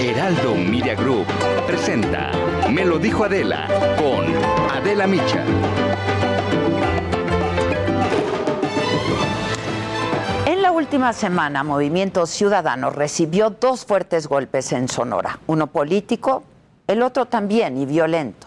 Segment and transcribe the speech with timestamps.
[0.00, 1.26] Heraldo Media Group
[1.66, 2.30] presenta
[2.70, 3.68] Me lo dijo Adela
[3.98, 4.24] con
[4.74, 5.44] Adela Micha.
[10.46, 16.44] En la última semana, Movimiento Ciudadano recibió dos fuertes golpes en Sonora, uno político,
[16.86, 18.46] el otro también y violento.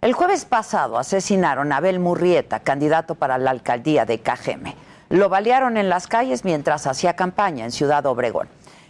[0.00, 4.76] El jueves pasado asesinaron a Abel Murrieta, candidato para la alcaldía de Cajeme.
[5.08, 8.46] Lo balearon en las calles mientras hacía campaña en Ciudad Obregón.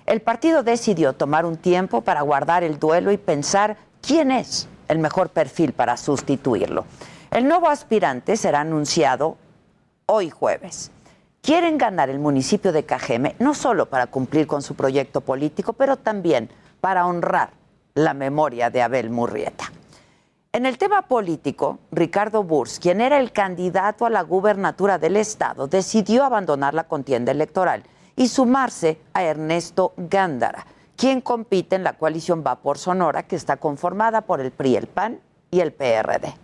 [0.07, 4.99] El partido decidió tomar un tiempo para guardar el duelo y pensar quién es el
[4.99, 6.85] mejor perfil para sustituirlo.
[7.31, 9.37] El nuevo aspirante será anunciado
[10.07, 10.91] hoy jueves.
[11.41, 15.97] Quieren ganar el municipio de Cajeme no solo para cumplir con su proyecto político, pero
[15.97, 16.51] también
[16.81, 17.51] para honrar
[17.95, 19.73] la memoria de Abel Murrieta.
[20.53, 25.67] En el tema político, Ricardo Burs, quien era el candidato a la gubernatura del estado,
[25.67, 27.85] decidió abandonar la contienda electoral
[28.17, 33.57] y sumarse a Ernesto Gándara, quien compite en la coalición Va por Sonora, que está
[33.57, 36.35] conformada por el PRI, el PAN y el PRD.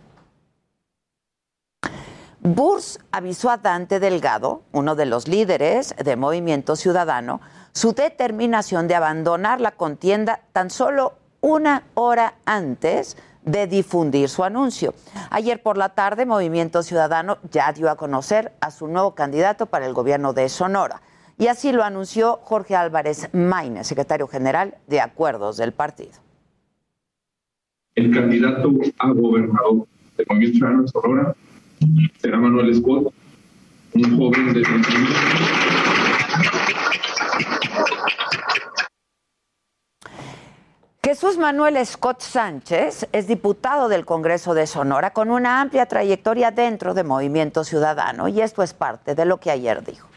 [2.41, 7.41] Burs avisó a Dante Delgado, uno de los líderes de Movimiento Ciudadano,
[7.73, 14.95] su determinación de abandonar la contienda tan solo una hora antes de difundir su anuncio.
[15.31, 19.87] Ayer por la tarde, Movimiento Ciudadano ya dio a conocer a su nuevo candidato para
[19.87, 21.03] el gobierno de Sonora.
[21.39, 26.12] Y así lo anunció Jorge Álvarez Maine, secretario general de Acuerdos del partido.
[27.94, 31.34] El candidato a gobernador del Movimiento Ciudadano de Sonora
[32.21, 33.12] será Manuel Scott,
[33.94, 34.62] un joven de
[41.04, 46.94] Jesús Manuel Scott Sánchez es diputado del Congreso de Sonora con una amplia trayectoria dentro
[46.94, 50.08] de Movimiento Ciudadano y esto es parte de lo que ayer dijo.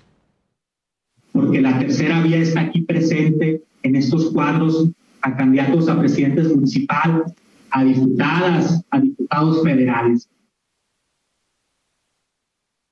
[1.31, 4.89] Porque la tercera vía está aquí presente en estos cuadros
[5.21, 7.33] a candidatos a presidentes municipales,
[7.69, 10.29] a diputadas, a diputados federales.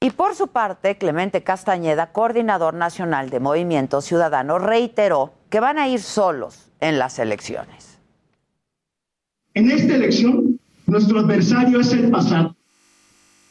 [0.01, 5.89] Y por su parte, Clemente Castañeda, coordinador nacional de Movimiento Ciudadano, reiteró que van a
[5.89, 7.99] ir solos en las elecciones.
[9.55, 10.57] En esta elección,
[10.87, 12.55] nuestro adversario es el pasado.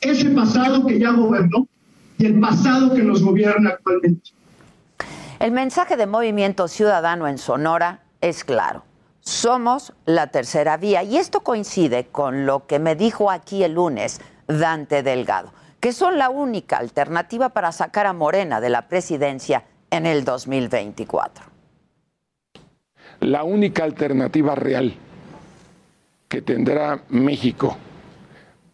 [0.00, 1.68] Ese pasado que ya gobernó
[2.16, 4.30] y el pasado que nos gobierna actualmente.
[5.40, 8.82] El mensaje de Movimiento Ciudadano en Sonora es claro.
[9.20, 14.20] Somos la tercera vía y esto coincide con lo que me dijo aquí el lunes
[14.48, 19.62] Dante Delgado, que son la única alternativa para sacar a Morena de la presidencia
[19.92, 21.44] en el 2024.
[23.20, 24.92] La única alternativa real
[26.28, 27.76] que tendrá México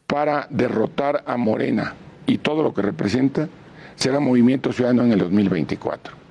[0.07, 1.95] para derrotar a Morena
[2.27, 3.51] y todo lo que representa
[3.97, 6.24] será Movimiento Ciudadano en el 2024.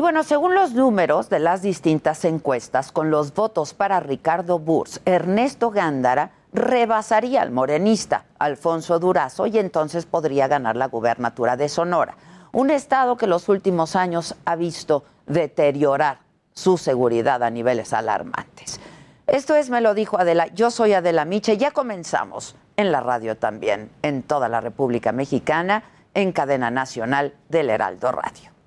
[0.00, 5.02] Y bueno, según los números de las distintas encuestas, con los votos para Ricardo Burs,
[5.04, 12.16] Ernesto Gándara rebasaría al morenista Alfonso Durazo y entonces podría ganar la gubernatura de Sonora,
[12.52, 16.20] un estado que los últimos años ha visto deteriorar
[16.54, 18.80] su seguridad a niveles alarmantes.
[19.26, 23.36] Esto es, me lo dijo Adela, yo soy Adela Miche, ya comenzamos en la radio
[23.36, 25.82] también, en toda la República Mexicana,
[26.14, 28.59] en cadena nacional del Heraldo Radio.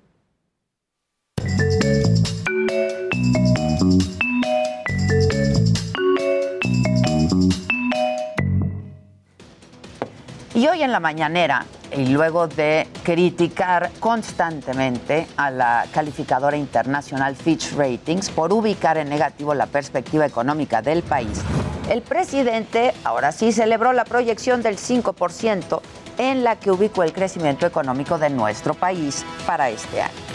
[10.54, 11.66] Y hoy en la mañanera,
[11.96, 19.52] y luego de criticar constantemente a la calificadora internacional Fitch Ratings por ubicar en negativo
[19.52, 21.42] la perspectiva económica del país,
[21.90, 25.80] el presidente ahora sí celebró la proyección del 5%
[26.18, 30.33] en la que ubicó el crecimiento económico de nuestro país para este año.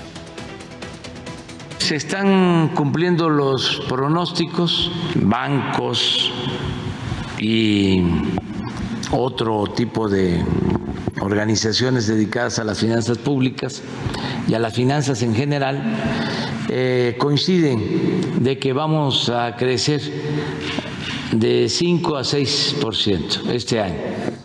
[1.89, 6.31] Se están cumpliendo los pronósticos, bancos
[7.39, 8.03] y
[9.09, 10.39] otro tipo de
[11.19, 13.81] organizaciones dedicadas a las finanzas públicas
[14.47, 15.81] y a las finanzas en general
[16.69, 19.99] eh, coinciden de que vamos a crecer
[21.31, 24.38] de 5 a 6% este año.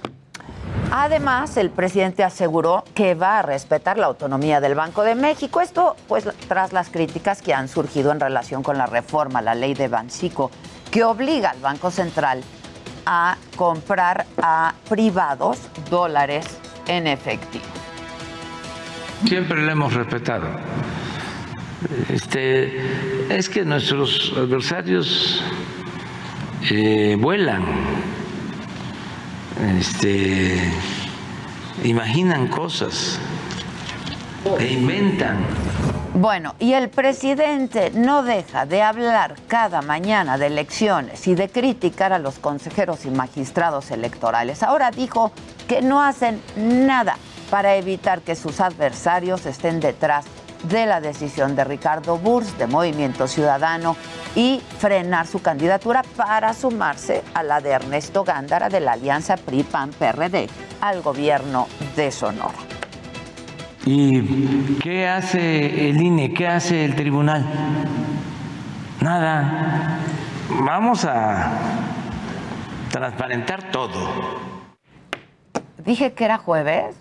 [0.96, 5.60] Además, el presidente aseguró que va a respetar la autonomía del Banco de México.
[5.60, 9.74] Esto, pues, tras las críticas que han surgido en relación con la reforma la ley
[9.74, 10.52] de Bancico,
[10.92, 12.44] que obliga al Banco Central
[13.06, 15.58] a comprar a privados
[15.90, 16.46] dólares
[16.86, 17.64] en efectivo.
[19.26, 20.46] Siempre lo hemos respetado.
[22.08, 25.42] Este, es que nuestros adversarios
[26.70, 27.64] eh, vuelan
[29.60, 30.72] este,
[31.82, 33.18] imaginan cosas
[34.58, 35.38] e inventan.
[36.14, 42.12] Bueno, y el presidente no deja de hablar cada mañana de elecciones y de criticar
[42.12, 44.62] a los consejeros y magistrados electorales.
[44.62, 45.32] Ahora dijo
[45.66, 47.16] que no hacen nada
[47.50, 50.24] para evitar que sus adversarios estén detrás
[50.68, 53.96] de la decisión de Ricardo Burs de Movimiento Ciudadano
[54.34, 60.48] y frenar su candidatura para sumarse a la de Ernesto Gándara de la Alianza PRI-PAN-PRD
[60.80, 62.58] al gobierno de Sonora.
[63.86, 66.32] ¿Y qué hace el INE?
[66.32, 67.44] ¿Qué hace el tribunal?
[69.00, 69.98] Nada.
[70.48, 71.52] Vamos a
[72.90, 73.98] transparentar todo.
[75.84, 76.96] ¿Dije que era jueves?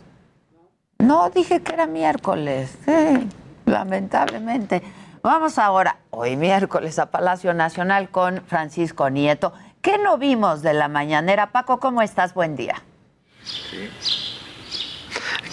[1.00, 2.78] No, dije que era miércoles.
[2.86, 3.30] Sí,
[3.66, 4.82] lamentablemente.
[5.22, 9.54] Vamos ahora, hoy miércoles, a Palacio Nacional con Francisco Nieto.
[9.82, 11.52] ¿Qué no vimos de la mañanera?
[11.52, 12.34] Paco, ¿cómo estás?
[12.34, 12.82] Buen día.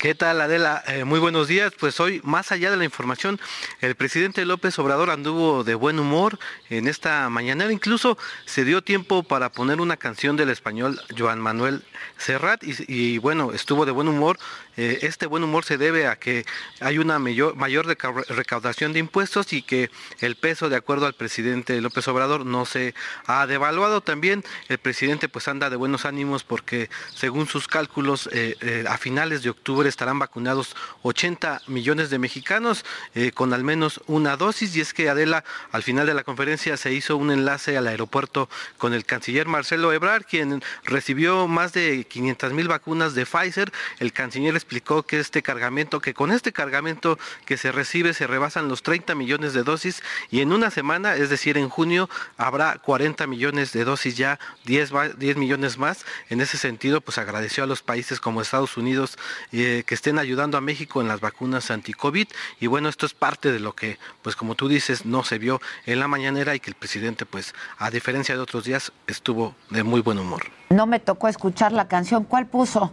[0.00, 0.82] ¿Qué tal, Adela?
[0.87, 1.75] Eh, muy buenos días.
[1.79, 3.38] Pues hoy, más allá de la información,
[3.82, 6.38] el presidente López Obrador anduvo de buen humor
[6.70, 7.70] en esta mañanera.
[7.70, 8.17] Incluso
[8.47, 11.85] se dio tiempo para poner una canción del español Joan Manuel
[12.17, 14.38] Serrat y, bueno, estuvo de buen humor.
[14.79, 16.47] Eh, este buen humor se debe a que
[16.81, 22.08] hay una mayor, recaudación de impuestos y que el peso, de acuerdo al presidente López
[22.08, 22.94] Obrador, no se
[23.26, 24.00] ha devaluado.
[24.00, 29.43] También el presidente pues anda de buenos ánimos porque según sus cálculos, eh, a finales
[29.43, 32.85] de octubre estarán vacunados 80 millones de mexicanos
[33.15, 34.75] eh, con al menos una dosis.
[34.77, 38.49] Y es que Adela, al final de la conferencia se hizo un enlace al aeropuerto
[38.79, 43.73] con el canciller Marcelo Ebrard, quien recibió más de 500 mil vacunas de Pfizer.
[43.99, 48.69] El canciller explicó que este cargamento, que con este cargamento que se recibe se rebasan
[48.69, 53.27] los 30 millones de dosis y en una semana, es decir, en junio, habrá 40
[53.27, 56.05] millones de dosis ya, 10, 10 millones más.
[56.29, 59.19] En ese sentido, pues agradeció a los países como Estados Unidos
[59.53, 62.29] eh, que estén ayudando a México en las vacunas anti-COVID.
[62.61, 65.61] Y bueno, esto es parte de lo que, pues como tú dices, no se vio
[65.87, 69.82] en la mañanera y que el presidente, pues a diferencia de otros días, estuvo de
[69.82, 70.43] muy buen humor.
[70.71, 72.25] No me tocó escuchar la canción.
[72.25, 72.93] ¿Cuál puso?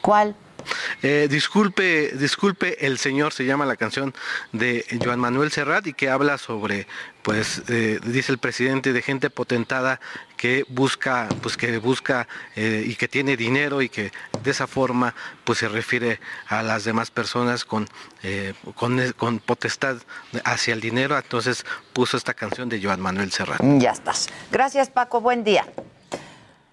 [0.00, 0.34] ¿Cuál?
[1.02, 4.14] Eh, disculpe, disculpe, el Señor se llama la canción
[4.52, 6.86] de Joan Manuel Serrat y que habla sobre,
[7.22, 10.00] pues, eh, dice el presidente, de gente potentada
[10.40, 12.26] que busca, pues que busca
[12.56, 14.10] eh, y que tiene dinero y que
[14.42, 15.14] de esa forma,
[15.44, 17.86] pues se refiere a las demás personas con,
[18.74, 19.98] con, con, potestad
[20.44, 21.14] hacia el dinero.
[21.18, 23.60] Entonces puso esta canción de Joan Manuel Serrat.
[23.78, 24.30] Ya estás.
[24.50, 25.20] Gracias, Paco.
[25.20, 25.66] Buen día.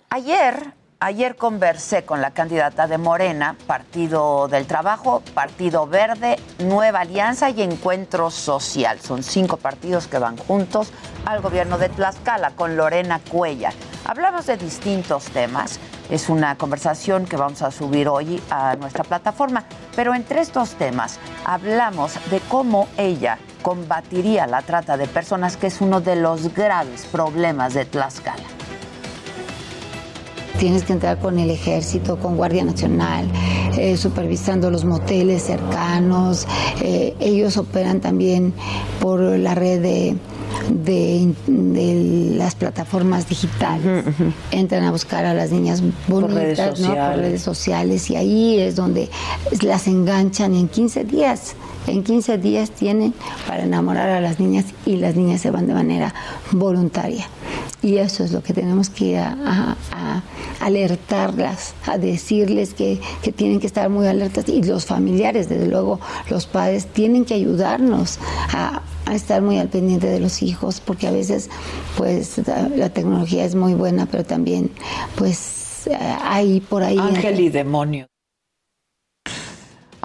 [0.09, 7.51] Ayer Ayer conversé con la candidata de Morena, Partido del Trabajo, Partido Verde, Nueva Alianza
[7.51, 8.99] y Encuentro Social.
[8.99, 10.91] Son cinco partidos que van juntos
[11.25, 13.69] al gobierno de Tlaxcala con Lorena Cuella.
[14.05, 15.79] Hablamos de distintos temas.
[16.09, 19.65] Es una conversación que vamos a subir hoy a nuestra plataforma.
[19.95, 25.79] Pero entre estos temas hablamos de cómo ella combatiría la trata de personas, que es
[25.79, 28.56] uno de los graves problemas de Tlaxcala
[30.57, 33.27] tienes que entrar con el ejército, con Guardia Nacional,
[33.77, 36.47] eh, supervisando los moteles cercanos.
[36.81, 38.53] Eh, ellos operan también
[38.99, 40.15] por la red de,
[40.69, 44.05] de, las plataformas digitales.
[44.51, 49.09] Entran a buscar a las niñas bonitas por por redes sociales y ahí es donde
[49.61, 51.55] las enganchan en 15 días.
[51.87, 53.13] En 15 días tienen
[53.47, 56.13] para enamorar a las niñas y las niñas se van de manera
[56.51, 57.27] voluntaria.
[57.81, 59.75] Y eso es lo que tenemos que ir a,
[60.59, 62.99] alertarlas, a decirles que,
[63.35, 64.49] tienen que estar muy alertas.
[64.49, 68.19] Y los familiares, desde luego, los padres, tienen que ayudarnos
[68.53, 68.81] a,
[69.13, 71.49] estar muy al pendiente de los hijos, porque a veces,
[71.95, 72.41] pues,
[72.75, 74.69] la, tecnología es muy buena, pero también,
[75.15, 75.87] pues,
[76.23, 76.97] hay por ahí...
[76.97, 78.07] Ángel y demonio.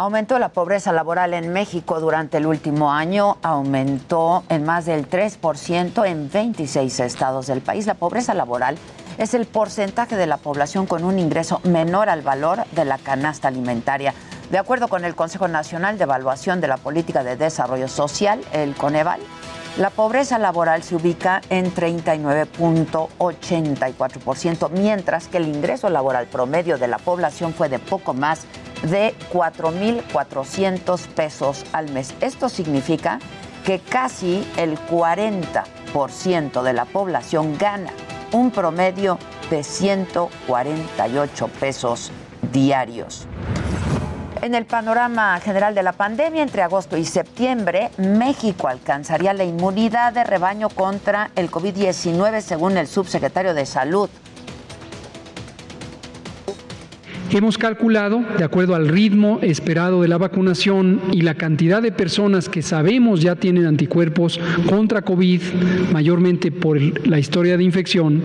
[0.02, 6.04] Aumentó la pobreza laboral en México durante el último año, aumentó en más del 3%
[6.04, 7.86] en 26 estados del país.
[7.86, 8.78] La pobreza laboral
[9.16, 13.46] es el porcentaje de la población con un ingreso menor al valor de la canasta
[13.46, 14.12] alimentaria.
[14.50, 18.74] De acuerdo con el Consejo Nacional de Evaluación de la Política de Desarrollo Social, el
[18.74, 19.20] Coneval,
[19.78, 26.98] La pobreza laboral se ubica en 39.84%, mientras que el ingreso laboral promedio de la
[26.98, 28.42] población fue de poco más
[28.82, 32.12] de 4.400 pesos al mes.
[32.20, 33.18] Esto significa
[33.64, 37.94] que casi el 40% de la población gana
[38.32, 42.12] un promedio de 148 pesos
[42.52, 43.26] diarios.
[44.42, 50.12] En el panorama general de la pandemia, entre agosto y septiembre, México alcanzaría la inmunidad
[50.12, 54.10] de rebaño contra el COVID-19, según el subsecretario de Salud,
[57.34, 62.50] Hemos calculado, de acuerdo al ritmo esperado de la vacunación y la cantidad de personas
[62.50, 65.40] que sabemos ya tienen anticuerpos contra COVID,
[65.94, 68.22] mayormente por la historia de infección,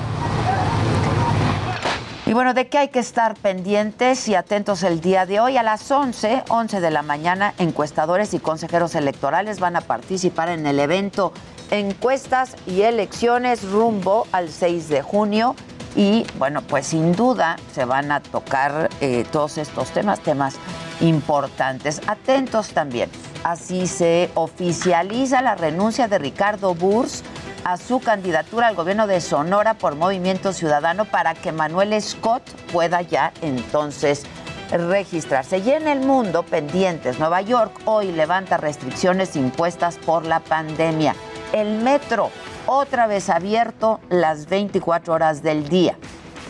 [2.27, 5.57] Y bueno, ¿de qué hay que estar pendientes y atentos el día de hoy?
[5.59, 10.67] A las 11, 11 de la mañana, encuestadores y consejeros electorales van a participar en
[10.67, 11.33] el evento
[11.71, 15.55] Encuestas y Elecciones rumbo al 6 de junio.
[15.95, 20.57] Y bueno, pues sin duda se van a tocar eh, todos estos temas, temas
[21.01, 22.01] importantes.
[22.09, 23.09] Atentos también.
[23.45, 27.23] Así se oficializa la renuncia de Ricardo Burs
[27.67, 33.03] a su candidatura al gobierno de Sonora por Movimiento Ciudadano para que Manuel Scott pueda
[33.03, 34.23] ya entonces
[34.71, 35.59] registrarse.
[35.59, 41.17] Y en el mundo, pendientes, Nueva York hoy levanta restricciones impuestas por la pandemia.
[41.53, 42.31] El metro
[42.67, 45.99] otra vez abierto las 24 horas del día.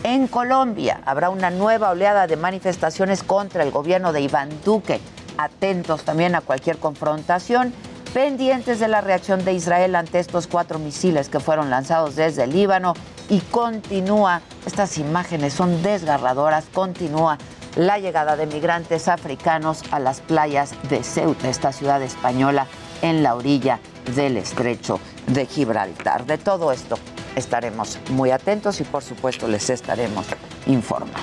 [0.03, 5.01] En Colombia habrá una nueva oleada de manifestaciones contra el gobierno de Iván Duque.
[5.39, 7.73] Atentos también a cualquier confrontación
[8.13, 12.51] pendientes de la reacción de Israel ante estos cuatro misiles que fueron lanzados desde el
[12.51, 12.93] Líbano
[13.29, 17.37] y continúa, estas imágenes son desgarradoras, continúa
[17.75, 22.67] la llegada de migrantes africanos a las playas de Ceuta, esta ciudad española
[23.01, 23.79] en la orilla
[24.15, 26.25] del estrecho de Gibraltar.
[26.25, 26.97] De todo esto
[27.35, 30.25] estaremos muy atentos y por supuesto les estaremos
[30.65, 31.19] informando.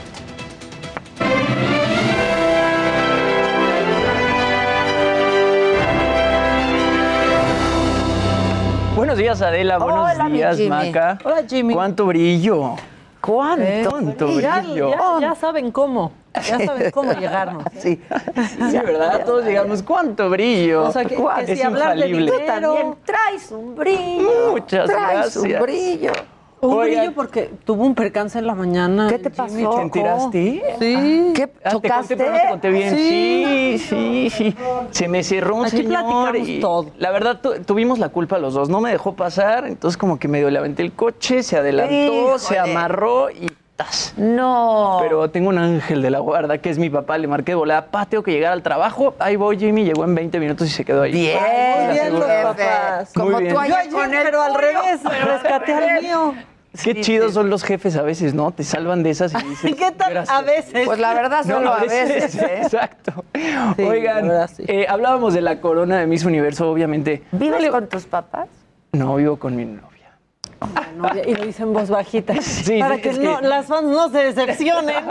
[8.97, 9.79] Buenos días, Adela.
[9.79, 11.19] Buenos días, Maca.
[11.25, 11.75] Hola, Jimmy.
[11.75, 12.77] ¿Cuánto brillo?
[13.21, 13.65] ¿Cuánto?
[13.65, 15.21] Eh, ¿Cuánto brillo?
[15.21, 16.13] Ya, saben cómo.
[16.35, 17.65] Ya saben cómo llegarnos.
[17.77, 18.01] Sí,
[18.71, 19.25] sí ¿verdad?
[19.25, 20.85] Todos digamos, ¿cuánto brillo?
[20.85, 24.53] O sea, que, que si hablar de Tú también traes un brillo.
[24.53, 25.37] Muchas traes gracias.
[25.37, 26.13] un brillo.
[26.68, 29.09] Un brillo porque tuvo un percance en la mañana.
[29.09, 29.71] ¿Qué te pasó?
[29.76, 30.62] ¿Te enteraste?
[30.78, 31.33] Sí.
[31.35, 31.50] ¿Qué?
[31.64, 32.16] Ah, ¿Chocaste?
[32.16, 32.97] Te conté, pero no te conté bien.
[32.97, 33.78] Sí.
[33.88, 34.56] Sí, sí.
[34.90, 36.87] Se me cerró un Aquí señor platicamos y todo.
[36.99, 38.68] la verdad tu- tuvimos la culpa los dos.
[38.68, 42.59] No me dejó pasar, entonces como que medio le aventé el coche, se adelantó, se
[42.59, 44.14] amarró y ¡tas!
[44.16, 44.99] No.
[45.02, 47.18] Pero tengo un ángel de la guarda que es mi papá.
[47.18, 49.14] Le marqué de volada, pa, tengo que llegar al trabajo.
[49.18, 49.85] Ahí voy, Jimmy.
[49.85, 51.11] Llegó en 20 minutos y se quedó ahí.
[51.12, 51.38] Bien,
[51.87, 53.12] Muy bien los papás.
[53.14, 53.49] Como bien.
[53.52, 56.35] tú Yo ayer ayer, con el pero al revés, rescaté al mío.
[56.83, 58.50] Qué chidos son los jefes a veces, ¿no?
[58.50, 59.71] Te salvan de esas y dices.
[59.71, 60.11] ¿Y qué tal?
[60.12, 60.37] gracias.
[60.37, 60.87] A veces.
[60.87, 62.61] Pues la verdad No, solo a veces, ¿eh?
[62.62, 63.25] Exacto.
[63.76, 64.64] Sí, Oigan, la verdad, sí.
[64.66, 67.23] eh, hablábamos de la corona de Miss Universo, obviamente.
[67.33, 68.49] ¿Vives con tus papás?
[68.93, 69.90] No, vivo con mi novia.
[70.97, 72.35] novia, y lo hice en voz bajita.
[72.40, 75.04] Sí, para sí, que, es no, que- las fans no se decepcionen.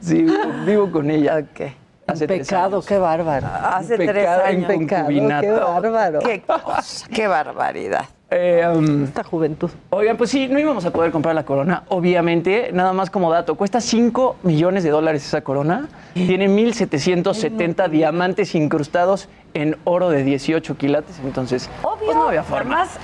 [0.00, 0.34] Sí, vivo,
[0.66, 1.42] vivo con ella.
[1.54, 1.74] ¿Qué?
[2.06, 2.86] Hace En tres pecado, años.
[2.86, 3.46] qué bárbaro.
[3.46, 4.70] Hace tres Pecado años.
[4.70, 5.42] En pecado, concubinato.
[5.42, 6.18] qué bárbaro.
[6.20, 8.04] Qué cosa, qué barbaridad.
[8.30, 9.70] Eh, um, Esta juventud.
[9.88, 12.70] Oigan, pues sí, no íbamos a poder comprar la corona, obviamente.
[12.74, 15.88] Nada más como dato, cuesta 5 millones de dólares esa corona.
[16.12, 21.18] Tiene 1.770 diamantes incrustados en oro de 18 quilates.
[21.24, 22.82] Entonces, Obvio, pues no había forma.
[22.82, 22.98] además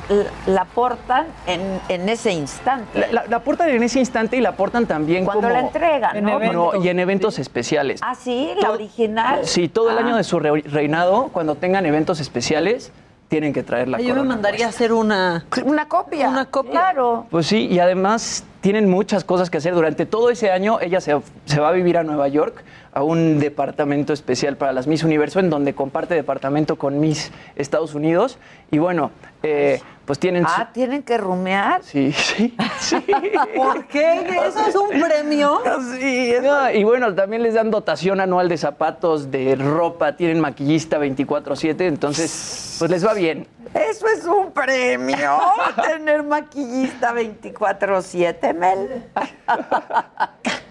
[0.47, 2.99] la portan en, en ese instante.
[2.99, 5.55] La, la- la portan en ese instante y la portan también Cuando como...
[5.55, 6.75] la entregan, En ¿no?
[6.85, 8.01] y en eventos especiales.
[8.03, 9.41] Ah, sí, la Todo- original.
[9.45, 10.01] Sí, todo el Ah.
[10.01, 12.93] año de su re- reinado, cuando tengan eventos especiales,
[13.35, 14.29] tienen que traer la Yo me corona.
[14.29, 15.45] mandaría a hacer una.
[15.65, 16.29] Una copia.
[16.29, 16.71] Una copia.
[16.71, 17.27] Claro.
[17.33, 19.75] Pues sí, y además tienen muchas cosas que hacer.
[19.75, 22.63] Durante todo ese año ella se, se va a vivir a Nueva York,
[22.93, 27.97] a un departamento especial para las Miss Universo, en donde comparte departamento con Miss Estados
[27.97, 28.39] Unidos.
[28.71, 29.11] Y bueno,
[29.43, 30.45] eh, pues tienen...
[30.45, 31.83] su- Ah, tienen que rumear.
[31.83, 32.97] Sí, sí, sí.
[33.57, 34.27] ¿Por qué?
[34.47, 35.61] ¿Eso es un premio?
[35.99, 40.99] Sí, no, y bueno, también les dan dotación anual de zapatos, de ropa, tienen maquillista
[40.99, 43.47] 24/7, entonces pues les va bien.
[43.73, 45.39] Eso es un premio.
[45.83, 49.05] Tener maquillista 24-7, Mel.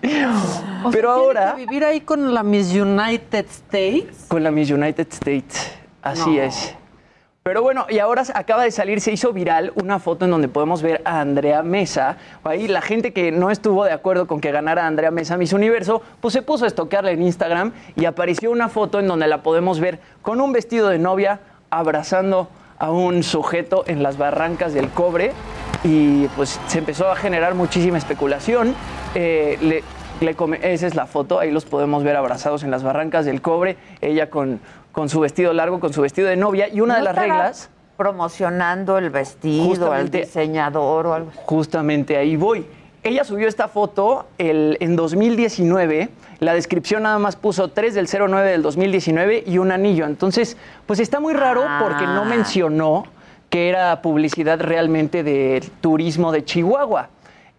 [0.06, 4.26] O sea, Pero ¿tiene ahora- que vivir ahí con la Miss United States.
[4.28, 5.72] Con la Miss United States,
[6.02, 6.76] así es.
[7.44, 10.82] Pero bueno, y ahora acaba de salir, se hizo viral una foto en donde podemos
[10.82, 12.16] ver a Andrea Mesa.
[12.46, 16.02] Ahí la gente que no estuvo de acuerdo con que ganara Andrea Mesa Miss Universo,
[16.22, 19.82] pues se puso a estoquearla en Instagram y apareció una foto en donde la podemos
[19.82, 22.48] ver con un vestido de novia abrazando
[22.80, 25.34] a un sujeto en las barrancas del cobre
[25.84, 28.74] y pues se empezó a generar muchísima especulación.
[29.16, 29.84] Eh, le-
[30.22, 33.76] le esa es la foto, ahí los podemos ver abrazados en las barrancas del cobre,
[34.00, 34.62] ella con,
[34.94, 37.70] con su vestido largo, con su vestido de novia y una de ¿No las reglas...
[37.98, 41.40] Promocionando el vestido, al diseñador o algo así.
[41.46, 42.66] Justamente ahí voy.
[43.04, 46.10] Ella subió esta foto el- en 2019.
[46.40, 50.06] La descripción nada más puso 3 del 09 del 2019 y un anillo.
[50.06, 52.26] Entonces, pues está muy raro porque no Ah.
[52.26, 53.04] mencionó
[53.50, 57.10] que era publicidad realmente de turismo de Chihuahua.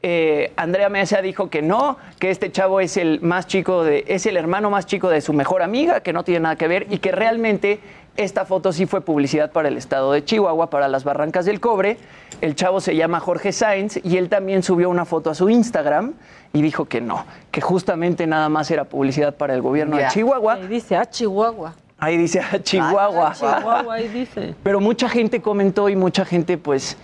[0.06, 4.26] Eh, Andrea Mesa dijo que no, que este chavo es el más chico de, es
[4.26, 6.98] el hermano más chico de su mejor amiga, que no tiene nada que ver y
[6.98, 7.80] que realmente
[8.18, 11.96] esta foto sí fue publicidad para el estado de Chihuahua, para las Barrancas del Cobre.
[12.42, 16.12] El chavo se llama Jorge Sainz y él también subió una foto a su Instagram
[16.52, 20.08] y dijo que no, que justamente nada más era publicidad para el gobierno de.
[20.08, 20.52] Chihuahua.
[20.52, 21.74] Ahí dice, ah, Chihuahua.
[21.98, 23.32] Ahí dice ah, Chihuahua.
[23.32, 24.54] Chihuahua, ahí dice.
[24.62, 26.98] Pero mucha gente comentó y mucha gente pues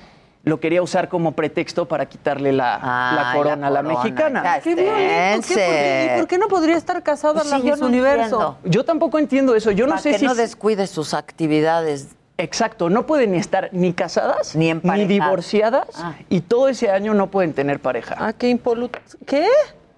[0.51, 4.43] lo quería usar como pretexto para quitarle la, Ay, la corona a la corona, mexicana.
[4.63, 6.13] ¿Por qué?
[6.15, 8.23] ¿Y por qué no podría estar casada Sí, la Miss no Universo?
[8.25, 8.59] entiendo.
[8.65, 9.71] Yo tampoco entiendo eso.
[9.71, 12.09] Yo no sé que si no es- descuide sus actividades.
[12.37, 14.73] Exacto, no pueden ni estar ni casadas Ni
[15.07, 16.15] divorciadas Ah.
[16.31, 18.17] y todo ese año no pueden tener pareja.
[18.19, 18.99] Ah, qué impoluto.
[19.27, 19.47] ¿Qué?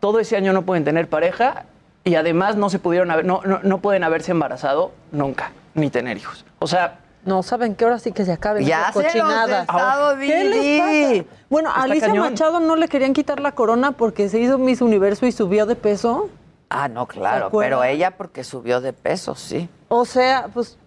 [0.00, 1.64] Todo ese año no pueden tener pareja
[2.04, 6.16] y además no se pudieron haber, no, no, no pueden haberse embarazado nunca ni tener
[6.16, 6.44] hijos.
[6.58, 7.84] O sea, No, ¿saben qué?
[7.84, 9.60] Ahora sí que se acaben Ya esas se los he cochinadas.
[9.62, 11.36] estado, ¿Qué les pasa?
[11.48, 12.30] Bueno, a Está Alicia cañón.
[12.30, 15.76] Machado no le querían quitar la corona porque se hizo Miss Universo y subió de
[15.76, 16.28] peso.
[16.68, 19.68] Ah, no, claro, pero ella porque subió de peso, sí.
[19.88, 20.78] O sea, pues,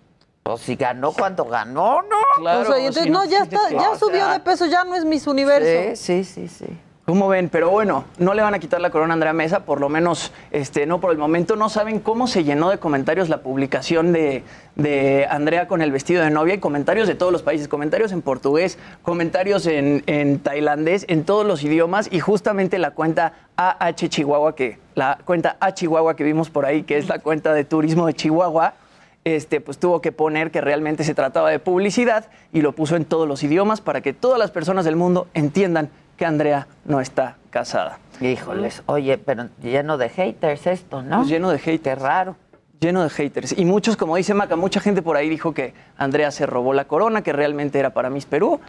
[0.43, 2.17] O si ganó cuando ganó, ¿no?
[2.37, 2.61] claro.
[2.61, 4.83] o sea, y entonces, si no, ya está, ya o subió sea, de peso, ya
[4.83, 5.95] no es Miss Universo.
[5.95, 6.79] Sí, sí, sí, sí.
[7.05, 7.49] ¿Cómo ven?
[7.49, 10.33] Pero bueno, no le van a quitar la corona a Andrea Mesa, por lo menos
[10.49, 11.55] este, no por el momento.
[11.55, 14.41] No saben cómo se llenó de comentarios la publicación de,
[14.75, 18.23] de Andrea con el vestido de novia y comentarios de todos los países, comentarios en
[18.23, 24.79] portugués, comentarios en, tailandés, en todos los idiomas y justamente la cuenta AH Chihuahua, que
[24.95, 28.15] la cuenta A Chihuahua que vimos por ahí, que es la cuenta de turismo de
[28.15, 28.73] Chihuahua,
[29.25, 33.05] este, pues tuvo que poner que realmente se trataba de publicidad y lo puso en
[33.05, 37.35] todos los idiomas para que todas las personas del mundo entiendan que Andrea no está
[37.49, 37.99] casada.
[38.21, 41.17] Híjoles, oye, pero lleno de haters esto, ¿no?
[41.17, 41.83] Pues lleno de haters.
[41.83, 42.35] Qué raro.
[42.79, 43.57] Lleno de haters.
[43.57, 46.85] Y muchos, como dice Maca, mucha gente por ahí dijo que Andrea se robó la
[46.85, 48.59] corona, que realmente era para Miss Perú.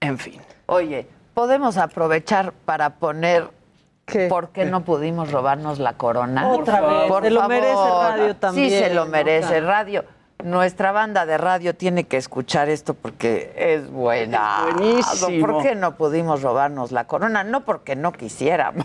[0.00, 0.40] En fin.
[0.66, 3.48] Oye, Podemos aprovechar para poner
[4.28, 6.48] ¿Por qué no pudimos robarnos la corona?
[6.48, 7.08] Otra vez.
[7.08, 7.54] Por se lo favor.
[7.54, 8.70] merece radio también.
[8.70, 9.66] Sí, se lo merece ¿no?
[9.68, 10.04] radio.
[10.44, 14.66] Nuestra banda de radio tiene que escuchar esto porque es buena.
[14.68, 15.46] Es buenísimo.
[15.46, 17.44] ¿Por qué no pudimos robarnos la corona?
[17.44, 18.84] No porque no quisiéramos.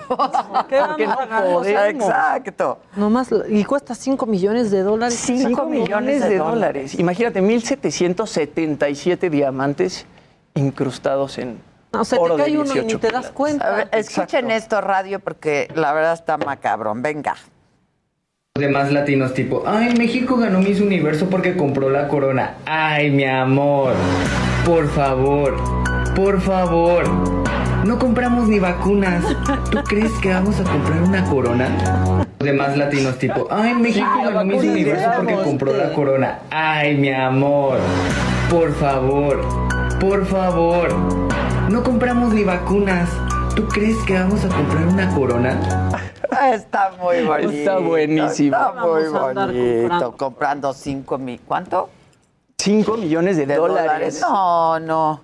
[0.68, 1.68] ¿Qué Porque no podemos.
[1.68, 2.80] Exacto.
[2.96, 5.16] Nomás, y cuesta 5 millones de dólares.
[5.16, 7.00] 5 millones de dólares.
[7.00, 10.06] Imagínate, 1.777 diamantes
[10.56, 13.72] incrustados en O sea, oro te de cae uno y ni 18 te das cuenta.
[13.72, 17.02] Ver, escuchen esto radio porque la verdad está macabrón.
[17.02, 17.36] Venga.
[18.60, 22.56] Demás latinos tipo, ay, México ganó Miss Universo porque compró la corona.
[22.66, 23.94] Ay, mi amor,
[24.66, 25.56] por favor,
[26.16, 27.04] por favor.
[27.86, 29.24] No compramos ni vacunas.
[29.72, 31.68] ¿Tú crees que vamos a comprar una corona?
[32.40, 35.78] Demás latinos tipo, ay, México Sí, ganó Miss Universo porque compró sí.
[35.78, 36.40] la corona.
[36.52, 37.78] Ay, mi amor,
[38.50, 39.42] por favor,
[40.00, 40.90] por favor.
[41.70, 43.10] No compramos ni vacunas.
[43.58, 45.60] ¿Tú crees que vamos a comprar una corona?
[46.54, 47.50] Está muy bonito.
[47.52, 48.56] Está buenísimo.
[48.56, 49.16] Está muy bonito.
[49.18, 50.18] comprando.
[50.18, 51.42] Comprando 5 mil.
[51.42, 51.90] ¿Cuánto?
[52.60, 54.22] 5 millones de, De dólares.
[54.22, 55.22] No, no.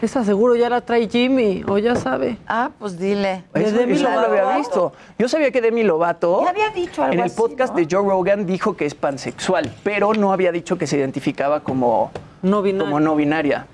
[0.00, 2.38] Esa seguro ya la trae Jimmy, o ya sabe.
[2.46, 3.44] Ah, pues dile.
[3.52, 4.58] Eso, De Demi eso no lo había Lovato.
[4.60, 4.92] visto.
[5.18, 7.80] Yo sabía que Demi Lovato Ya había dicho algo en el así, podcast ¿no?
[7.80, 12.12] de Joe Rogan dijo que es pansexual, pero no había dicho que se identificaba como
[12.42, 12.84] No binaria.
[12.84, 13.66] como no binaria.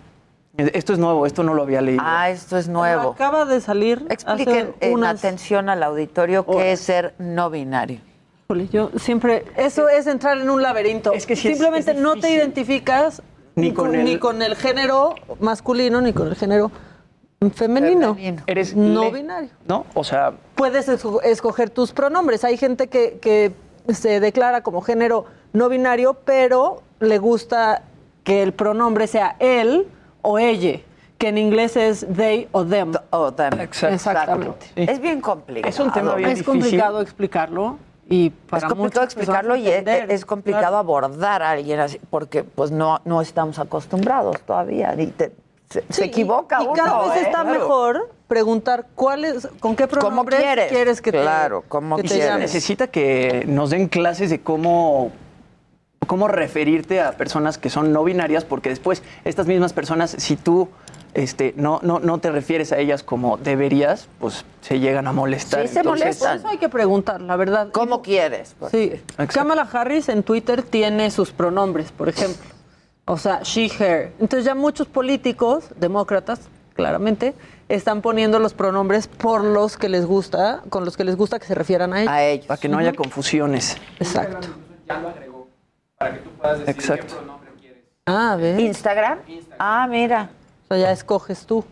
[0.57, 2.03] Esto es nuevo, esto no lo había leído.
[2.05, 3.11] Ah, esto es nuevo.
[3.11, 4.07] Acaba de salir.
[4.09, 8.01] Expliquen hace en unas- atención al auditorio qué es ser no binario.
[8.73, 9.45] Yo siempre.
[9.57, 11.13] Eso es entrar en un laberinto.
[11.13, 13.21] Es que Simplemente es no te identificas
[13.57, 16.71] Ni con el- ni con el género masculino ni con el género
[17.55, 18.15] femenino.
[18.15, 18.43] Femenino.
[18.47, 19.51] Eres no le- binario.
[19.69, 19.85] ¿No?
[19.95, 22.45] O sea, Puedes esco- escoger tus pronombres.
[22.45, 23.53] Hay gente que, que
[23.93, 27.83] se declara como género no binario, pero le gusta
[28.25, 29.87] que el pronombre sea él
[30.29, 30.81] o ella,
[31.19, 32.93] que en inglés es they o them.
[33.11, 33.61] Oh, them.
[33.61, 33.95] Exacto.
[33.95, 34.67] Exactamente.
[34.75, 34.87] Sí.
[34.89, 35.71] Es bien complicado.
[35.71, 36.61] Es un tema bien Es difícil.
[36.61, 40.77] complicado explicarlo y para es complicado explicarlo y es, complicado claro.
[40.79, 44.95] abordar a alguien así, porque pues no, no estamos acostumbrados todavía.
[44.99, 45.33] y te-
[45.69, 46.73] se, equivoca y, uno.
[46.75, 47.21] y cada vez ¿eh?
[47.27, 47.51] está Claro.
[47.59, 51.01] mejor preguntar cuál es, con qué ¿Cómo pronombres quieres?
[51.01, 52.27] que te Claro, ¿cómo que te quieres?
[52.27, 52.43] llames.
[52.43, 55.11] necesita que nos den clases de cómo
[56.07, 60.69] cómo referirte a personas que son no binarias, porque después estas mismas personas, si tú
[61.17, 65.67] este, no, no, no te refieres a ellas como deberías, pues se llegan a molestar.
[65.67, 66.39] Sí, se Por molestan.
[66.39, 67.69] eso hay que preguntar, la verdad.
[67.73, 68.55] ¿Cómo quieres?
[68.59, 68.91] Pues, Sí.
[68.93, 69.35] Exacto.
[69.35, 72.45] Kamala Harris en Twitter tiene sus pronombres, por ejemplo.
[73.07, 74.13] O sea, she, her.
[74.21, 76.41] Entonces ya muchos políticos, demócratas,
[76.75, 77.35] claramente,
[77.71, 81.47] están poniendo los pronombres por los que les gusta, con los que les gusta que
[81.47, 82.13] se refieran a ellos.
[82.13, 82.47] A ellos.
[82.47, 83.79] Para que no haya confusiones.
[84.01, 84.49] Exacto.
[86.67, 87.15] Exacto.
[88.07, 88.61] Ah, ¿ves?
[88.61, 89.19] ¿Instagram?
[89.59, 90.31] Ah, mira.
[90.65, 91.65] O sea, ya escoges tú.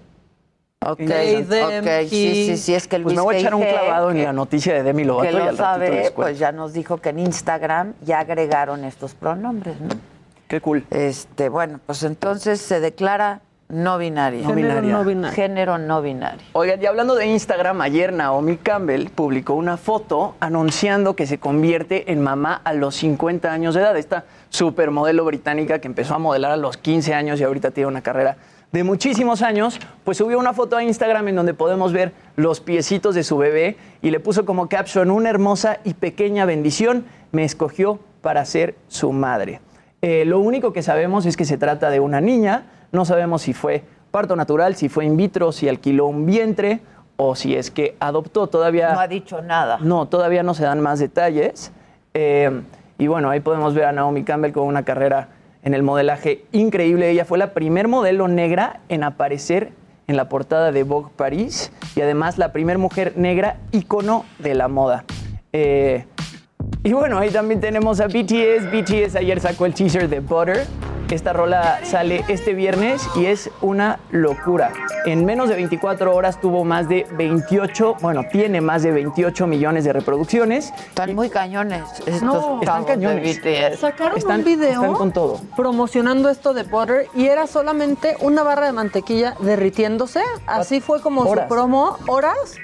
[0.87, 3.55] Ok, They, them, ok, sí, sí, sí, es que el Pues me voy a echar
[3.55, 6.11] un clavado en que- la noticia de Demi Lovato que y al lo ratito sabe,
[6.15, 9.89] pues ya nos dijo que en Instagram ya agregaron estos pronombres, ¿no?
[10.47, 10.85] Qué cool.
[10.91, 14.43] Este, bueno, pues entonces se declara no binario.
[14.43, 14.93] No Género binaria.
[14.93, 15.35] no binario.
[15.35, 16.43] Género no binario.
[16.53, 22.13] Oigan, y hablando de Instagram, ayer Naomi Campbell publicó una foto anunciando que se convierte
[22.13, 23.97] en mamá a los 50 años de edad.
[23.97, 28.03] Esta supermodelo británica que empezó a modelar a los 15 años y ahorita tiene una
[28.03, 28.37] carrera
[28.75, 33.15] de muchísimos años, pues subió una foto a Instagram en donde podemos ver los piecitos
[33.15, 38.01] de su bebé y le puso como caption, una hermosa y pequeña bendición, me escogió
[38.21, 39.61] para ser su madre.
[40.03, 42.65] Eh, lo único que sabemos es que se trata de una niña,
[42.95, 46.81] no sabemos si fue parto natural, si fue in vitro, si alquiló un vientre
[47.17, 48.47] o si es que adoptó.
[48.47, 49.79] Todavía No ha dicho nada.
[49.81, 51.73] no, todavía no se dan más detalles.
[52.15, 52.63] Eh,
[52.99, 55.29] y bueno, ahí podemos ver a Naomi Campbell con una carrera
[55.63, 57.11] en el modelaje increíble.
[57.11, 59.73] Ella fue la primer modelo negra en aparecer
[60.07, 64.69] en la portada de Vogue Paris y además la primer mujer negra ícono de la
[64.69, 65.05] moda.
[65.53, 66.05] Eh,
[66.83, 68.71] y bueno, ahí también tenemos a BTS.
[68.71, 70.67] BTS ayer sacó el teaser de Butter.
[71.11, 74.73] Esta rola sale este viernes y es una locura.
[75.05, 79.85] En menos de 24 horas tuvo más de 28, bueno, tiene más de 28 millones
[79.85, 80.73] de reproducciones.
[80.89, 83.39] Están muy cañones estos No, están de cañones.
[83.39, 83.81] BTS.
[83.81, 85.41] Sacaron Están- un video están con todo.
[85.55, 90.23] promocionando esto de butter y era solamente una barra de mantequilla derritiéndose.
[90.47, 91.45] Así fue como Horas.
[91.45, 92.57] su promo, horas,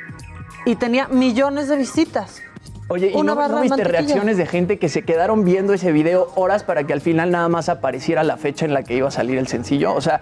[0.64, 2.40] y tenía millones de visitas.
[2.90, 6.32] Oye, ¿y Una no, no viste reacciones de gente que se quedaron viendo ese video
[6.34, 9.12] horas para que al final nada más apareciera la fecha en la que iba a
[9.12, 9.94] salir el sencillo?
[9.94, 10.20] O sea,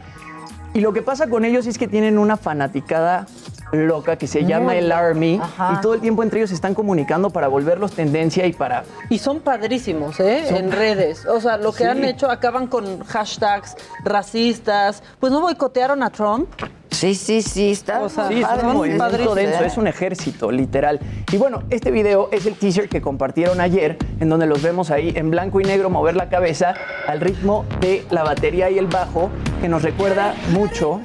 [0.74, 3.26] y lo que pasa con ellos es que tienen una fanaticada
[3.72, 5.74] loca que se llama el Army Ajá.
[5.76, 9.18] y todo el tiempo entre ellos se están comunicando para volverlos tendencia y para Y
[9.18, 10.44] son padrísimos, ¿eh?
[10.56, 11.26] En redes.
[11.26, 11.84] O sea, lo que Sí.
[11.84, 15.02] han hecho acaban con hashtags racistas.
[15.20, 16.48] Pues no boicotearon a Trump.
[16.90, 18.02] Sí, sí, sí, está.
[18.02, 21.00] O sí, es un movimiento denso, es un ejército, literal.
[21.30, 25.12] Y bueno, este video es el teaser que compartieron ayer, en donde los vemos ahí
[25.14, 26.74] en blanco y negro mover la cabeza
[27.06, 31.00] al ritmo de la batería y el bajo, que nos recuerda mucho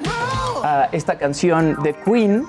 [0.63, 2.46] a esta canción de Queen.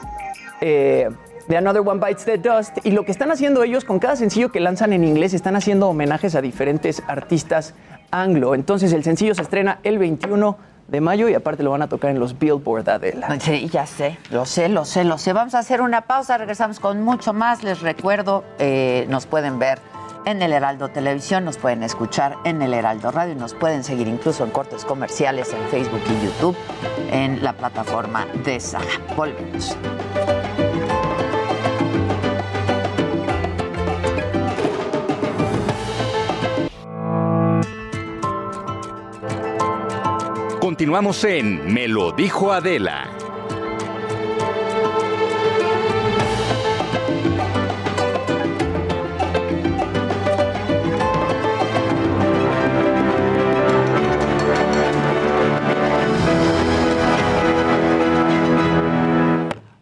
[0.60, 1.08] Eh,
[1.48, 2.78] de Another One Bites the Dust.
[2.84, 5.88] Y lo que están haciendo ellos con cada sencillo que lanzan en inglés, están haciendo
[5.88, 7.74] homenajes a diferentes artistas
[8.10, 8.54] anglo.
[8.54, 10.56] Entonces el sencillo se estrena el 21
[10.88, 13.38] de mayo y aparte lo van a tocar en los Billboard Adela.
[13.40, 15.32] Sí, ya sé, lo sé, lo sé, lo sé.
[15.32, 17.62] Vamos a hacer una pausa, regresamos con mucho más.
[17.62, 19.80] Les recuerdo, eh, nos pueden ver
[20.24, 24.08] en el Heraldo Televisión, nos pueden escuchar en el Heraldo Radio y nos pueden seguir
[24.08, 26.56] incluso en cortes comerciales en Facebook y YouTube
[27.10, 28.86] en la plataforma de Saga.
[29.16, 29.76] Volvemos.
[40.84, 43.08] Continuamos en Me lo dijo Adela.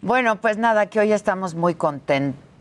[0.01, 2.53] Bueno, pues nada, que hoy estamos muy contentos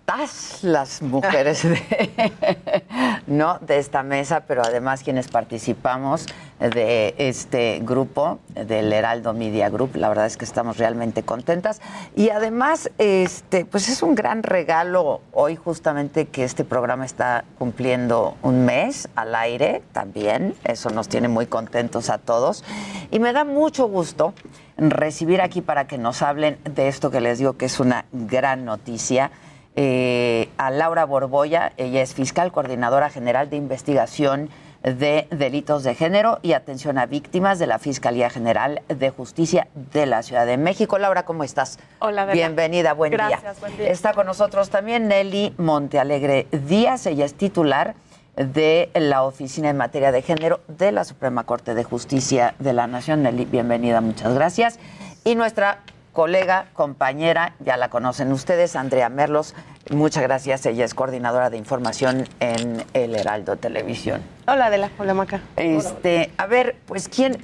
[0.62, 2.84] las mujeres de,
[3.32, 3.58] ¿no?
[3.60, 6.26] de esta mesa, pero además quienes participamos
[6.60, 11.82] de este grupo, del Heraldo Media Group, la verdad es que estamos realmente contentas.
[12.16, 18.36] Y además, este, pues es un gran regalo hoy justamente que este programa está cumpliendo
[18.44, 22.64] un mes al aire también, eso nos tiene muy contentos a todos.
[23.10, 24.34] Y me da mucho gusto
[24.78, 28.66] recibir aquí para que nos hablen de esto que les digo que es una gran
[28.66, 29.32] noticia
[29.76, 34.50] eh, a Laura Borboya, ella es fiscal coordinadora general de investigación
[34.84, 40.08] de delitos de género y atención a víctimas de la Fiscalía General de Justicia de
[40.08, 40.98] la Ciudad de México.
[40.98, 41.78] Laura, ¿cómo estás?
[42.00, 43.92] Hola, Bienvenida, buen Gracias, Buen día.
[43.92, 47.94] Está con nosotros también Nelly Montealegre Díaz, ella es titular
[48.36, 52.88] de la Oficina en Materia de Género de la Suprema Corte de Justicia de la
[52.88, 53.24] Nación.
[53.24, 54.80] Nelly, bienvenida, muchas gracias.
[55.24, 55.80] Y nuestra
[56.14, 59.56] colega, compañera, ya la conocen ustedes, Andrea Merlos.
[59.90, 64.22] Muchas gracias, ella es coordinadora de información en El Heraldo Televisión.
[64.48, 64.92] Hola, Adela.
[65.00, 65.42] Hola, Maca.
[65.56, 67.38] Este, a ver, pues quién,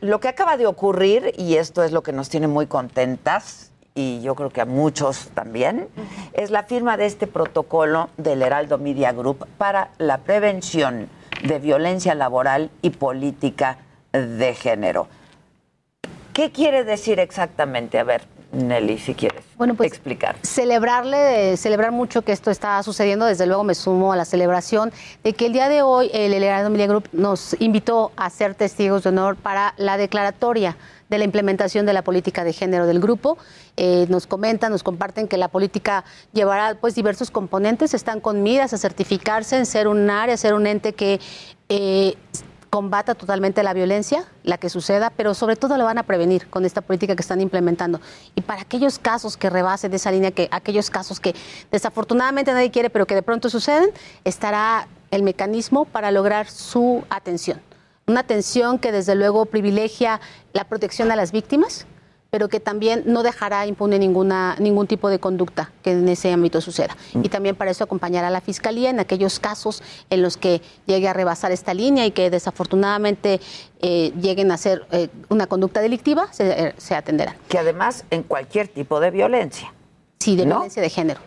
[0.00, 4.20] lo que acaba de ocurrir, y esto es lo que nos tiene muy contentas, y
[4.22, 5.88] yo creo que a muchos también,
[6.32, 11.08] es la firma de este protocolo del Heraldo Media Group para la prevención
[11.42, 13.78] de violencia laboral y política
[14.12, 15.08] de género.
[16.38, 17.98] ¿Qué quiere decir exactamente?
[17.98, 18.22] A ver,
[18.52, 20.36] Nelly, si quieres bueno, pues, explicar.
[20.42, 23.26] Celebrarle, celebrar mucho que esto está sucediendo.
[23.26, 24.92] Desde luego me sumo a la celebración
[25.24, 29.02] de que el día de hoy el Heraldo Media Group nos invitó a ser testigos
[29.02, 30.76] de honor para la declaratoria
[31.08, 33.36] de la implementación de la política de género del grupo.
[33.76, 38.72] Eh, nos comentan, nos comparten que la política llevará pues diversos componentes, están con miras
[38.72, 41.18] a certificarse en ser un área, ser un ente que
[41.68, 42.14] eh,
[42.70, 46.64] combata totalmente la violencia, la que suceda, pero sobre todo la van a prevenir con
[46.64, 48.00] esta política que están implementando.
[48.34, 51.34] Y para aquellos casos que rebasen esa línea, que aquellos casos que
[51.70, 53.90] desafortunadamente nadie quiere, pero que de pronto suceden,
[54.24, 57.60] estará el mecanismo para lograr su atención.
[58.06, 60.20] Una atención que desde luego privilegia
[60.52, 61.86] la protección a las víctimas,
[62.30, 66.60] pero que también no dejará impune ninguna, ningún tipo de conducta que en ese ámbito
[66.60, 66.96] suceda.
[67.14, 67.24] Mm.
[67.24, 71.08] Y también para eso acompañará a la Fiscalía en aquellos casos en los que llegue
[71.08, 73.40] a rebasar esta línea y que desafortunadamente
[73.80, 77.36] eh, lleguen a ser eh, una conducta delictiva, se, se, atenderán.
[77.48, 79.72] Que además en cualquier tipo de violencia.
[80.18, 81.20] Sí, de violencia de género.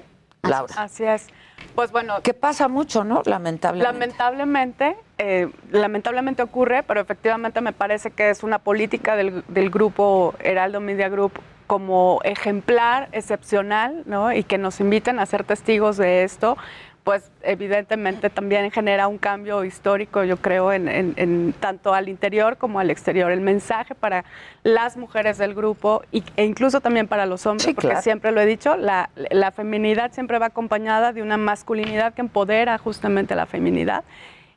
[0.44, 0.74] Laura.
[0.78, 1.28] Así es.
[1.76, 2.22] Pues bueno.
[2.22, 3.22] Que pasa mucho, ¿no?
[3.26, 3.94] Lamentablemente.
[3.94, 10.34] Lamentablemente, eh, lamentablemente ocurre, pero efectivamente me parece que es una política del, del grupo
[10.40, 11.34] Heraldo Media Group
[11.68, 14.34] como ejemplar, excepcional, ¿no?
[14.34, 16.58] Y que nos inviten a ser testigos de esto,
[17.04, 22.90] pues evidentemente también genera un cambio histórico, yo creo, en, tanto al interior como al
[22.90, 23.32] exterior.
[23.32, 24.24] El mensaje para
[24.64, 28.46] las mujeres del grupo y, e incluso también para los hombres, porque siempre lo he
[28.46, 29.10] dicho, la,
[29.56, 34.04] feminidad siempre va acompañada de una masculinidad que empodera justamente la feminidad.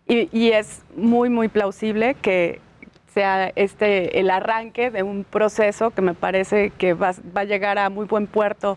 [0.07, 2.61] Y, es muy, muy plausible que
[3.07, 7.79] sea este el arranque de un proceso que me parece que va, va a llegar
[7.79, 8.77] a muy buen puerto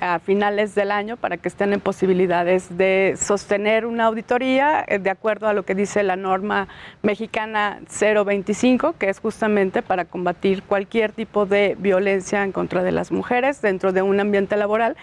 [0.00, 5.10] a finales del año para que estén en posibilidades de sostener una auditoría eh, de
[5.10, 6.68] acuerdo a lo que dice la norma
[7.02, 13.10] mexicana 025, que es justamente para combatir cualquier tipo de violencia en contra de las
[13.10, 14.96] mujeres dentro de un ambiente laboral.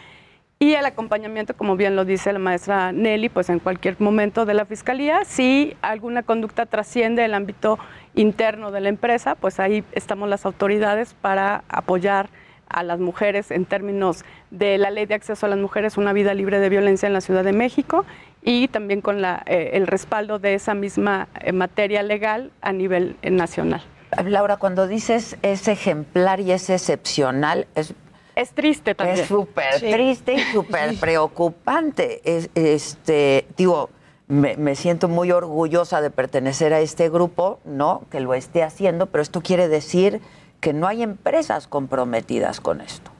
[0.64, 4.54] Y el acompañamiento, como bien lo dice la maestra Nelly, pues en cualquier momento de
[4.54, 7.78] la fiscalía, si alguna conducta trasciende el ámbito
[8.16, 12.30] interno de la empresa, pues ahí estamos las autoridades para apoyar
[12.70, 16.34] a las mujeres en términos de la ley de acceso a las mujeres, una vida
[16.34, 18.06] libre de violencia en la Ciudad de México
[18.42, 23.18] y también con la, eh, el respaldo de esa misma eh, materia legal a nivel
[23.22, 23.82] eh, nacional.
[24.26, 27.94] Laura, cuando dices es ejemplar y es excepcional, es
[28.36, 29.20] es triste también.
[29.20, 32.22] Es súper triste y súper preocupante.
[32.24, 33.90] Es, este, digo,
[34.28, 38.04] me, me, siento muy orgullosa de pertenecer a este grupo, ¿no?
[38.10, 40.22] Que lo esté haciendo, pero esto quiere decir
[40.60, 43.12] que no hay empresas comprometidas con esto.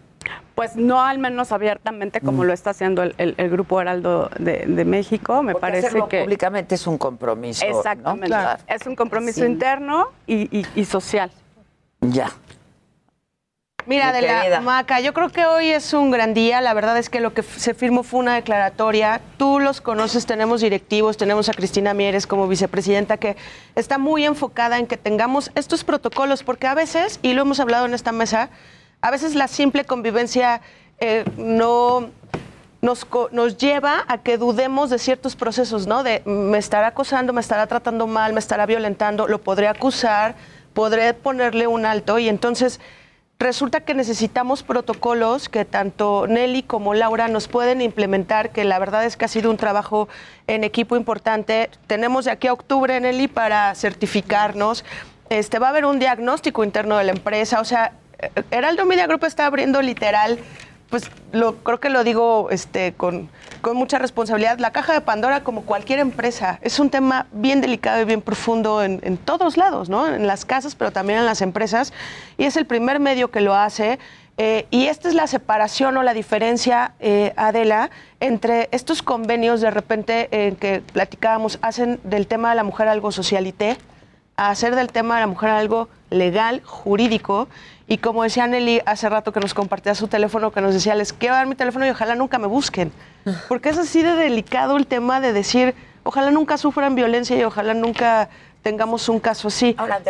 [0.56, 2.46] Pues no al menos abiertamente como mm.
[2.46, 7.66] lo está haciendo el, Grupo Heraldo de, México, me parece que públicamente es un compromiso.
[7.66, 8.36] Exactamente,
[8.68, 11.32] es un compromiso interno y, y social.
[12.02, 12.32] Ya.
[13.86, 16.62] Mira, de la Maca, yo creo que hoy es un gran día.
[16.62, 19.22] La verdad es que lo que se firmó fue una declaratoria.
[19.38, 23.36] Tú los conoces, tenemos directivos, tenemos a Cristina Mieres como vicepresidenta que
[23.76, 27.86] está muy enfocada en que tengamos estos protocolos, porque a veces, y lo hemos hablado
[27.86, 28.50] en esta mesa,
[29.02, 30.62] a veces la simple convivencia
[31.00, 32.10] eh, no
[32.82, 36.04] nos, nos, lleva a que dudemos de ciertos procesos, ¿no?
[36.04, 40.36] De me estará acosando, me estará tratando mal, me estará violentando, lo podré acusar,
[40.74, 42.80] podré ponerle un alto y entonces
[43.44, 49.06] resulta que necesitamos protocolos que tanto Nelly como Laura nos pueden implementar, que la verdad
[49.06, 50.10] es que ha sido un trabajo
[50.48, 51.70] en equipo importante.
[51.86, 54.84] Tenemos de aquí a octubre, Nelly, para certificarnos.
[55.30, 57.94] Este, va a haber un diagnóstico interno de la empresa, o sea,
[58.52, 60.40] Heraldo Media Group está abriendo literal
[60.94, 63.28] pues lo, creo que lo digo este, con,
[63.74, 68.06] mucha responsabilidad, la caja de Pandora, como cualquier empresa, es un tema bien delicado y
[68.06, 70.06] bien profundo en, todos lados, ¿no?
[70.06, 71.94] En las casas, pero también en las empresas.
[72.38, 73.98] Y es el primer medio que lo hace.
[74.38, 79.72] Eh, y esta es la separación o la diferencia, eh, Adela, entre estos convenios de
[79.72, 83.78] repente en que platicábamos, hacen del tema de la mujer algo socialité,
[84.36, 87.48] a hacer del tema de la mujer algo legal, jurídico,
[87.88, 91.14] y como decía Nelly hace rato que nos compartía su teléfono, que nos decía, les
[91.14, 92.92] quiero dar mi teléfono y ojalá nunca me busquen.
[93.48, 97.74] Porque es así de delicado el tema de decir, ojalá nunca sufran violencia y ojalá
[97.74, 98.30] nunca
[98.62, 99.76] tengamos un caso así.
[99.78, 100.02] Ahora,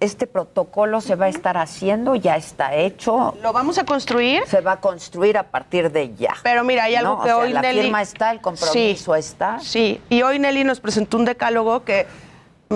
[0.00, 2.14] ¿este protocolo se va a estar haciendo?
[2.14, 3.34] ¿Ya está hecho?
[3.42, 4.42] ¿Lo vamos a construir?
[4.46, 6.34] Se va a construir a partir de ya.
[6.42, 7.76] Pero mira, hay algo que hoy la Nelly...
[7.76, 9.58] La firma está, el compromiso está.
[9.60, 12.06] Sí, y hoy Nelly nos presentó un decálogo que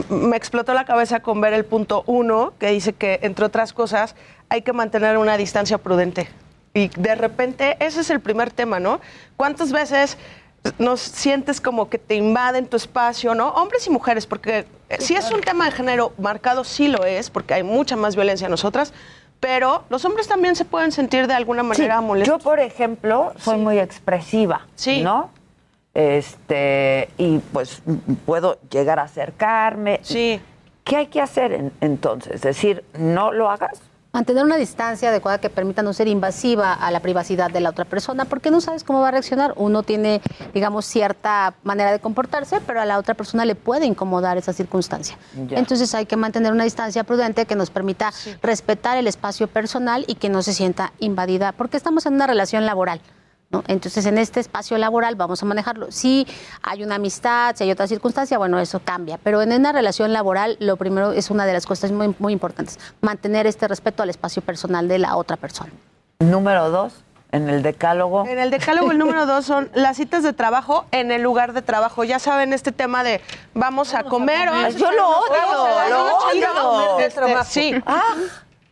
[0.09, 4.14] me explotó la cabeza con ver el punto uno, que dice que, entre otras cosas,
[4.48, 6.29] hay que mantener una distancia prudente.
[6.74, 9.00] Y de repente, ese es el primer tema, ¿no?
[9.37, 10.16] ¿Cuántas veces
[10.79, 13.48] nos sientes como que te invaden tu espacio, ¿no?
[13.50, 14.66] Hombres y mujeres, porque
[14.98, 18.44] si es un tema de género marcado, sí lo es, porque hay mucha más violencia
[18.44, 18.92] en nosotras,
[19.40, 22.38] pero los hombres también se pueden sentir de alguna manera molestos.
[22.38, 25.00] Yo, por ejemplo, soy muy expresiva, sí.
[25.00, 25.31] ¿no?
[25.94, 27.83] Este y pues
[28.26, 30.00] puedo llegar a acercarme.
[30.03, 30.40] Sí.
[30.85, 32.37] ¿Qué hay que hacer entonces?
[32.37, 33.81] Es decir, no lo hagas.
[34.12, 37.85] Mantener una distancia adecuada que permita no ser invasiva a la privacidad de la otra
[37.85, 39.55] persona, porque no sabes cómo va a reaccionar.
[39.55, 40.20] Uno tiene,
[40.53, 45.16] digamos, cierta manera de comportarse, pero a la otra persona le puede incomodar esa circunstancia.
[45.50, 50.16] Entonces hay que mantener una distancia prudente que nos permita respetar el espacio personal y
[50.16, 53.00] que no se sienta invadida, porque estamos en una relación laboral.
[53.66, 55.90] Entonces, en este espacio laboral vamos a manejarlo.
[55.90, 56.26] Si
[56.62, 59.18] hay una amistad, si hay otra circunstancia, bueno, eso cambia.
[59.18, 62.78] Pero en una relación laboral, lo primero es una de las cosas muy, muy importantes,
[63.00, 65.72] mantener este respeto al espacio personal de la otra persona.
[66.20, 66.92] Número dos,
[67.32, 68.24] en el decálogo.
[68.26, 71.62] En el decálogo el número dos son las citas de trabajo en el lugar de
[71.62, 72.04] trabajo.
[72.04, 73.20] Ya saben este tema de
[73.54, 74.48] vamos a comer.
[74.76, 77.44] Yo lo odio, lo odio.
[77.44, 77.74] Sí.
[77.84, 78.14] Ah.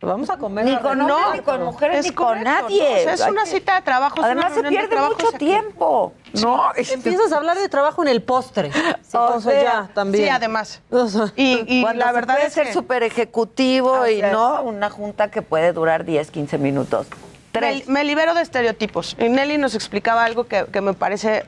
[0.01, 0.65] Vamos a comer.
[0.65, 3.11] Ni con hombres, ni con mujeres, ni con nadie.
[3.11, 4.23] es una cita de trabajo.
[4.23, 6.13] Además se pierde mucho tiempo.
[6.41, 8.71] No, este Empiezas a hablar de trabajo en el postre.
[9.13, 10.25] o sea, ya, también.
[10.25, 10.81] Sí, además.
[11.35, 16.05] y, la verdad puede es ser súper ejecutivo y no una junta que puede durar
[16.05, 17.07] 10, 15 minutos.
[17.51, 17.87] Tres.
[17.87, 19.17] Me, libero de estereotipos.
[19.19, 21.45] Y Nelly nos explicaba algo que, que me parece,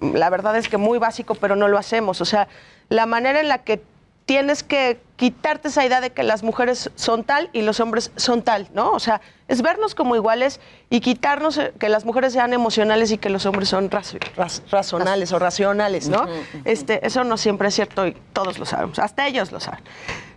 [0.00, 2.20] la verdad es que muy básico, pero no lo hacemos.
[2.20, 2.48] O sea,
[2.88, 3.80] la manera en la que
[4.26, 8.42] tienes que quitarte esa idea de que las mujeres son tal y los hombres son
[8.42, 8.90] tal, ¿no?
[8.90, 10.60] O sea, es vernos como iguales
[10.90, 13.90] y quitarnos eh, que las mujeres sean emocionales y que los hombres son
[14.70, 16.26] razonales o racionales, ¿no?
[16.64, 19.84] Este, eso no siempre es cierto y todos lo sabemos, hasta ellos lo saben.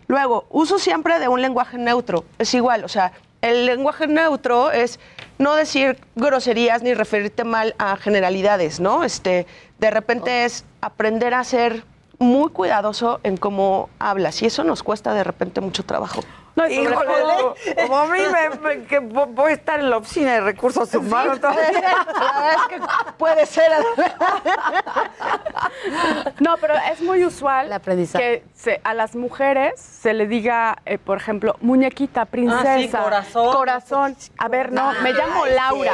[0.08, 5.00] Luego, uso siempre de un lenguaje neutro, es igual, o sea, el lenguaje neutro es
[5.38, 9.04] no decir groserías ni referirte mal a generalidades, ¿no?
[9.04, 9.46] Este,
[9.80, 11.84] de repente es aprender a ser
[12.20, 16.22] muy cuidadoso en cómo hablas y eso nos cuesta de repente mucho trabajo.
[16.58, 17.14] No, Híjole,
[17.84, 18.20] como a mí
[18.64, 21.40] me, que voy a estar en la oficina de recursos humanos.
[21.44, 22.82] la verdad es que
[23.16, 23.72] puede ser.
[26.40, 28.44] no, pero es muy usual que
[28.84, 33.54] a las mujeres se le diga, eh, por ejemplo, muñequita, princesa, ah, corazón.
[33.54, 34.18] corazón.
[34.40, 35.94] A ver, no, me llamo Laura.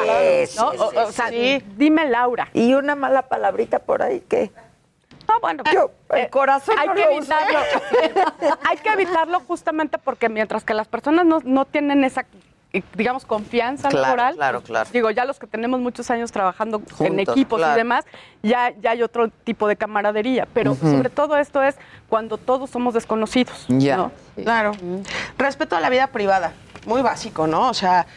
[0.55, 0.67] ¿no?
[0.69, 2.47] o, sea, dime Laura.
[2.53, 4.49] Y una mala palabrita por ahí, ¿qué?
[5.27, 5.63] No, bueno,
[6.11, 7.59] el eh, corazón hay que evitarlo.
[8.69, 12.25] hay que evitarlo justamente porque mientras que las personas no, tienen esa
[12.95, 14.33] digamos, confianza laboral.
[14.35, 14.89] Claro, claro.
[14.91, 18.03] Digo, ya los que tenemos muchos años trabajando en equipos y demás,
[18.41, 20.47] ya, ya hay otro tipo de camaradería.
[20.53, 21.75] Pero sobre todo esto es
[22.09, 23.65] cuando todos somos desconocidos.
[23.67, 24.09] Ya.
[24.35, 24.71] Claro.
[25.37, 26.53] Respeto a la vida privada,
[26.87, 27.69] muy básico, ¿no?
[27.69, 28.07] O sea,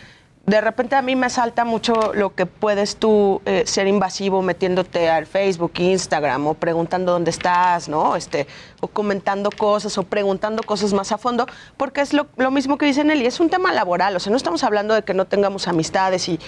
[0.46, 5.10] de repente a mí me salta mucho lo que puedes tú eh, ser invasivo metiéndote
[5.10, 8.14] al Facebook, Instagram o preguntando dónde estás, ¿no?
[8.14, 8.46] Este,
[8.80, 13.02] o comentando cosas o preguntando cosas más a fondo, porque es lo, mismo que dice
[13.02, 16.28] Nelly, es un tema laboral, o sea, no estamos hablando de que no tengamos amistades
[16.28, 16.38] y,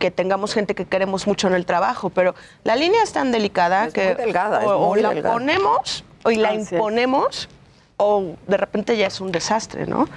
[0.00, 3.90] que tengamos gente que queremos mucho en el trabajo, pero la línea es tan delicada
[3.90, 4.16] que
[4.66, 7.48] o, la ponemos o la imponemos
[7.96, 10.08] o de repente ya es un desastre, ¿no?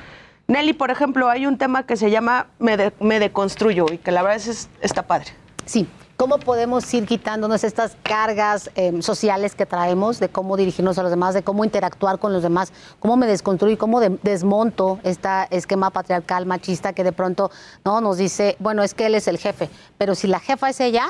[0.47, 4.37] Nelly, por ejemplo, hay un tema que se llama Me, deconstruyo y que la verdad
[4.37, 5.27] es, está padre.
[5.65, 5.87] Sí,
[6.17, 11.11] ¿Cómo podemos ir quitándonos estas cargas em, sociales que traemos de cómo dirigirnos a los
[11.11, 12.71] demás, de cómo interactuar con los demás?
[13.01, 17.51] ¿Cómo me desconstruyo, cómo desmonto este esquema patriarcal machista que de pronto
[17.83, 20.79] no nos dice, bueno, es que él es el jefe, pero si la jefa es
[20.79, 21.03] ella,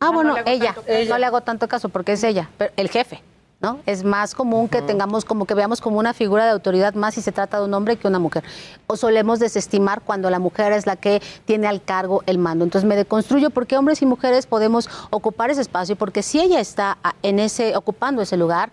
[0.00, 0.74] ah, ah bueno, ella,
[1.08, 3.22] no le hago tanto caso porque es ella, pero el jefe.
[3.60, 3.80] ¿No?
[3.86, 7.22] Es más común que tengamos como que veamos como una figura de autoridad más si
[7.22, 8.44] se trata de un hombre que una mujer.
[8.86, 12.64] O solemos desestimar cuando la mujer es la que tiene al cargo el mando.
[12.64, 16.98] Entonces me deconstruyo porque hombres y mujeres podemos ocupar ese espacio porque si ella está
[17.22, 18.70] en ese ocupando ese lugar,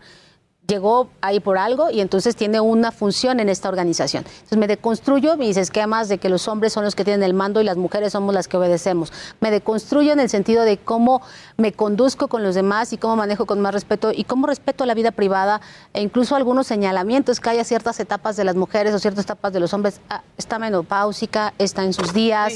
[0.68, 4.26] llegó ahí por algo y entonces tiene una función en esta organización.
[4.26, 7.62] Entonces me deconstruyo mis esquemas de que los hombres son los que tienen el mando
[7.62, 9.12] y las mujeres somos las que obedecemos.
[9.40, 11.22] Me deconstruyo en el sentido de cómo
[11.58, 14.94] me conduzco con los demás y cómo manejo con más respeto y cómo respeto la
[14.94, 15.62] vida privada
[15.94, 19.60] e incluso algunos señalamientos que haya ciertas etapas de las mujeres o ciertas etapas de
[19.60, 20.02] los hombres.
[20.10, 22.54] Ah, está menopáusica, está en sus días.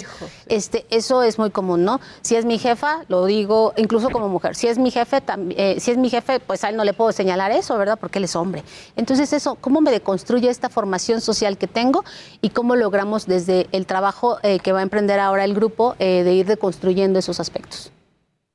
[0.47, 1.99] este, eso es muy común, ¿no?
[2.21, 4.55] Si es mi jefa, lo digo incluso como mujer.
[4.55, 7.11] Si es mi jefe, eh, si es mi jefe, pues a él no le puedo
[7.11, 7.98] señalar eso, ¿verdad?
[7.99, 8.63] Porque él es hombre.
[8.95, 12.03] Entonces eso, ¿cómo me deconstruye esta formación social que tengo
[12.41, 16.23] y cómo logramos desde el trabajo eh, que va a emprender ahora el grupo eh,
[16.23, 17.91] de ir deconstruyendo esos aspectos?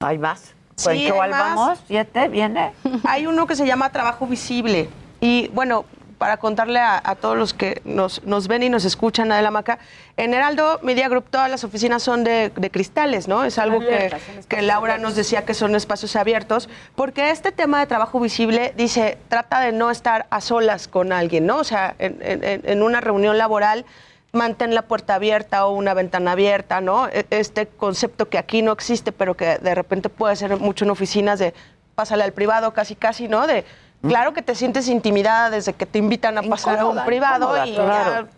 [0.01, 0.55] Hay más.
[0.83, 1.79] Pues ¿cuál vamos?
[1.87, 2.29] ¿Siete?
[2.29, 2.73] ¿Viene?
[3.05, 4.89] Hay uno que se llama trabajo visible.
[5.21, 5.85] Y bueno,
[6.25, 9.79] para contarle a, todos los que nos, ven y nos escuchan, Adela Maca,
[10.17, 13.45] en Heraldo Media Group todas las oficinas son de, cristales, ¿no?
[13.45, 14.11] Es algo que,
[14.49, 19.19] que, Laura nos decía que son espacios abiertos, porque este tema de trabajo visible dice,
[19.29, 21.59] trata de no estar a solas con alguien, ¿no?
[21.59, 23.85] O sea, en, una reunión laboral
[24.33, 27.07] mantén la puerta abierta o una ventana abierta, ¿no?
[27.09, 30.91] E, este concepto que aquí no existe, pero que de repente puede ser mucho en
[30.91, 31.53] oficinas de
[31.95, 33.47] pásale al privado casi casi, ¿no?
[33.47, 33.67] De
[34.09, 37.77] Claro que te sientes intimidada desde que te invitan a pasar a un privado y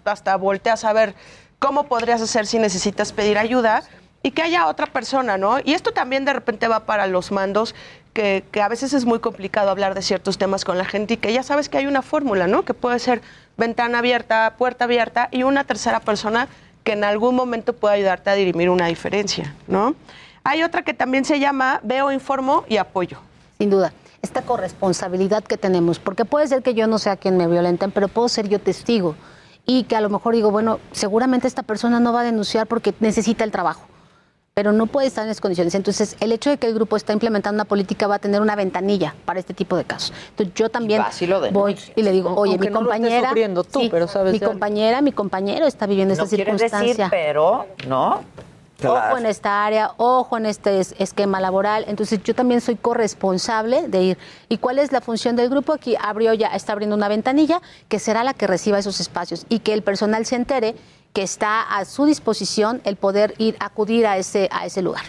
[0.04, 1.14] hasta volteas a ver
[1.58, 3.82] cómo podrías hacer si necesitas pedir ayuda
[4.22, 5.58] y que haya otra persona, ¿no?
[5.64, 7.74] Y esto también de repente va para los mandos,
[8.12, 11.16] que, que, a veces es muy complicado hablar de ciertos temas con la gente y
[11.16, 12.64] que ya sabes que hay una fórmula, ¿no?
[12.64, 13.20] Que puede ser
[13.56, 16.48] ventana abierta, puerta abierta y una tercera persona
[16.82, 19.94] que en algún momento pueda ayudarte a dirimir una diferencia, ¿no?
[20.44, 23.18] Hay otra que también se llama veo, informo y apoyo.
[23.58, 23.92] Sin duda
[24.22, 28.08] esta corresponsabilidad que tenemos, porque puede ser que yo no sea quien me violenten, pero
[28.08, 29.14] puedo ser yo testigo
[29.66, 32.94] y que a lo mejor digo, bueno, seguramente esta persona no va a denunciar porque
[33.00, 33.82] necesita el trabajo,
[34.54, 35.74] pero no puede estar en esas condiciones.
[35.74, 38.56] Entonces, el hecho de que el grupo está implementando una política va a tener una
[38.56, 40.12] ventanilla para este tipo de casos.
[40.30, 41.02] Entonces, yo también
[41.52, 47.08] voy y le digo, oye, mi compañera, mi compañera, mi compañero está viviendo esta circunstancia.
[47.10, 48.20] pero, ¿no?
[48.84, 51.84] Ojo en esta área, ojo en este esquema laboral.
[51.88, 54.18] Entonces yo también soy corresponsable de ir.
[54.48, 55.72] ¿Y cuál es la función del grupo?
[55.72, 59.60] Aquí abrió ya, está abriendo una ventanilla que será la que reciba esos espacios y
[59.60, 60.76] que el personal se entere
[61.14, 65.04] que está a su disposición el poder ir, acudir a ese, a ese lugar.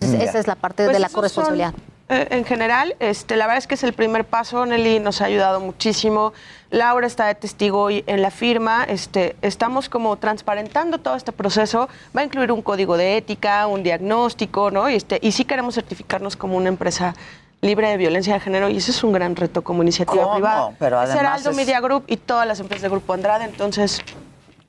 [0.00, 1.74] esa es la parte de pues la corresponsabilidad.
[2.08, 4.64] Eh, en general, este, la verdad es que es el primer paso.
[4.64, 6.32] Nelly nos ha ayudado muchísimo.
[6.70, 8.84] Laura está de testigo hoy en la firma.
[8.84, 11.88] Este, estamos como transparentando todo este proceso.
[12.16, 14.88] Va a incluir un código de ética, un diagnóstico, ¿no?
[14.88, 17.14] Y, este, y sí queremos certificarnos como una empresa
[17.60, 20.70] libre de violencia de género y ese es un gran reto como iniciativa privada.
[20.78, 24.00] Pero además Aldo Media Group y todas las empresas del Grupo Andrade, entonces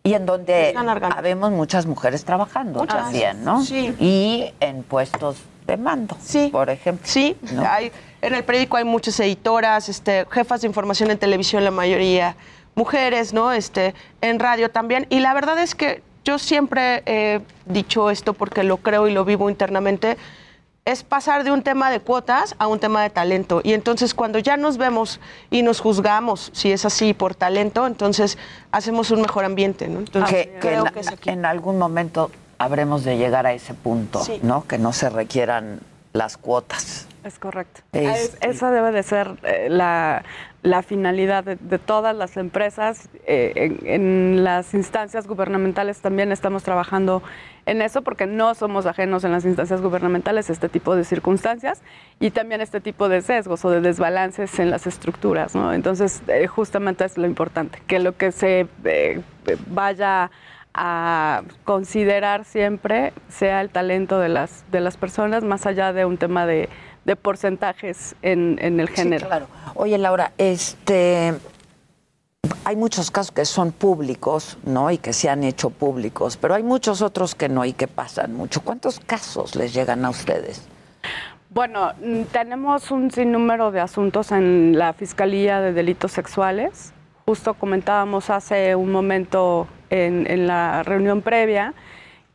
[0.03, 0.73] y en donde
[1.15, 3.63] habemos muchas mujeres trabajando también, ¿no?
[3.63, 3.93] Sí.
[3.99, 5.37] Y en puestos
[5.69, 6.49] de mando, sí.
[6.51, 7.05] por ejemplo.
[7.07, 7.91] Sí, hay,
[8.21, 12.35] en el periódico hay muchas editoras, este, jefas de información en televisión, la mayoría
[12.79, 13.51] mujeres, ¿no?
[13.51, 15.05] Este, en radio también.
[15.09, 19.25] Y la verdad es que yo siempre he dicho esto porque lo creo y lo
[19.25, 20.17] vivo internamente
[20.85, 23.61] es pasar de un tema de cuotas a un tema de talento.
[23.63, 25.19] Y entonces cuando ya nos vemos
[25.51, 28.37] y nos juzgamos, si es así por talento, entonces
[28.71, 29.87] hacemos un mejor ambiente.
[29.87, 29.99] ¿no?
[29.99, 34.67] Entonces, que, en, algún momento habremos de llegar a ese punto, ¿no?
[34.67, 35.79] Que no se requieran
[36.13, 37.07] las cuotas.
[37.23, 37.81] Es correcto.
[37.91, 40.23] esa debe de ser eh, la,
[40.83, 43.09] finalidad de, todas las empresas.
[43.25, 47.21] Eh, en, las instancias gubernamentales también estamos trabajando
[47.65, 51.81] en eso porque no somos ajenos en las instancias gubernamentales a este tipo de circunstancias
[52.19, 55.55] y también este tipo de sesgos o de desbalances en las estructuras.
[55.55, 55.73] ¿no?
[55.73, 58.67] Entonces, eh, justamente es lo importante, que lo que se
[59.67, 60.31] vaya
[60.81, 66.17] a considerar siempre sea el talento de las, de las personas, más allá de un
[66.17, 66.69] tema de
[67.09, 69.25] de porcentajes en, en el género.
[69.25, 69.47] claro.
[69.73, 71.33] Oye, Laura, este
[72.65, 74.91] hay muchos casos que son públicos, ¿no?
[74.91, 78.35] Y que se han hecho públicos, pero hay muchos otros que no y que pasan
[78.35, 78.61] mucho.
[78.61, 80.67] ¿Cuántos casos les llegan a ustedes?
[81.49, 86.93] Bueno, mm, tenemos un sinnúmero de asuntos en la Fiscalía de Delitos Sexuales.
[87.25, 91.73] Justo comentábamos hace un momento en, en la reunión previa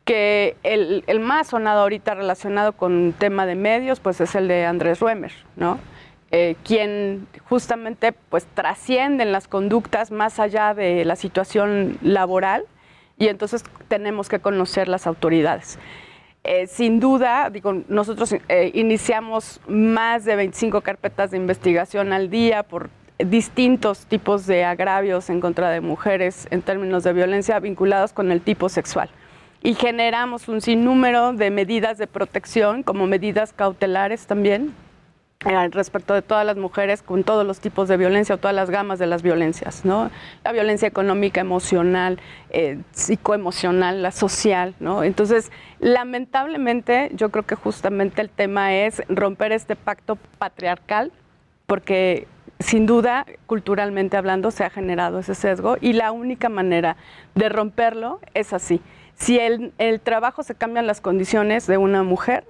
[0.03, 4.65] que el, el, más sonado ahorita relacionado con tema de medios, pues es el de
[4.65, 5.79] Andrés Ruemer, ¿no?
[6.31, 12.65] Eh, quien justamente pues trasciende en las conductas más allá de la situación laboral
[13.17, 15.79] y entonces tenemos que conocer las autoridades.
[16.43, 22.63] Eh, sin duda, digo, nosotros eh, iniciamos más de 25 carpetas de investigación al día
[22.63, 22.89] por
[23.19, 28.41] distintos tipos de agravios en contra de mujeres en términos de violencia vinculados con el
[28.41, 29.09] tipo sexual
[29.65, 34.75] y generamos un sinnúmero de medidas de protección, como medidas cautelares también,
[35.43, 38.69] eh, respecto de todas las mujeres con todos los tipos de violencia o todas las
[38.69, 40.11] gamas de las violencias, ¿no?
[40.43, 42.19] La violencia económica, emocional,
[42.51, 45.03] eh, psicoemocional, la social, ¿no?
[45.03, 51.11] Entonces, lamentablemente, yo creo que justamente el tema es romper este pacto patriarcal,
[51.65, 52.27] porque
[52.59, 56.97] sin duda, culturalmente hablando, se ha generado ese sesgo y la única manera
[57.35, 58.81] de romperlo es así
[59.17, 62.45] si el, el trabajo se cambian las condiciones de una mujer,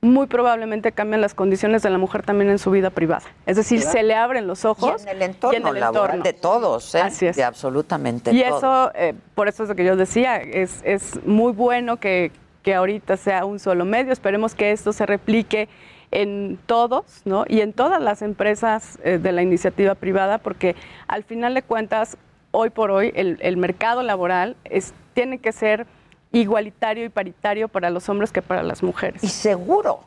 [0.00, 3.24] muy probablemente cambian las condiciones de la mujer también en su vida privada.
[3.46, 5.00] Es decir, se le abren los ojos.
[5.00, 7.00] Y en el entorno, laboral de todos, ¿eh?
[7.00, 7.36] Así es.
[7.36, 11.52] De absolutamente y eso, eh, por eso es lo que yo decía, es, es muy
[11.52, 12.32] bueno que,
[12.62, 14.12] que, ahorita sea un solo medio.
[14.12, 15.68] Esperemos que esto se replique
[16.10, 17.44] en todos, ¿no?
[17.48, 20.76] Y en todas las empresas eh, de la iniciativa privada, porque
[21.08, 22.16] al final de cuentas,
[22.50, 25.86] hoy por hoy, el, el mercado laboral es, tiene que ser
[26.34, 29.22] igualitario y paritario para los hombres que para las mujeres.
[29.22, 30.00] Y seguro.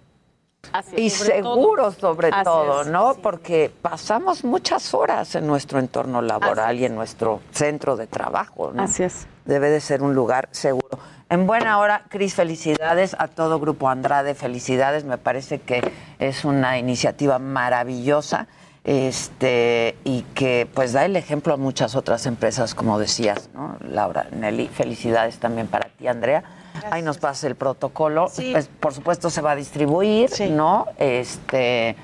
[0.96, 3.16] y seguro sobre todo, ¿no?
[3.16, 8.84] Porque pasamos muchas horas en nuestro entorno laboral y en nuestro centro de trabajo, ¿no?
[8.84, 9.28] Así es.
[9.46, 11.00] Debe de ser un lugar seguro.
[11.30, 15.04] En buena hora, Cris, felicidades a todo Grupo Andrade, felicidades.
[15.04, 18.48] Me parece que es una iniciativa maravillosa
[18.86, 23.76] este y que pues da el ejemplo a muchas otras empresas, como decías, ¿no?
[23.82, 26.44] Laura, Nelly, felicidades también para ti, Andrea.
[26.92, 28.32] Ahí nos pasa el protocolo.
[28.34, 30.86] Pues, por supuesto se va a distribuir, ¿no?
[30.98, 31.98] Este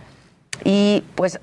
[0.66, 1.40] y pues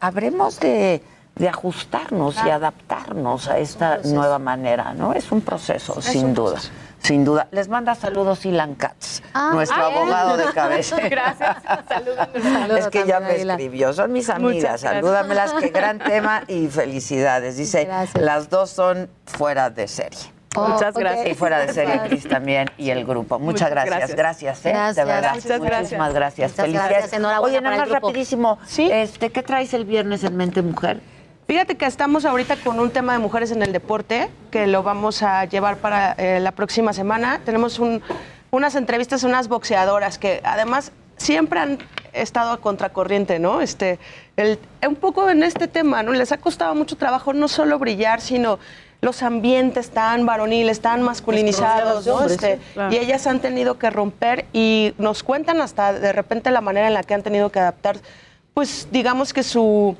[0.00, 1.02] habremos de,
[1.48, 5.12] ajustarnos y adaptarnos a esta nueva manera, ¿no?
[5.12, 6.60] Es un proceso, sin duda
[7.04, 7.48] sin duda.
[7.50, 10.96] Les manda saludos Ilan Katz, ah, nuestro abogado de cabeza.
[11.08, 11.58] Gracias.
[11.86, 12.28] Saludos.
[12.78, 13.92] Es que ya me escribió.
[13.92, 14.80] Son mis amigas.
[14.80, 15.52] Salúdamelas.
[15.60, 17.56] Qué gran tema y felicidades.
[17.58, 20.32] Dice, las dos son fuera de serie.
[20.56, 21.26] Oh, muchas gracias.
[21.26, 23.38] Y fuera de serie, Cris también y el grupo.
[23.38, 24.14] Muchas, gracias.
[24.14, 24.72] Gracias, ¿eh?
[24.94, 25.34] de verdad.
[25.34, 25.80] Muchas gracias.
[25.80, 26.52] Muchísimas gracias.
[26.52, 27.12] Felicidades.
[27.40, 28.58] Oye, nada más rapidísimo.
[28.64, 28.88] ¿Sí?
[28.90, 31.00] Este, ¿Qué traes el viernes en Mente Mujer?
[31.46, 35.22] Fíjate que estamos ahorita con un tema de mujeres en el deporte que lo vamos
[35.22, 37.42] a llevar para eh, la próxima semana.
[37.44, 37.78] Tenemos
[38.50, 41.78] unas entrevistas a unas boxeadoras que además siempre han
[42.14, 43.60] estado a contracorriente, ¿no?
[43.60, 43.98] Este,
[44.88, 46.12] un poco en este tema, ¿no?
[46.12, 48.58] Les ha costado mucho trabajo no solo brillar, sino
[49.02, 52.24] los ambientes tan varoniles, tan masculinizados, ¿no?
[52.24, 52.58] Este,
[52.90, 56.94] y ellas han tenido que romper y nos cuentan hasta de repente la manera en
[56.94, 57.98] la que han tenido que adaptar,
[58.54, 59.94] pues digamos que su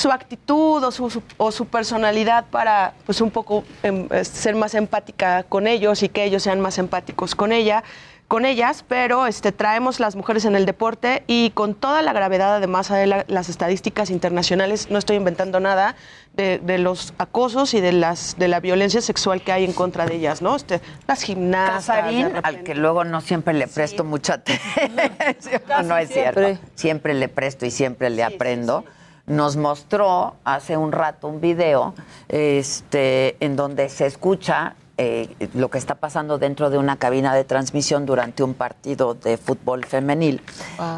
[0.00, 5.42] su actitud o su, o su, personalidad para pues un poco em, ser más empática
[5.44, 7.84] con ellos y que ellos sean más empáticos con ella.
[8.28, 12.54] con ellas, pero este, traemos las mujeres en el deporte y con toda la gravedad,
[12.54, 15.96] además de las estadísticas internacionales, no estoy inventando nada,
[16.34, 20.14] de, los acosos y de las de la violencia sexual que hay en contra de
[20.14, 20.54] ellas, ¿no?
[20.54, 21.90] Este, las gimnastas.
[22.44, 25.88] al que luego no siempre le presto mucha atención.
[25.88, 26.56] no, es cierto.
[26.76, 28.84] Siempre le presto y siempre le aprendo.
[29.30, 31.94] Nos mostró hace un rato un video
[32.28, 37.44] este, en donde se escucha eh, lo que está pasando dentro de una cabina de
[37.44, 40.42] transmisión durante un partido de fútbol femenil.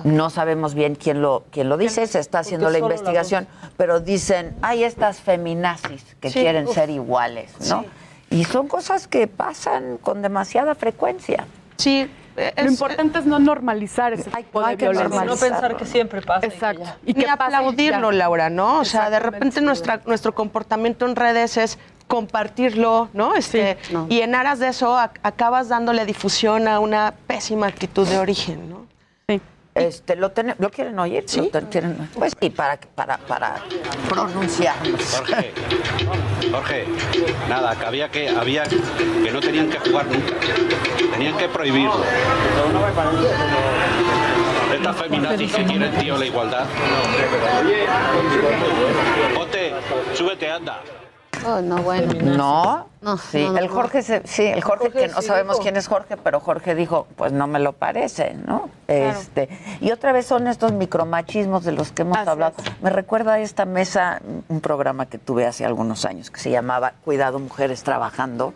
[0.04, 4.56] No sabemos bien quién lo, quién lo dice, se está haciendo la investigación, pero dicen,
[4.62, 7.84] hay estas feminazis que quieren ser iguales, ¿no?
[8.30, 11.46] Y son cosas que pasan con demasiada frecuencia.
[11.76, 15.24] Sí, lo importante es no normalizar ese tipo de violencia.
[15.24, 16.46] No pensar que siempre pasa.
[16.46, 16.84] Exacto.
[17.04, 18.80] Y, que aplaudirlo, Laura, ¿no?
[18.80, 23.34] O sea, de repente nuestra, nuestro comportamiento en redes es compartirlo, ¿no?
[23.34, 23.78] Este,
[24.08, 28.91] Y en aras de eso acabas dándole difusión a una pésima actitud de origen, ¿no?
[29.74, 31.24] Este, ¿lo, ¿Lo quieren oír?
[31.26, 31.50] ¿Sí?
[31.70, 32.10] quieren?
[32.14, 33.56] Pues sí, para, para, para
[34.08, 35.02] pronunciarnos.
[35.16, 35.52] Jorge,
[36.50, 36.86] Jorge,
[37.48, 40.34] nada, que había que, había que no tenían que jugar nunca.
[41.12, 42.04] Tenían que prohibirlo.
[44.74, 46.66] Esta feminazi que quiere el tío la igualdad.
[49.38, 49.72] Ote,
[50.14, 50.82] súbete, anda.
[51.46, 52.12] Oh, no, bueno.
[52.36, 56.40] No, no sí, el Jorge, sí, el Jorge, que no sabemos quién es Jorge, pero
[56.40, 58.70] Jorge dijo, pues no me lo parece, ¿no?
[58.86, 59.48] Este,
[59.80, 62.54] y otra vez son estos micromachismos de los que hemos hablado.
[62.80, 66.92] Me recuerda a esta mesa, un programa que tuve hace algunos años que se llamaba
[67.04, 68.54] Cuidado Mujeres Trabajando.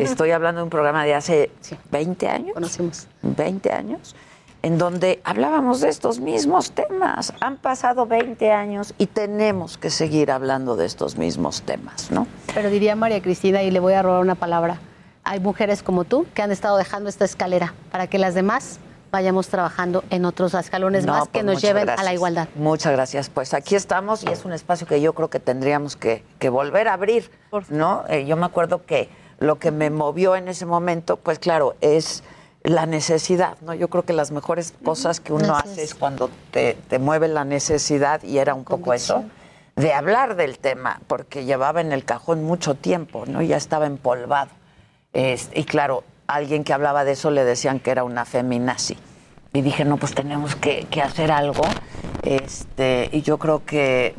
[0.00, 1.50] Estoy hablando de un programa de hace
[1.90, 2.54] 20 años.
[2.54, 3.08] Conocimos.
[3.22, 4.14] 20 años
[4.62, 7.32] en donde hablábamos de estos mismos temas.
[7.40, 12.26] Han pasado 20 años y tenemos que seguir hablando de estos mismos temas, ¿no?
[12.54, 14.80] Pero diría María Cristina, y le voy a robar una palabra,
[15.24, 18.80] hay mujeres como tú que han estado dejando esta escalera para que las demás
[19.10, 22.48] vayamos trabajando en otros escalones más que pues nos lleven a la igualdad.
[22.54, 23.30] Muchas gracias.
[23.30, 26.94] Pues aquí estamos y es un espacio que yo creo que tendríamos que, volver a
[26.94, 27.30] abrir,
[27.70, 28.04] ¿no?
[28.08, 32.22] Eh, yo me acuerdo que lo que me movió en ese momento, pues claro, es
[32.62, 33.74] la necesidad, ¿no?
[33.74, 38.22] Yo creo que las mejores cosas que uno hace es cuando te, mueve la necesidad,
[38.22, 39.24] y era un poco eso,
[39.76, 43.42] de hablar del tema, porque llevaba en el cajón mucho tiempo, ¿no?
[43.42, 44.50] Ya estaba empolvado.
[45.12, 48.96] y claro, alguien que hablaba de eso le decían que era una feminazi.
[49.52, 51.62] Y dije, no, pues tenemos que, que hacer algo.
[52.22, 54.14] Este, y yo creo que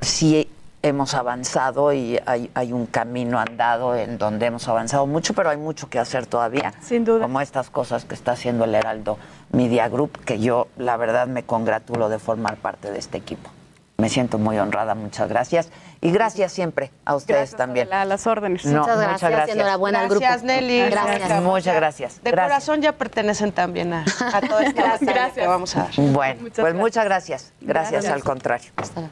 [0.00, 0.48] sí
[0.84, 5.88] hemos avanzado y hay, un camino andado en donde hemos avanzado mucho, pero hay mucho
[5.88, 6.74] que hacer todavía.
[6.82, 7.22] Sin duda.
[7.22, 9.18] Como estas cosas que está haciendo el Heraldo
[9.50, 13.50] Media Group, que yo la verdad me congratulo de formar parte de este equipo.
[13.96, 15.70] Me siento muy honrada, muchas gracias.
[16.02, 17.90] Y gracias siempre a ustedes también.
[17.90, 18.66] A las órdenes.
[18.66, 19.12] muchas gracias.
[19.12, 19.56] Muchas gracias.
[19.56, 20.20] Enhorabuena al grupo.
[20.20, 20.90] Gracias, Nelly.
[20.90, 21.42] Gracias.
[21.42, 22.22] Muchas gracias.
[22.22, 25.32] De corazón ya pertenecen también a, a todo este gracias.
[25.32, 25.92] que vamos a dar.
[25.96, 27.52] Bueno, pues muchas gracias.
[27.62, 28.70] Gracias, al contrario.
[28.76, 29.08] Hasta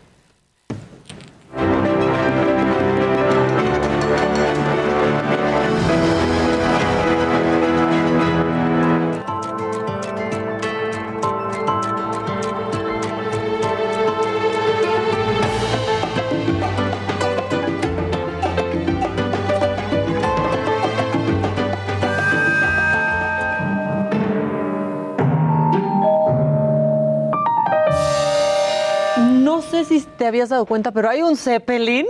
[1.54, 1.81] thank you
[29.60, 32.06] si te habías dado cuenta, pero hay un Zeppelin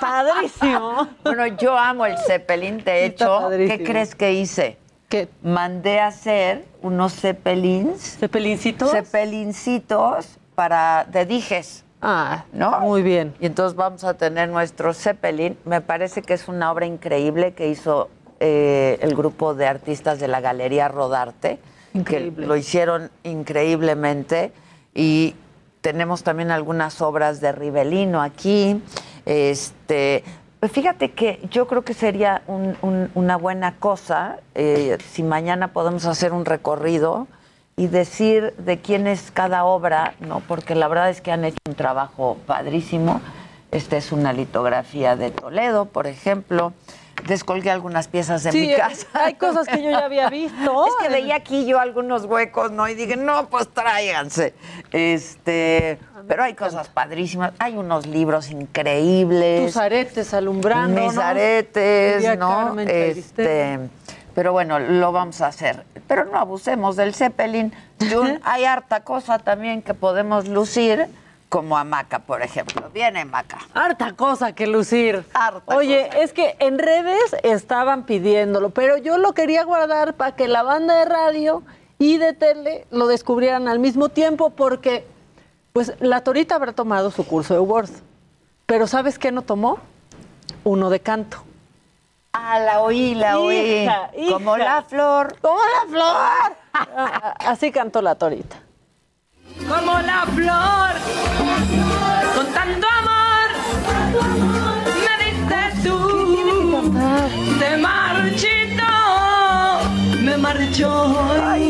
[0.00, 1.08] padrísimo.
[1.24, 2.82] bueno, yo amo el Zeppelin.
[2.84, 4.78] De hecho, ¿qué crees que hice?
[5.08, 8.18] Que mandé a hacer unos Zeppelins.
[8.18, 8.90] ¿Zeppelincitos?
[8.90, 11.84] Zeppelincitos para de dijes.
[12.00, 12.80] Ah, ¿no?
[12.80, 13.34] Muy bien.
[13.40, 15.58] Y entonces vamos a tener nuestro Zeppelin.
[15.64, 18.08] Me parece que es una obra increíble que hizo
[18.38, 21.58] eh, el grupo de artistas de la Galería Rodarte.
[21.92, 22.42] Increíble.
[22.42, 24.52] Que lo hicieron increíblemente.
[24.94, 25.34] Y
[25.80, 28.82] tenemos también algunas obras de Rivelino aquí.
[29.26, 30.24] Este,
[30.58, 36.32] pues fíjate que yo creo que sería una buena cosa eh, si mañana podemos hacer
[36.32, 37.26] un recorrido
[37.76, 40.40] y decir de quién es cada obra, ¿no?
[40.40, 43.20] Porque la verdad es que han hecho un trabajo padrísimo.
[43.70, 46.72] Esta es una litografía de Toledo, por ejemplo
[47.26, 49.06] descolgué algunas piezas de mi casa.
[49.12, 50.86] Hay cosas que yo ya había visto.
[50.86, 52.88] es que veía aquí yo algunos huecos, ¿no?
[52.88, 54.54] Y dije, no, pues tráiganse.
[54.90, 55.98] Este,
[56.28, 57.52] pero hay cosas padrísimas.
[57.58, 59.66] Hay unos libros increíbles.
[59.66, 61.00] Tus aretes alumbrando.
[61.00, 62.78] Mis aretes, ¿no?
[62.80, 63.78] Este,
[64.34, 65.84] pero bueno, lo vamos a hacer.
[66.06, 67.72] Pero no abusemos del Zeppelin.
[68.42, 71.08] hay harta cosa también que podemos lucir
[71.50, 72.88] como a Maca, por ejemplo.
[72.94, 73.58] Viene Maca.
[73.74, 75.26] Harta cosa que lucir.
[75.66, 80.62] Oye, es que en redes estaban pidiéndolo, pero yo lo quería guardar para que la
[80.62, 81.62] banda de radio
[81.98, 85.04] y de tele lo descubrieran al mismo tiempo porque
[85.72, 87.90] pues la Torita habrá tomado su curso de Word.
[88.66, 89.78] Pero ¿sabes qué no tomó?
[90.62, 91.42] Uno de canto.
[92.32, 93.88] Ah, la oí, la oí.
[94.30, 95.36] Como la flor.
[95.40, 97.34] Como la flor.
[97.40, 98.69] Así cantó la Torita.
[99.68, 100.92] Como la flor,
[102.34, 103.48] con tanto amor,
[105.04, 105.98] me diste tú,
[107.58, 108.90] te marchito,
[110.22, 110.92] me marchó
[111.58, 111.60] y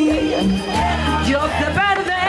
[1.29, 2.27] yo te perdí,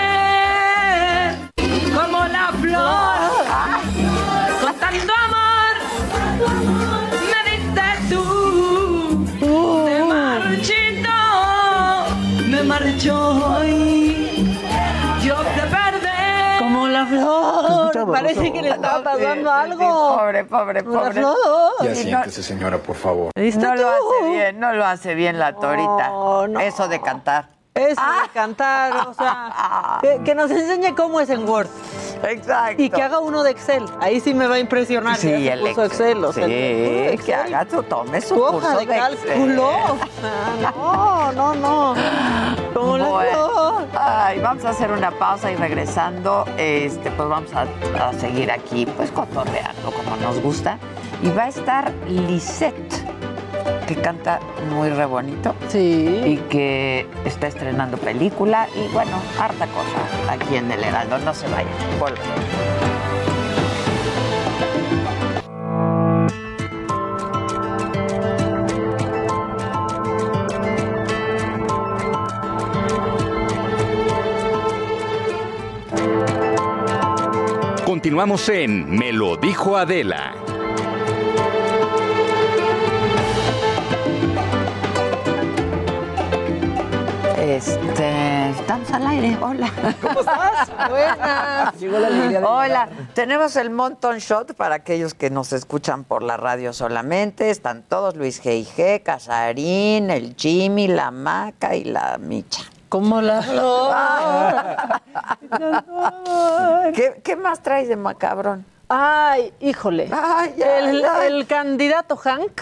[1.93, 3.30] como la flor,
[4.62, 5.74] con tanto amor,
[7.32, 8.24] me diste tú,
[9.86, 11.16] te marchito,
[12.47, 13.18] me marchó
[13.66, 14.11] y yo te perdí.
[17.02, 18.12] La flor.
[18.12, 20.18] Parece que le estaba pasando algo.
[20.18, 21.12] Pobre, pobre, pobre.
[21.14, 21.36] flor.
[21.82, 23.32] Ya no- siéntese, señora, por favor.
[23.36, 23.82] ¿Viste No tú?
[23.82, 26.12] lo hace bien, no lo hace bien la torita.
[26.62, 27.45] Eso de cantar.
[27.74, 31.67] Eso de cantar, o sea, que, que nos enseñe cómo es en Word.
[32.24, 32.82] Exacto.
[32.82, 33.86] Y que haga uno de Excel.
[34.01, 35.15] Ahí sí me va a impresionar.
[35.15, 36.24] Sí, se el puso Excel.
[36.26, 37.55] o sea, Sí, el puro que Excel.
[37.55, 39.72] haga tu, tome su curso de cálculo.
[39.72, 40.61] Excel.
[40.61, 41.95] No, no, no.
[42.74, 43.88] Bueno, flor.
[43.97, 47.65] ay, vamos a hacer una pausa y regresando, este, pues vamos a,
[48.09, 50.78] a seguir aquí, pues cotorreando como nos gusta.
[51.24, 53.05] Y va a estar Lisette,
[53.88, 54.39] que canta
[54.70, 55.55] muy re bonito.
[55.68, 56.22] Sí.
[56.26, 61.18] Y que está estrenando película y bueno, harta cosa aquí en El Heraldo.
[61.20, 62.82] No se vayan, volvemos.
[77.86, 80.41] Continuamos en Me lo dijo Adela.
[87.52, 89.38] Este, estamos al aire.
[89.41, 89.70] Hola.
[90.02, 90.70] ¿Cómo estás?
[90.89, 91.76] Buenas.
[91.82, 96.24] Llegó la alegría de Hola, tenemos el Monton Shot para aquellos que nos escuchan por
[96.24, 97.49] la radio solamente.
[97.49, 102.64] Están todos, Luis G.I.G., Casarín, el Jimmy, la Maca y la Micha.
[102.88, 103.95] Como la flor.
[106.95, 108.66] ¿Qué, qué más traes de macabrón?
[108.88, 110.10] Ay, híjole.
[110.10, 111.28] Ay, el, ay.
[111.28, 112.62] el candidato Hank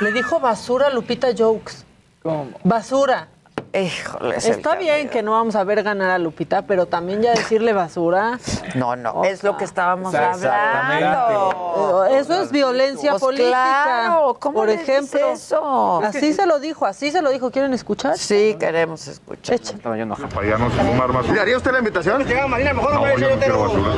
[0.00, 1.84] le dijo basura a Lupita Jokes.
[2.20, 2.50] ¿Cómo?
[2.64, 3.28] Basura.
[3.74, 7.72] Híjole, Está bien que no vamos a ver ganar a Lupita, pero también ya decirle
[7.72, 8.38] basura.
[8.74, 12.04] No, no, es lo que estábamos hablando.
[12.10, 13.82] Eso es violencia Pues política.
[13.84, 16.02] claro, ¿cómo Por ejemplo, eso?
[16.04, 17.50] así se lo dijo, así se lo dicho.
[17.50, 18.18] ¿Quieren escuchar?
[18.18, 19.58] Sí, queremos escuchar.
[19.82, 21.28] Para allá no fumar más.
[21.28, 22.24] ¿Le haría usted la invitación?
[22.26, 23.94] Llega Marina, mejor no, yo no quiero basura.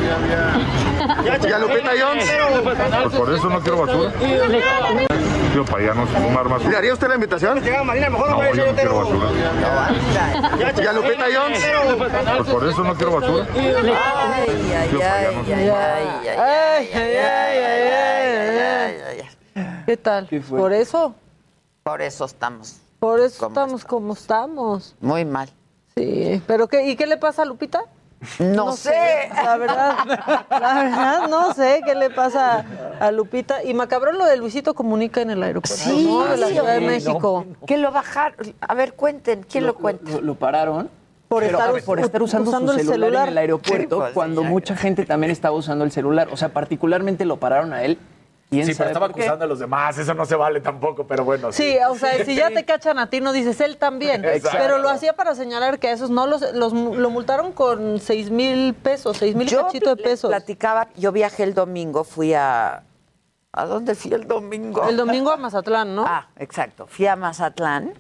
[1.25, 2.33] ¿Y a Lupita Jones?
[2.62, 4.12] Pues por eso no quiero basura.
[5.63, 6.65] Para allá no fumar más.
[6.65, 7.63] ¿Le haría usted la invitación?
[7.85, 9.29] Marina, mejor No, yo no quiero basura.
[10.83, 11.65] ¿Y a Lupita Jones?
[12.39, 13.47] Pues por eso no quiero basura.
[19.87, 20.29] ¿Qué tal?
[20.49, 21.15] Por eso,
[21.83, 24.95] Por eso estamos por eso ¿Cómo estamos como estamos.
[24.99, 25.51] muy mal.
[25.95, 27.83] Sí, pero qué, ¿y qué le pasa a Lupita?
[28.39, 29.29] No, sé.
[29.35, 29.97] La verdad,
[30.51, 32.64] la verdad no sé qué le pasa
[33.01, 33.62] a Lupita.
[33.64, 36.25] Y macabrón lo de Luisito Comunica en el aeropuerto, Sí, ¿no?
[36.25, 36.87] De la sí, Ciudad de no.
[36.87, 37.47] México.
[37.66, 38.55] Que lo bajaron.
[38.61, 39.45] A ver, cuenten.
[39.45, 40.11] ¿Quién lo, cuenta?
[40.11, 40.91] Lo, lo pararon.
[41.29, 43.99] Por Pero, estar a ver, por estar usando, usando su el celular, en el aeropuerto
[43.99, 46.29] pues, cuando mucha gente también estaba usando el celular.
[46.31, 47.99] O sea, particularmente lo pararon a él.
[48.55, 49.23] ¿Quién Sí, pero estaba por qué?
[49.23, 49.99] acusando a los demás.
[49.99, 51.53] Eso no se vale tampoco, pero bueno.
[51.53, 54.25] Sí, o sea, si ya te cachan a ti, no dices él también.
[54.25, 54.59] Exacto.
[54.61, 58.31] Pero lo hacía para señalar que a esos no los, los lo multaron con seis
[58.31, 60.29] mil pesos, seis mil Yo cachito de pesos.
[60.31, 62.83] platicaba, yo viajé el domingo, fui a...
[63.57, 64.89] ¿A dónde fui el domingo?
[64.89, 66.05] El domingo a Mazatlán, ¿no?
[66.07, 66.89] Ah, exacto.
[66.89, 67.95] Fui a Mazatlán,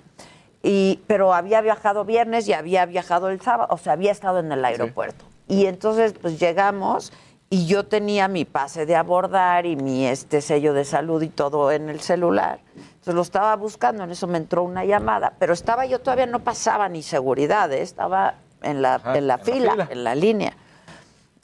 [0.64, 4.50] y, pero había viajado viernes y había viajado el sábado, o sea, había estado en
[4.50, 5.24] el aeropuerto.
[5.46, 7.12] Y entonces, pues llegamos
[7.54, 11.70] y yo tenía mi pase de abordar y mi este sello de salud y todo
[11.70, 12.58] en el celular.
[12.74, 16.40] Entonces lo estaba buscando, en eso me entró una llamada, pero estaba yo todavía no
[16.40, 17.80] pasaba ni seguridad, ¿eh?
[17.80, 20.52] estaba en la, en la fila, en la línea.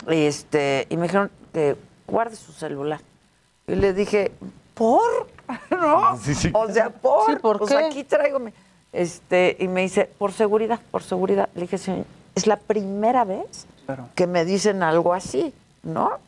[0.09, 1.77] Este, y me dijeron que
[2.09, 3.01] guarde su celular.
[3.69, 4.33] Y le dije,
[4.75, 5.29] ¿por?
[5.71, 6.19] ¿No?
[6.19, 6.51] Sí, sí.
[6.53, 7.27] O sea, ¿por?
[7.31, 7.77] Sí, ¿por pues qué?
[7.85, 8.53] aquí traigo mi-
[8.93, 11.49] Este, y me dice, por seguridad, por seguridad.
[11.55, 12.05] Le dije, señor,
[12.35, 13.67] es la primera vez
[14.17, 16.19] que me dicen algo así, ¿no?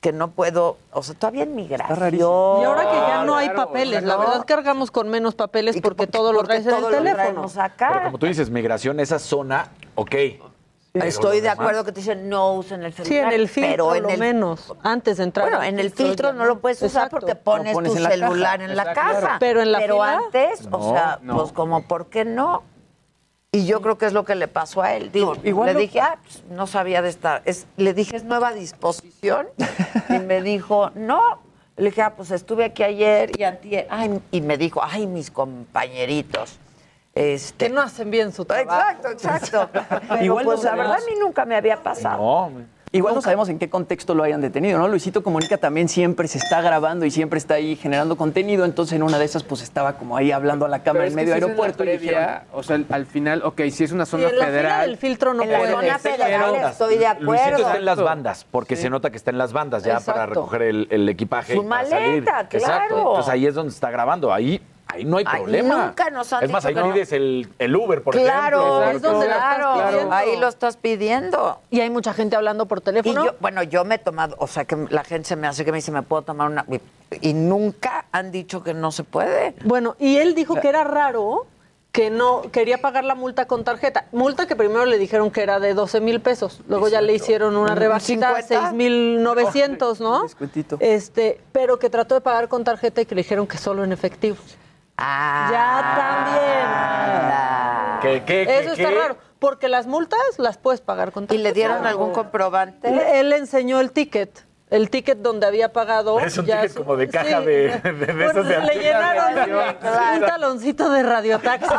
[0.00, 2.14] Que no puedo, o sea, todavía en migración.
[2.16, 6.32] Y ahora que ya no hay papeles, la verdad cargamos con menos papeles porque todo
[6.32, 7.46] lo porque traes en el teléfono.
[7.60, 7.88] acá.
[7.92, 10.14] Pero como tú dices, migración, esa zona, ok.
[10.94, 13.12] Estoy de acuerdo que te dicen no usen el celular.
[13.12, 15.48] Sí, en el filtro, pero en lo el, menos, antes de entrar.
[15.48, 17.18] Bueno, en el filtro no lo puedes usar Exacto.
[17.20, 18.64] porque pones, pones tu en la celular caja.
[18.70, 18.92] en la.
[18.92, 19.28] Claro.
[19.38, 21.36] Pero en la fila, antes, o sea, no.
[21.36, 22.62] pues como, ¿por qué no?
[23.50, 25.10] Y yo creo que es lo que le pasó a él.
[25.10, 27.40] Digo, Igual le lo- dije, ah, pues, no sabía de estar.
[27.46, 29.46] Es, le dije, ¿es nueva disposición?
[30.10, 31.40] y me dijo, no.
[31.78, 33.86] Le dije, ah, pues estuve aquí ayer y antier.
[33.88, 36.58] Ay, y me dijo, ay, mis compañeritos.
[37.14, 38.80] Este, Que no hacen bien su trabajo.
[38.90, 39.68] Exacto, exacto.
[40.08, 42.18] Pero, Igual pues la verdad a mí nunca me había pasado.
[42.18, 42.52] No,
[42.90, 44.88] Igual no sabemos en qué contexto lo hayan detenido, ¿no?
[44.88, 49.02] Luisito Comunica también siempre se está grabando y siempre está ahí generando contenido, entonces en
[49.02, 51.98] una de esas pues estaba como ahí hablando a la cámara en medio aeropuerto y
[51.98, 54.86] dijeron, o sea, al- al final, ok, si es una zona en la fila federal.
[54.88, 55.72] del filtro no En la puede.
[55.72, 57.66] zona federal estoy de Luisito acuerdo.
[57.66, 60.62] está en las bandas, porque se nota que está en las bandas ya para recoger
[60.62, 61.54] el, el equipaje.
[61.54, 62.24] Su maleta, salir.
[62.24, 62.48] claro.
[62.52, 62.98] Exacto.
[62.98, 64.32] Entonces ahí es donde está grabando.
[64.32, 65.86] Ahí, ahí no hay Ahí problema.
[65.86, 66.92] nunca nos han es más, ahí que no.
[66.92, 68.96] pides el, el Uber, por claro, ejemplo.
[68.96, 70.12] es donde Claro, claro, claro.
[70.12, 71.60] ahí lo estás pidiendo.
[71.70, 73.24] Y hay mucha gente hablando por Y teléfono.
[73.26, 75.72] yo, bueno, yo me he tomado, o sea, que la gente se me hace que
[75.72, 76.64] me dice, ¿me puedo tomar una?
[77.20, 79.54] Y, nunca han dicho que no se puede.
[79.64, 81.46] Bueno, y él dijo que era raro
[81.92, 84.04] que no quería pagar la multa con tarjeta.
[84.12, 86.60] Multa que primero le dijeron que era de 12 mil pesos.
[86.68, 88.66] Luego ya le hicieron una ¿Un rebajita 50?
[88.68, 90.22] 6 mil 900, ¿no?
[90.22, 90.76] descuentito.
[90.80, 93.92] Este, pero que trató de pagar con tarjeta y que le dijeron que solo en
[93.92, 94.36] efectivo.
[95.00, 95.78] Ah, Ya
[98.02, 98.46] ¿Qué, qué, también.
[98.46, 98.94] qué, Eso está qué?
[98.98, 99.16] raro.
[99.38, 101.42] Porque las multas las puedes pagar con ¿Y tarjeta.
[101.48, 102.90] le dieron algún comprobante?
[102.90, 104.44] Le- Él enseñó el ticket.
[104.70, 106.18] El ticket donde había pagado.
[106.20, 107.46] Es un ya ticket su- como de caja Sí.
[107.46, 109.62] de, de, de Bueno, esos de le llenaron Claro.
[110.16, 111.74] un taloncito de radiotaxi.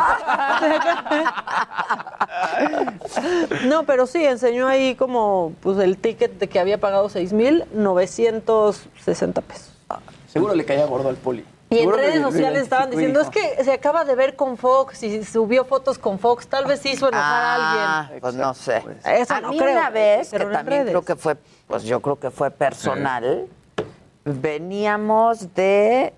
[3.66, 9.74] no, pero sí, enseñó ahí como pues el ticket de que había pagado 6,960 pesos.
[10.28, 11.46] seguro le caía gordo al poli.
[11.72, 15.24] Y en redes sociales estaban diciendo, es que se acaba de ver con Fox y
[15.24, 18.22] subió fotos con Fox, tal vez hizo enojar a Ah, alguien.
[18.22, 18.84] pues no sé.
[19.06, 20.92] Eso a no mí creo, una vez, que pero en también redes.
[20.92, 21.36] creo que fue,
[21.68, 23.48] pues yo creo que fue personal,
[24.26, 26.14] veníamos de...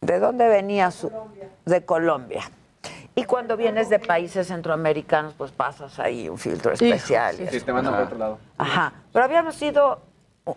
[0.00, 0.94] ¿De dónde venías?
[0.94, 1.10] su-
[1.64, 2.42] De Colombia.
[3.14, 7.36] Y cuando vienes de países centroamericanos, pues pasas ahí un filtro especial.
[7.36, 7.64] Sí, eso.
[7.64, 8.38] te mandan por otro lado.
[8.58, 8.92] Ajá.
[9.12, 10.00] Pero habíamos ido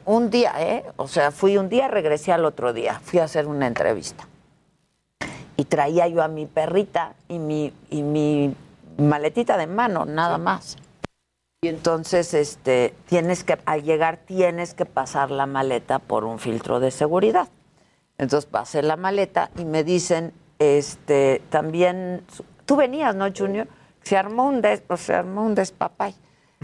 [0.05, 0.83] un día, ¿eh?
[0.97, 2.99] O sea, fui un día, regresé al otro día.
[3.03, 4.27] Fui a hacer una entrevista.
[5.55, 8.53] Y traía yo a mi perrita y mi, y mi
[8.97, 10.77] maletita de mano, nada más.
[11.61, 16.79] Y entonces, este, tienes que, al llegar, tienes que pasar la maleta por un filtro
[16.79, 17.47] de seguridad.
[18.19, 22.23] Entonces pasé la maleta y me dicen, este, también,
[22.65, 23.67] tú venías, ¿no, Junior?
[24.03, 26.15] Se armó un des, o se armó un despapay.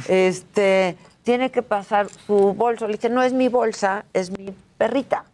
[0.08, 2.88] Este, tiene que pasar su bolso.
[2.88, 5.26] Le dije, no es mi bolsa, es mi perrita.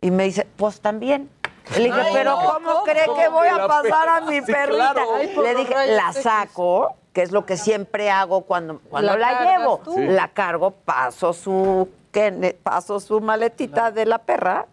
[0.00, 1.28] Y me dice, pues también.
[1.76, 2.82] Le dije, Ay, pero no, ¿cómo, ¿cómo?
[2.84, 4.92] cree que voy a pasar a mi Sí, perrita?
[4.94, 5.14] claro.
[5.16, 6.22] Ay, por Le dije, rayos la X.
[6.22, 9.78] saco, que es lo que siempre hago cuando, cuando La llevo.
[9.78, 9.98] tú.
[9.98, 12.56] La cargo, paso su, ¿qué?
[12.62, 14.66] paso su maletita de la perra,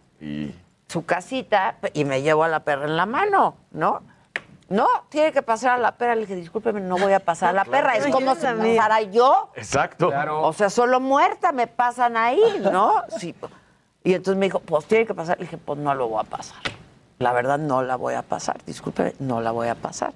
[0.88, 4.02] su casita, y me llevo a la perra en la mano, ¿no?
[4.74, 6.16] No, tiene que pasar a la perra.
[6.16, 7.96] Le dije, discúlpeme, no voy a pasar a la perra.
[7.96, 9.50] Es como si pasara yo.
[9.54, 10.10] Exacto.
[10.42, 13.02] O sea, solo muerta me pasan ahí, ¿no?
[13.16, 13.34] Sí.
[14.02, 15.38] Y entonces me dijo, pues tiene que pasar.
[15.38, 16.58] Le dije, pues no lo voy a pasar.
[17.20, 18.56] La verdad, no la voy a pasar.
[18.64, 20.12] Discúlpeme, no la voy a pasar.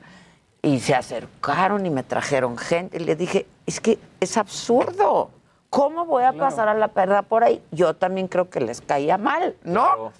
[0.60, 2.96] Y se acercaron y me trajeron gente.
[2.96, 5.30] Y le dije, es que es absurdo.
[5.70, 7.62] ¿Cómo voy a pasar a la perra por ahí?
[7.70, 10.12] Yo también creo que les caía mal, ¿no?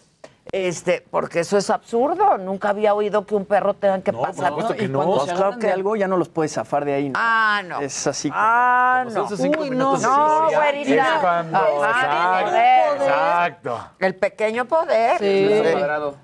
[0.53, 2.39] Este, porque eso es absurdo.
[2.39, 4.53] Nunca había oído que un perro tenga que pasar.
[4.53, 7.09] "No", y cuando se agarran de algo ya no los puedes zafar de ahí.
[7.11, 7.15] ¿no?
[7.19, 7.81] Ah, no.
[7.81, 8.31] Es así.
[8.33, 9.27] Ah, no.
[9.27, 9.97] esos cinco Uy, no.
[9.99, 11.15] No, güerita.
[11.15, 13.79] Es cuando- Ajá, exacto.
[13.99, 15.19] El pequeño poder.
[15.19, 15.71] Sí.
[15.73, 16.15] Cuadrado.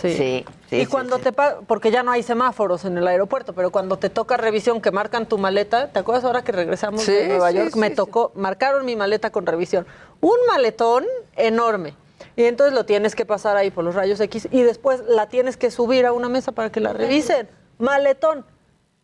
[0.00, 0.14] Sí.
[0.16, 1.24] sí, y sí, cuando sí.
[1.24, 4.80] te pa- porque ya no hay semáforos en el aeropuerto, pero cuando te toca revisión
[4.80, 7.70] que marcan tu maleta, ¿te acuerdas ahora que regresamos Sí, de Nueva sí, York?
[7.74, 7.94] sí, me sí.
[7.96, 9.86] tocó, marcaron mi maleta con revisión.
[10.22, 11.04] Un maletón
[11.36, 11.94] enorme.
[12.36, 15.56] Y entonces lo tienes que pasar ahí por los rayos X y después la tienes
[15.56, 17.48] que subir a una mesa para que la revisen.
[17.78, 18.44] Maletón.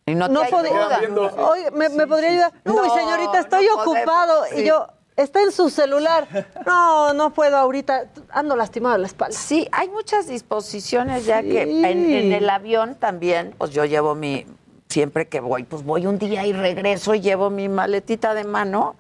[0.06, 0.96] Y no, te podía.
[0.98, 1.34] ayuda.
[1.36, 2.52] Oye, ¿me, me podría ayudar?
[2.64, 4.38] Uy, No, señorita, estoy no ocupado.
[4.40, 4.62] podemos, sí.
[4.62, 6.26] Y yo, está en su celular.
[6.66, 8.06] No, no puedo ahorita.
[8.30, 9.36] Ando lastimado de la espalda.
[9.36, 11.50] Sí, hay muchas disposiciones ya Sí.
[11.50, 14.46] que en, en el avión también, pues yo llevo mi,
[14.88, 18.96] siempre que voy, pues voy un día y regreso y llevo mi maletita de mano.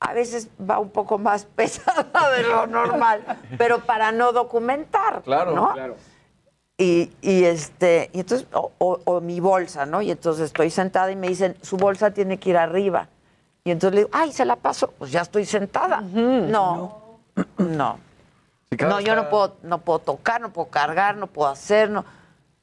[0.00, 3.22] A veces va un poco más pesada de lo normal,
[3.58, 5.22] pero para no documentar,
[5.54, 5.72] ¿no?
[5.72, 5.96] claro.
[6.78, 10.02] Y, y, este, y entonces, o, o- o mi bolsa, ¿no?
[10.02, 13.08] Y entonces estoy sentada y me dicen, su bolsa tiene que ir arriba.
[13.64, 14.92] Y entonces le digo, ay, se la paso.
[14.98, 16.02] Pues ya estoy sentada.
[16.02, 17.18] No,
[17.56, 17.98] no.
[18.76, 22.04] Cada No, yo no puedo, no puedo tocar, no puedo cargar, no puedo hacer, no.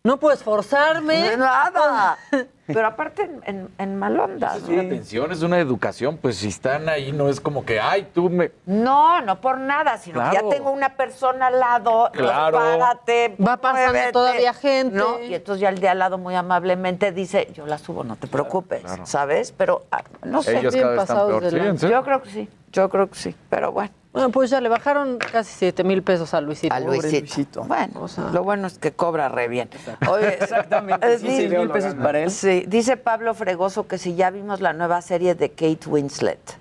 [0.05, 1.37] No puedes forzarme.
[1.37, 2.17] Nada.
[2.67, 4.73] Pero aparte en, en, en mal onda, Es ¿no?
[4.73, 6.17] una atención, es una educación.
[6.17, 8.51] Pues si están ahí, no es como que, ay, tú me.
[8.65, 12.57] No, no por nada, sino que ya tengo una persona al lado, Claro.
[12.57, 14.97] párate, Va pasando muévete, todavía gente.
[14.97, 15.21] ¿no?
[15.23, 18.27] Y entonces ya el de al lado muy amablemente dice, yo la subo, no te
[18.27, 19.53] preocupes, ¿sabes?
[19.53, 20.57] Pero ah, no sé.
[20.59, 21.43] Ellos cada vez están peor.
[21.49, 21.89] de.
[21.89, 23.93] Yo creo que sí, yo creo que sí, pero bueno.
[24.13, 26.71] Bueno, pues ya le bajaron casi 7 mil pesos a Luisito.
[26.73, 27.63] A Luisito.
[27.63, 29.69] Bueno, lo bueno es que cobra re bien.
[30.07, 32.29] Oye, Exactamente, eh, 15 di- mil pesos para él.
[32.29, 36.57] Sí, dice Pablo Fregoso que si ya vimos la nueva serie de Kate Winslet,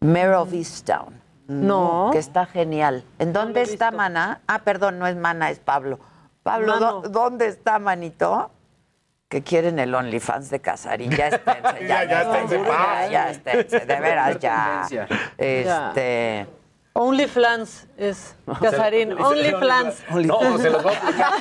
[0.00, 1.20] Mare of Easttown.
[1.48, 2.08] No.
[2.12, 3.04] Que está genial.
[3.18, 4.40] ¿En dónde está Mana?
[4.46, 5.98] Ah, perdón, no es Mana, es Pablo.
[6.42, 7.02] Pablo, Mano.
[7.02, 8.50] ¿dó- ¿dónde está Manito?
[9.28, 11.10] Que quieren el OnlyFans de Casarín.
[11.10, 14.86] Ya esténse, ya, Ya, ya esténse, ya, ya esténse, de veras, ya.
[15.36, 16.46] Este.
[16.94, 19.12] OnlyFans es Casarín.
[19.12, 20.02] OnlyFans.
[20.26, 21.32] No, se los voy a aplicar.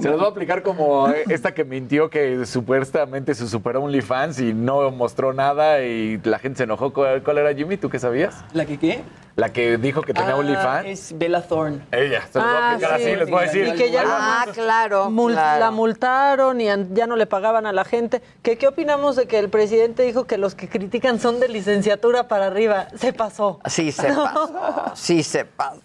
[0.00, 4.52] se los voy a aplicar como esta que mintió que supuestamente su super OnlyFans y
[4.54, 6.92] no mostró nada y la gente se enojó.
[6.92, 7.76] ¿Cuál, cuál era Jimmy?
[7.76, 8.44] ¿Tú qué sabías?
[8.52, 9.02] ¿La que qué?
[9.36, 10.86] La que dijo que tenía Ah, OnlyFans.
[10.88, 11.80] Es Bella Thorne.
[11.92, 13.02] Ella, se los voy a Ah, aplicar sí.
[13.04, 13.66] así, les voy a decir.
[13.68, 15.60] Y que ya Ah, claro, Mul- claro.
[15.60, 18.22] La multaron y ya no le pagaban a la gente.
[18.42, 22.28] ¿Qué, ¿Qué opinamos de que el presidente dijo que los que critican son de licenciatura
[22.28, 22.88] para arriba?
[22.96, 23.60] Se pasó.
[23.66, 25.80] Sí se pasó, sí se pasó.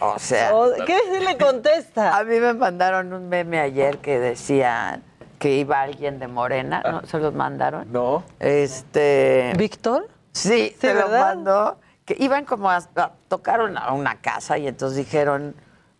[0.00, 0.52] O sea,
[0.86, 2.16] ¿Qué se le contesta?
[2.16, 5.02] a mí me mandaron un meme ayer que decían
[5.38, 7.06] que iba alguien de Morena, ¿no?
[7.06, 7.90] ¿Se los mandaron?
[7.90, 8.22] No.
[8.38, 9.52] Este...
[9.56, 10.08] ¿Víctor?
[10.32, 11.20] Sí, se lo ¿verdad?
[11.34, 11.78] mandó.
[12.04, 15.54] Que iban como a, a tocar una, una casa y entonces dijeron,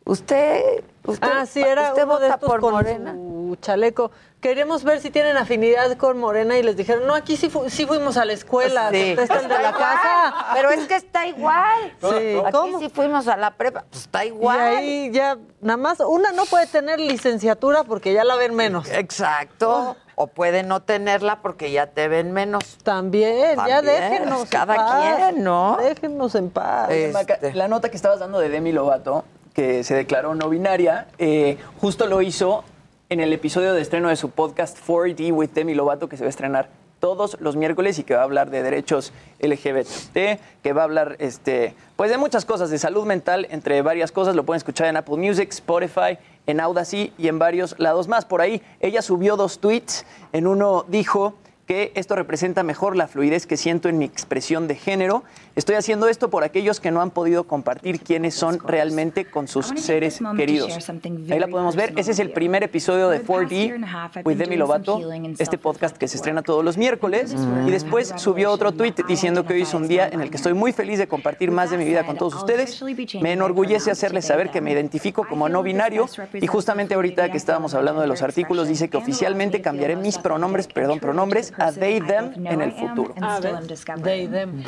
[0.04, 3.12] usted, usted, Ah, sí, era usted uno de vota estos por con Morena.
[3.12, 4.10] su chaleco.
[4.40, 7.84] Queremos ver si tienen afinidad con Morena y les dijeron, no, aquí sí, fu- sí
[7.84, 8.88] fuimos a la escuela.
[8.90, 9.14] Sí.
[9.14, 10.34] Contesta el de la igual, casa.
[10.54, 11.92] Pero es que está igual.
[12.00, 12.78] Sí, Aquí ¿cómo?
[12.78, 14.58] sí fuimos a la prepa, pues está igual.
[14.58, 18.88] Y ahí ya, nada más, una no puede tener licenciatura porque ya la ven menos.
[18.90, 19.96] Exacto.
[20.14, 22.78] O puede no tenerla porque ya te ven menos.
[22.82, 24.42] También, ya déjenos.
[24.42, 25.02] en cada paz.
[25.28, 25.76] quien, ¿no?
[25.82, 26.90] Déjenos en paz.
[26.90, 27.52] Este.
[27.52, 29.24] La nota que estabas dando de Demi Lovato,
[29.54, 32.64] que se declaró no binaria, eh, justo lo hizo
[33.10, 36.28] en el episodio de estreno de su podcast 4D with Demi Lovato, que se va
[36.28, 36.68] a estrenar
[37.00, 41.16] todos los miércoles y que va a hablar de derechos LGBT, que va a hablar
[41.18, 44.36] este, pues de muchas cosas, de salud mental, entre varias cosas.
[44.36, 48.24] Lo pueden escuchar en Apple Music, Spotify, en Audacy y en varios lados más.
[48.24, 50.06] Por ahí ella subió dos tweets.
[50.32, 51.34] En uno dijo
[51.66, 55.24] que esto representa mejor la fluidez que siento en mi expresión de género.
[55.56, 59.66] Estoy haciendo esto por aquellos que no han podido compartir quiénes son realmente con sus
[59.66, 60.88] seres queridos.
[61.28, 61.92] Ahí la podemos ver.
[61.96, 65.00] Ese es el primer episodio de 4D with Demi Lovato,
[65.38, 67.34] este podcast que se estrena todos los miércoles.
[67.66, 70.54] Y después subió otro tweet diciendo que hoy es un día en el que estoy
[70.54, 72.80] muy feliz de compartir más de mi vida con todos ustedes.
[73.20, 77.74] Me enorgullece hacerles saber que me identifico como no binario y justamente ahorita que estábamos
[77.74, 82.46] hablando de los artículos dice que oficialmente cambiaré mis pronombres, perdón, pronombres a they, them
[82.46, 83.14] en el futuro.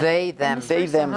[0.00, 0.60] They, them.
[0.74, 1.12] They, them.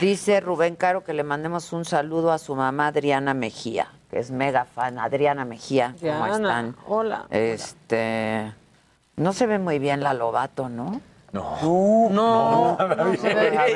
[0.00, 4.30] Dice Rubén Caro que le mandemos un saludo a su mamá Adriana Mejía, que es
[4.30, 4.98] mega fan.
[4.98, 6.76] Adriana Mejía, ¿cómo Diana, están?
[6.86, 7.26] hola.
[7.30, 8.52] Este,
[9.16, 11.00] no se ve muy bien la Lobato, ¿no?
[11.32, 12.78] No, no,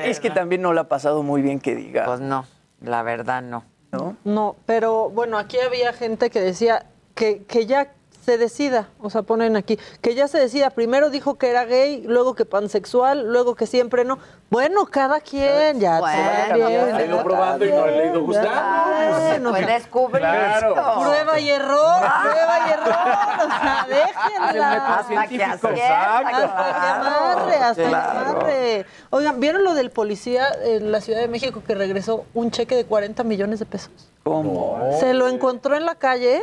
[0.04, 2.04] es que también no la ha pasado muy bien que diga.
[2.06, 2.46] Pues no,
[2.80, 3.64] la verdad no.
[3.92, 4.16] ¿No?
[4.24, 7.92] No, pero bueno, aquí había gente que decía que, que ya
[8.24, 10.70] se decida, o sea, ponen aquí, que ya se decida.
[10.70, 14.18] Primero dijo que era gay, luego que pansexual, luego que siempre no.
[14.50, 16.00] Bueno, cada quien, ya.
[16.00, 16.66] Bueno,
[16.96, 19.50] Ha ido probando y no le ha ido gustando.
[19.50, 20.74] Bueno, descubrir Claro.
[21.00, 22.88] Prueba y error, prueba y error.
[22.90, 24.96] O sea, déjenla.
[24.98, 28.86] Hasta que amarre, hasta que amarre.
[29.10, 32.84] Oigan, ¿vieron lo del policía en la Ciudad de México que regresó un cheque de
[32.84, 33.90] 40 millones de pesos?
[34.24, 34.78] ¿Cómo?
[34.98, 36.40] Se lo encontró en la calle.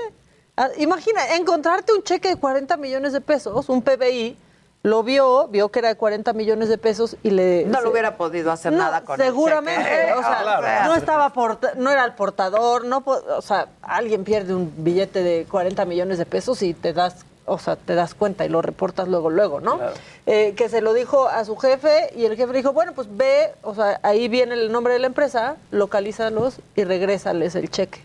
[0.57, 4.35] Ah, Imagina, encontrarte un cheque de 40 millones de pesos, un PBI,
[4.83, 7.65] lo vio, vio que era de 40 millones de pesos y le...
[7.65, 10.13] No se- lo hubiera podido hacer No, nada con el seguramente, cheque.
[10.13, 10.85] o sea, Ah, claro.
[10.89, 15.45] no estaba porta- no era el portador, no, o sea, alguien pierde un billete de
[15.49, 19.07] 40 millones de pesos y te das, o sea, te das cuenta y lo reportas
[19.07, 19.79] luego, luego, ¿no?
[20.25, 23.51] Eh, que se lo dijo a su jefe y el jefe dijo, bueno, pues ve,
[23.61, 28.01] o sea, ahí viene el nombre de la empresa, localízalos y regrésales el cheque.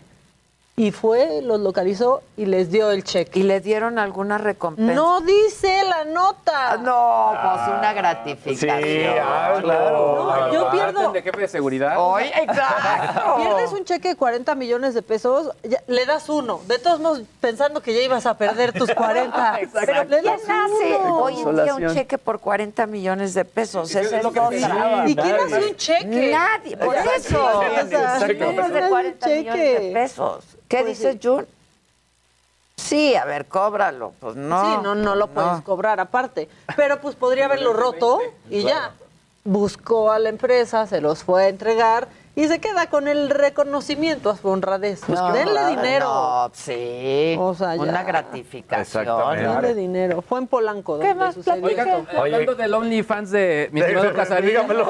[0.75, 3.41] Y fue, los localizó y les dio el cheque.
[3.41, 4.91] ¿Y le dieron alguna recompensa?
[4.95, 6.77] No dice la nota.
[6.77, 8.81] No, pues una gratificación.
[8.81, 10.47] Sí, ah, claro.
[10.47, 11.11] No, yo pierdo.
[11.11, 11.93] de jefe de seguridad.
[11.99, 13.35] Oye, exacto.
[13.37, 16.59] Pierdes un cheque de 40 millones de pesos, ya- le das uno.
[16.65, 19.59] De todos modos, pensando que ya ibas a perder tus 40.
[19.85, 21.17] Pero le ¿quién das hace uno.
[21.19, 23.91] hoy en día un cheque por 40 millones de pesos?
[23.93, 25.07] Es Esa es lo que pensaba.
[25.07, 25.55] ¿Y quién Nadie.
[25.55, 26.31] hace un cheque?
[26.31, 27.17] Nadie, por Exacto.
[27.19, 27.59] eso.
[27.61, 29.91] Menos de ¿quién 40 hace un millones de cheque?
[29.93, 30.45] pesos.
[30.73, 31.45] ¿Qué Pues dices, Jun?
[32.77, 34.13] Sí, a ver, cóbralo.
[34.19, 34.59] Pues no.
[34.77, 36.49] sí, no, no lo puedes cobrar aparte.
[36.75, 38.19] Pero pues podría haberlo roto
[38.49, 38.91] y ya.
[39.43, 44.31] Buscó a la empresa, se los fue a entregar y se queda con el reconocimiento
[44.31, 45.01] a su honradez.
[45.05, 46.05] Pues No, denle dinero.
[46.05, 47.35] No, sí.
[47.37, 47.81] O sea, ya.
[47.83, 49.05] Una gratificación.
[49.35, 50.21] Denle dinero.
[50.23, 50.97] Fue en Polanco.
[50.97, 52.19] ¿Qué donde más sucedió Oiga, esto.
[52.19, 54.89] hablando del OnlyFans de mi estimado Casarín, dígamelo,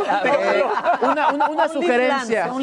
[1.01, 2.53] una, una- una sugerencia,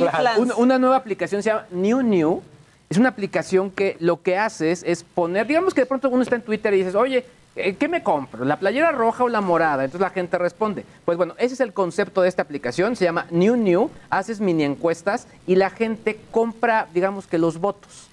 [0.57, 2.43] una nueva aplicación se llama New New.
[2.91, 6.35] Es una aplicación que lo que haces es poner, digamos que de pronto uno está
[6.35, 7.25] en Twitter y dices, oye,
[7.55, 8.45] eh, ¿qué me compro?
[8.45, 9.85] ¿La playera roja o la morada?
[9.85, 10.85] Entonces la gente responde.
[11.05, 14.65] Pues bueno, ese es el concepto de esta aplicación, se llama New New, haces mini
[14.65, 18.10] encuestas y la gente compra, digamos que los votos.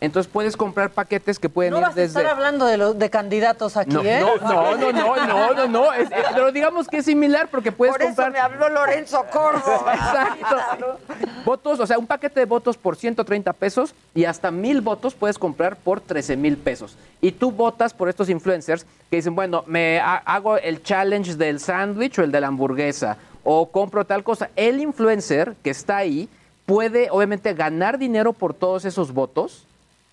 [0.00, 2.20] Entonces puedes comprar paquetes que pueden No ir vas desde...
[2.20, 4.20] estar hablando de los de candidatos aquí, No, ¿eh?
[4.20, 7.92] no, no, no, no, no, no, no, es- pero digamos que es similar porque puedes
[7.92, 9.92] Por eso comprar me habló Lorenzo Córdoba.
[9.94, 10.98] Exacto.
[11.44, 15.38] votos, o sea, un paquete de votos por 130 pesos y hasta mil votos puedes
[15.38, 16.96] comprar por 13 mil pesos.
[17.20, 21.60] Y tú votas por estos influencers que dicen, bueno, me ha- hago el challenge del
[21.60, 24.48] sándwich o el de la hamburguesa o compro tal cosa.
[24.56, 26.28] El influencer que está ahí
[26.64, 29.66] puede obviamente ganar dinero por todos esos votos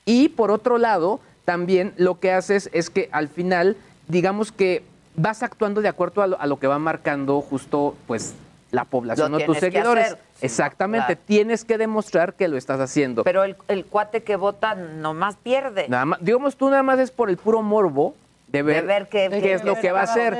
[0.07, 3.77] y por otro lado, también lo que haces es que al final,
[4.07, 4.83] digamos que
[5.15, 8.33] vas actuando de acuerdo a lo, a lo que va marcando justo pues
[8.71, 10.05] la población o tus seguidores.
[10.07, 10.17] hacer.
[10.41, 11.21] Exactamente, claro.
[11.25, 13.23] tienes que demostrar que lo estás haciendo.
[13.23, 15.87] Pero el, el cuate que vota nomás pierde.
[15.87, 18.13] Nada más, digamos tú nada más es por el puro morbo
[18.47, 20.37] de ver, De ver qué- qué qué- es lo que va a hacer.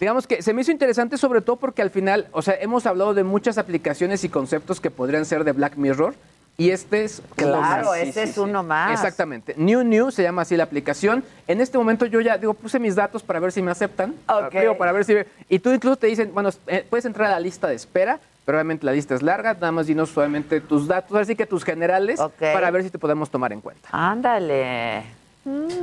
[0.00, 3.14] Digamos que se me hizo interesante sobre todo porque al final, o sea, hemos hablado
[3.14, 6.14] de muchas aplicaciones y conceptos que podrían ser de Black Mirror
[6.60, 7.98] y este es uno Claro, más.
[7.98, 8.90] ese es uno más.
[8.90, 9.54] Exactamente.
[9.56, 11.22] New New se llama así la aplicación.
[11.46, 14.12] En este momento yo ya digo, puse mis datos para ver si me aceptan.
[14.28, 14.52] Ok.
[14.54, 15.14] Digo, para ver si
[15.48, 18.58] y tú incluso te dicen, bueno, eh, puedes entrar a la lista de espera, pero
[18.58, 22.20] obviamente la lista es larga, nada más dinos solamente tus datos, así que tus generales
[22.40, 23.88] para ver si te podemos tomar en cuenta.
[23.92, 25.04] Ándale.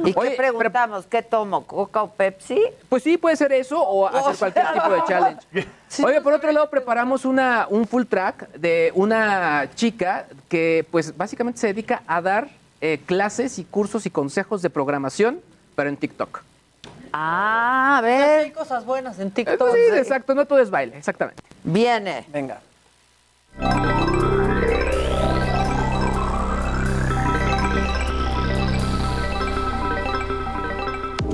[0.06, 1.06] ¿Y Oye, qué preguntamos?
[1.08, 1.66] ¿Qué tomo?
[1.66, 2.62] ¿Coca o Pepsi?
[2.90, 5.42] Pues sí, puede ser eso o hacer cualquier tipo de challenge.
[6.04, 11.60] Oye, por otro lado, preparamos una, un full track de una chica que, pues, básicamente
[11.60, 12.50] se dedica a dar
[12.82, 15.40] eh, clases y cursos y consejos de programación,
[15.76, 16.42] pero en TikTok.
[17.14, 18.54] Ah, a Hay ver.
[18.54, 19.58] cosas buenas en Eh, TikTok.
[19.58, 21.42] pues sí, exacto, no todo es baile, exactamente.
[21.64, 22.26] Viene.
[22.28, 22.60] Venga.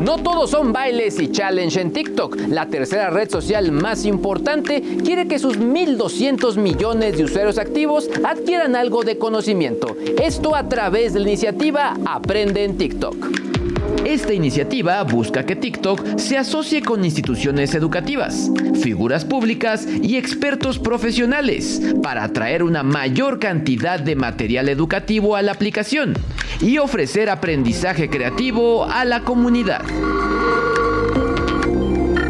[0.02, 2.36] No todos son bailes y challenge en TikTok.
[2.50, 8.76] La tercera red social más importante quiere que sus 1.200 millones de usuarios activos adquieran
[8.76, 9.96] algo de conocimiento.
[10.20, 13.71] Esto a través de la iniciativa Aprende en TikTok.
[14.06, 21.82] Esta iniciativa busca que TikTok se asocie con instituciones educativas, figuras públicas y expertos profesionales
[22.02, 26.14] para atraer una mayor cantidad de material educativo a la aplicación
[26.60, 29.84] y ofrecer aprendizaje creativo a la comunidad.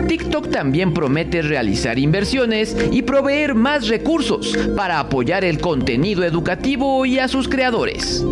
[0.07, 7.17] TikTok también promete realizar inversiones y proveer más recursos para apoyar el contenido educativo y
[7.19, 8.23] a sus creadores.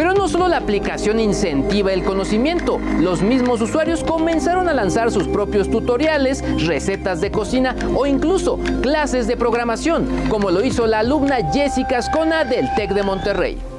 [0.00, 5.28] Pero no solo la aplicación incentiva el conocimiento, los mismos usuarios comenzaron a lanzar sus
[5.28, 11.52] propios tutoriales, recetas de cocina o incluso clases de programación, como lo hizo la alumna
[11.52, 13.69] Jessica Ascona del TEC de Monterrey.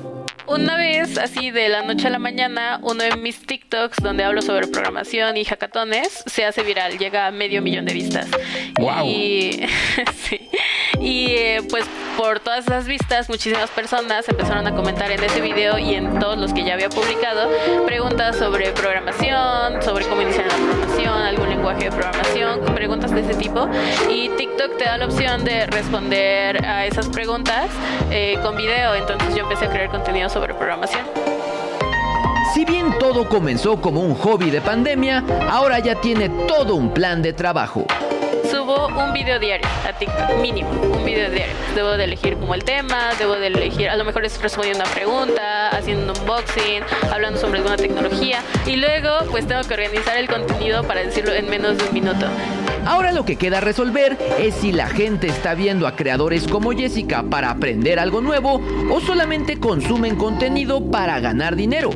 [0.52, 4.42] Una vez, así de la noche a la mañana, uno de mis TikToks donde hablo
[4.42, 8.28] sobre programación y hackatones se hace viral, llega a medio millón de vistas.
[8.78, 9.06] ¡Guau!
[9.08, 9.66] Y,
[10.28, 10.50] sí.
[11.00, 11.86] y eh, pues
[12.18, 16.38] por todas esas vistas, muchísimas personas empezaron a comentar en ese video y en todos
[16.38, 17.50] los que ya había publicado
[17.86, 23.36] preguntas sobre programación, sobre cómo iniciar la programación, algún lenguaje de programación, preguntas de ese
[23.36, 23.70] tipo.
[24.10, 27.70] Y TikTok te da la opción de responder a esas preguntas
[28.12, 28.96] eh, con video.
[28.96, 31.06] Entonces yo empecé a crear contenido sobre programación.
[32.54, 37.22] Si bien todo comenzó como un hobby de pandemia, ahora ya tiene todo un plan
[37.22, 37.86] de trabajo.
[38.50, 41.56] Subo un video diario a TikTok, mínimo, un video diario.
[41.74, 44.94] Debo de elegir como el tema, debo de elegir, a lo mejor es respondiendo una
[44.94, 50.28] pregunta, haciendo un unboxing, hablando sobre alguna tecnología y luego pues tengo que organizar el
[50.28, 52.26] contenido para decirlo en menos de un minuto.
[52.86, 57.24] Ahora lo que queda resolver es si la gente está viendo a creadores como Jessica
[57.24, 58.62] para aprender algo nuevo
[58.92, 61.92] o solamente consumen contenido para ganar dinero.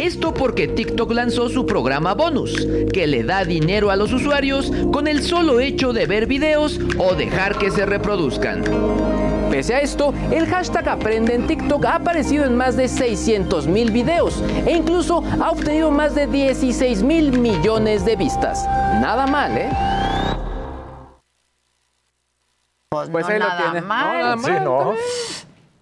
[0.00, 5.08] Esto porque TikTok lanzó su programa bonus, que le da dinero a los usuarios con
[5.08, 9.25] el solo hecho de ver videos o dejar que se reproduzcan.
[9.50, 13.90] Pese a esto, el hashtag Aprende en TikTok ha aparecido en más de 600 mil
[13.92, 18.64] videos e incluso ha obtenido más de 16 mil millones de vistas.
[18.66, 19.70] Nada mal, ¿eh?
[22.88, 23.86] Pues, Pues no ahí lo nada tiene.
[23.86, 24.18] mal.
[24.18, 24.94] No, nada Sí, ¿no?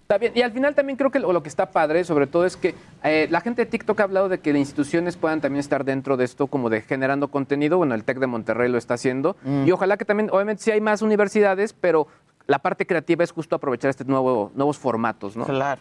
[0.03, 0.33] Está bien.
[0.35, 2.75] Y al final también creo que lo, lo que está padre, sobre todo, es que
[3.03, 6.19] eh, la gente de TikTok ha hablado de que las instituciones puedan también estar dentro
[6.19, 7.79] de esto, como de generando contenido.
[7.79, 9.37] Bueno, el TEC de Monterrey lo está haciendo.
[9.43, 9.67] Mm.
[9.67, 12.07] Y ojalá que también, obviamente, sí hay más universidades, pero
[12.47, 15.45] la parte creativa es justo aprovechar estos nuevo, nuevos formatos, ¿no?
[15.47, 15.81] Claro.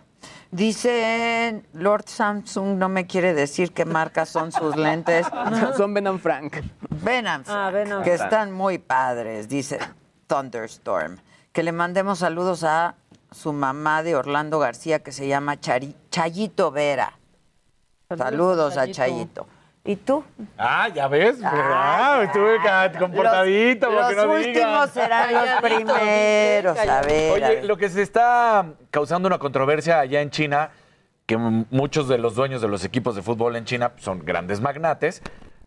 [0.52, 5.28] Dicen, Lord Samsung no me quiere decir qué marcas son sus lentes.
[5.78, 6.58] Son Ben Frank.
[7.04, 9.80] Ben Ah, Frank, que están muy padres, dice
[10.28, 11.18] Thunderstorm.
[11.52, 12.96] Que le mandemos saludos a
[13.32, 17.14] su mamá de Orlando García, que se llama Chari- Chayito Vera.
[18.16, 19.48] Saludos, a Chayito.
[19.86, 20.24] ¿Y tú?
[20.58, 22.24] Ah, ya ves, ¿verdad?
[22.24, 22.58] Estuve
[22.98, 24.56] comportadito, Los- porque no los digan.
[24.70, 26.78] últimos serán los primeros.
[26.80, 27.66] A ver, a Oye, ver.
[27.66, 30.70] lo que se está causando una controversia allá en China,
[31.26, 35.22] que muchos de los dueños de los equipos de fútbol en China son grandes magnates,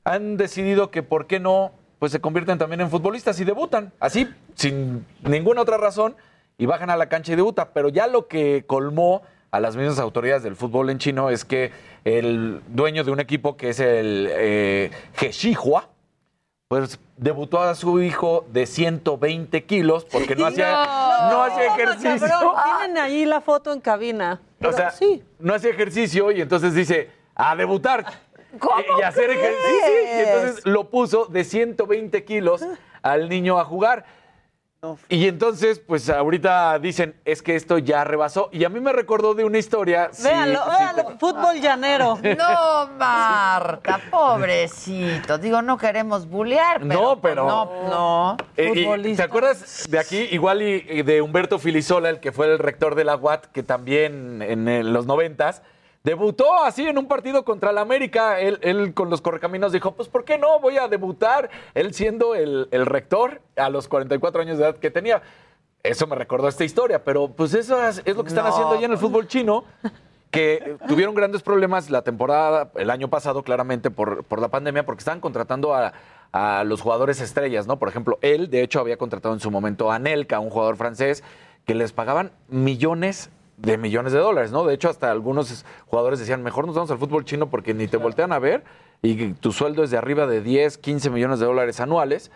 [0.05, 4.31] han decidido que por qué no, pues se convierten también en futbolistas y debutan, así,
[4.55, 6.17] sin ninguna otra razón,
[6.57, 7.69] y bajan a la cancha y debutan.
[7.75, 9.21] Pero ya lo que colmó
[9.51, 11.71] a las mismas autoridades del fútbol en chino es que
[12.07, 14.91] el dueño de un equipo que es el eh,
[16.69, 20.85] pues debutó a su hijo de 120 kilos porque no hacía,
[21.31, 22.29] no hacía ejercicio.
[22.29, 24.41] Cabrón, tienen ahí la foto en cabina.
[24.65, 24.95] O sea,
[25.41, 28.05] no hacía ejercicio y entonces dice, a debutar.
[28.53, 30.17] y, y hacer ejercicio.
[30.17, 32.65] Y entonces lo puso de 120 kilos
[33.03, 34.05] al niño a jugar.
[35.09, 38.51] Y entonces, pues ahorita dicen, es que esto ya rebasó.
[38.53, 40.11] Y a mí me recordó de una historia.
[40.13, 42.19] sí, Véanlo, sí, véanlo, fútbol llanero.
[42.37, 45.39] No, Marta, pobrecito.
[45.39, 47.01] Digo, no queremos bullear, pero.
[47.01, 48.37] No, pero- No, no.
[48.57, 52.59] Eh, y, ¿Te acuerdas de aquí, igual y, de Humberto Filisola, el que fue el
[52.59, 55.63] rector de la UAT, que también en, los noventas
[56.07, 58.39] debutó así en un partido contra la América?
[58.41, 60.61] Él, él con los correcaminos dijo, pues ¿por qué no?
[60.61, 64.91] Voy a debutar, él siendo el, el rector a los 44 años de edad que
[64.93, 65.21] tenía.
[65.83, 68.51] Eso me recordó esta historia, pero pues eso es, es lo que están No.
[68.51, 69.65] haciendo allá en el fútbol chino
[70.31, 75.01] que tuvieron grandes problemas la temporada, el año pasado, claramente, por, por la pandemia, porque
[75.01, 75.93] estaban contratando a,
[76.33, 77.79] a los jugadores estrellas, ¿no?
[77.79, 81.25] Por ejemplo, él, de hecho, había contratado en su momento a Nelka, un jugador francés,
[81.65, 84.65] que les pagaban millones de millones de dólares, ¿no?
[84.65, 87.97] De hecho, hasta algunos jugadores decían, mejor nos vamos al fútbol chino porque ni te
[87.97, 88.65] voltean a ver
[89.03, 92.31] y tu sueldo es de arriba de 10, 15 millones de dólares anuales.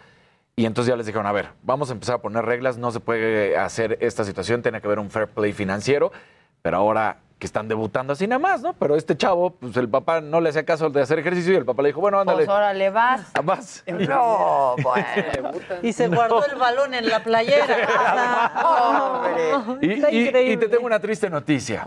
[0.57, 3.01] Y entonces ya les dijeron, a ver, vamos a empezar a poner reglas, no se
[3.01, 6.13] puede hacer esta situación, tiene que haber un fair play financiero,
[6.62, 8.74] pero ahora que están debutando así nada más, ¿no?
[8.74, 11.65] Pero este chavo, pues el papá no le hacía caso de hacer ejercicio y el
[11.65, 12.45] papá le dijo, bueno, ándale.
[12.45, 13.31] Pues órale, vas.
[13.32, 13.82] Ah, vas.
[13.87, 15.51] No, bueno.
[15.82, 17.66] Y se guardó el balón en la playera.
[19.81, 20.53] Y, Está y- increíble.
[20.53, 21.82] y te tengo una triste noticia.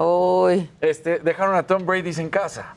[0.81, 2.75] Este, dejaron a Tom Brady sin casa.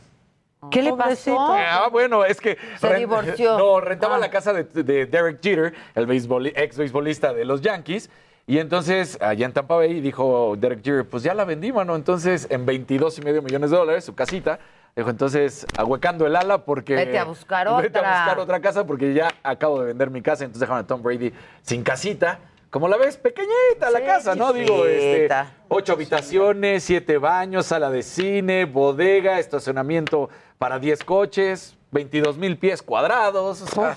[0.70, 1.36] ¿Qué le pasó?
[1.39, 2.59] Ah, bueno, es que...
[2.81, 3.56] Se divorció.
[3.66, 4.18] No, rentaba Ah.
[4.18, 6.10] la casa de, de Derek Jeter, el
[6.55, 8.10] ex beisbolista de los Yankees.
[8.48, 11.97] Y entonces, allá en Tampa Bay, dijo Derek Jeter, pues ya la vendí, mano.
[11.97, 14.60] Entonces, en 22 y medio millones de dólares, su casita.
[14.94, 16.94] Dijo, entonces, ahuecando el ala porque...
[16.94, 18.23] Vete a buscar Vete otra.
[18.23, 20.44] a buscar otra casa porque ya acabo de vender mi casa.
[20.44, 21.32] Entonces dejaron a Tom Brady
[21.62, 22.39] sin casita.
[22.70, 24.52] Como la ves, pequeñita la Sí, casa, ¿no?
[24.52, 25.28] Digo, este,
[25.68, 30.28] ocho habitaciones, siete baños, sala de cine, bodega, estacionamiento
[30.59, 33.62] para 10 coches, 22 mil pies cuadrados.
[33.62, 33.97] O sea,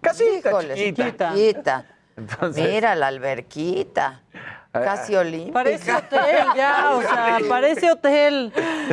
[0.00, 1.32] casita Híjole, chiquita.
[1.34, 1.86] chiquita.
[2.18, 4.22] Entonces- Mira la alberquita.
[4.70, 5.54] Casi olímpica.
[5.54, 8.52] Parece hotel ya, o sea, parece hotel.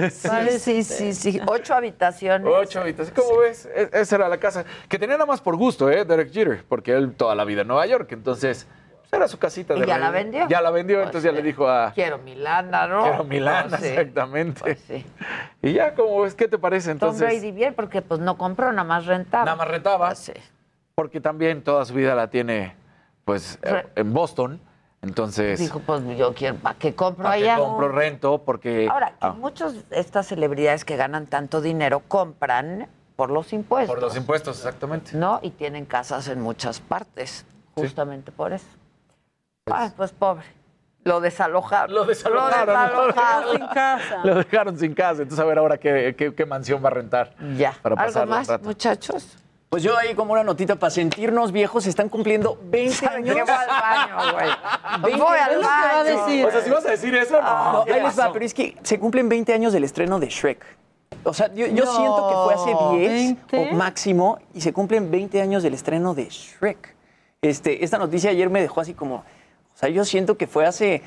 [0.09, 1.41] Sí, sí, sí, sí.
[1.45, 2.47] Ocho habitaciones.
[2.51, 3.21] Ocho habitaciones.
[3.23, 3.65] ¿Cómo ves?
[3.75, 4.63] E- Esa era la casa.
[4.87, 6.03] Que tenía nada más por gusto, ¿eh?
[6.05, 8.09] Derek Jeter, porque él toda la vida en Nueva York.
[8.13, 8.65] Entonces,
[9.01, 9.75] pues era su casita.
[9.75, 10.47] ¿Y de ya la vendió?
[10.47, 11.91] Ya la vendió, Pues, entonces ya le dijo a...
[11.93, 13.03] Quiero Milana, ¿no?
[13.03, 13.87] Quiero Milán, Pues sí.
[13.89, 14.77] exactamente.
[15.61, 16.33] Y ya, ¿cómo ves?
[16.35, 17.21] ¿Qué te parece Tom entonces?
[17.27, 19.43] Brady bien, porque pues no compró, nada más rentaba.
[19.45, 20.13] Nada más rentaba.
[20.95, 22.75] Porque también toda su vida la tiene,
[23.25, 24.61] pues, eh, Re- en Boston.
[25.01, 27.57] Entonces, Dijo, pues yo quiero, ¿para qué compro ¿para qué allá?
[27.63, 28.41] compro rento?
[28.43, 28.87] Porque...
[28.89, 33.93] Ahora, que Ah, muchos de estas celebridades que ganan tanto dinero compran por los impuestos.
[33.93, 35.11] por los impuestos, exactamente.
[35.15, 35.39] ¿No?
[35.43, 37.45] Y tienen casas en muchas partes,
[37.75, 38.65] justamente por eso.
[39.71, 40.45] Ay, pues pobre.
[41.03, 41.93] Lo desalojaron.
[41.93, 42.73] Lo desalojaron.
[42.73, 43.51] Lo desalojaron.
[43.57, 44.17] sin casa.
[44.23, 45.21] Lo dejaron sin casa.
[45.21, 47.35] Entonces, a ver ahora qué, qué- qué mansión va a rentar.
[47.55, 47.75] Ya.
[47.79, 49.37] Para ¿Algo más, muchachos?
[49.75, 53.35] Pues yo ahí como una notita para sentirnos viejos, están cumpliendo 20 años.
[53.35, 54.49] Voy al baño, güey.
[55.03, 55.63] 20 Voy al años.
[55.65, 56.47] baño.
[56.47, 57.73] O sea, si vas a decir eso, no.
[57.73, 60.27] No, ¿Qué ahí les va, pero es que se cumplen 20 años del estreno de
[60.27, 60.63] Shrek.
[61.25, 63.71] O sea, yo, yo No, siento que fue hace 10 ¿20?
[63.73, 66.95] o máximo y se cumplen 20 años del estreno de Shrek.
[67.41, 69.23] Este, esta noticia ayer me dejó así como, o
[69.73, 71.01] sea, yo siento que fue hace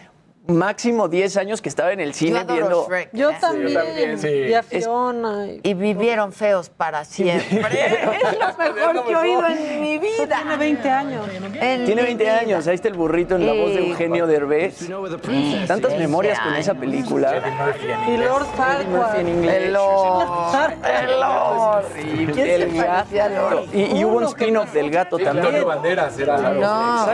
[0.49, 2.87] máximo 10 años que estaba en el cine Yo viendo.
[2.89, 3.11] Shrek.
[3.13, 3.75] Yo Sí, yo también.
[3.75, 4.29] también, sí.
[4.29, 5.47] Y a Fiona.
[5.47, 7.61] y- Y vivieron feos para siempre.
[7.61, 10.37] es lo mejor que he oído en mi vida.
[10.41, 11.27] Tiene 20 años.
[11.61, 12.39] En Tiene mi 20 vida.
[12.39, 14.79] años, ahí está el burrito en la voz de Y- Eugenio Derbez.
[15.67, 17.43] Tantas Sí, memorias con esa película.
[18.09, 19.19] Y Lord Farquaad.
[19.21, 20.73] El Lord.
[21.05, 21.85] El Lord.
[21.95, 23.09] Sí, ¿Quién se el gato.
[23.29, 23.65] Lord?
[23.75, 25.67] Y, y hubo un spin-off del gato Antonio también.
[25.67, 27.07] Banderas era la No,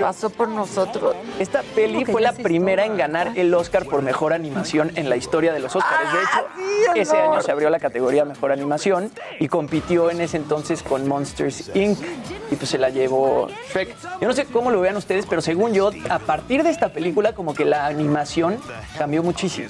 [0.00, 1.14] pasó por nosotros.
[1.38, 5.52] Esta peli fue la primera en ganar el Oscar por mejor animación en la historia
[5.52, 6.12] de los Oscars.
[6.12, 10.82] De hecho, ese año se abrió la categoría mejor animación y compitió en ese entonces
[10.82, 11.98] con Monsters Inc.
[12.50, 13.94] y pues se la llevó Shrek.
[14.20, 17.34] Yo no sé cómo lo vean ustedes, pero según yo, a partir de esta película,
[17.34, 18.58] como que la animación
[18.98, 19.68] cambió muchísimo.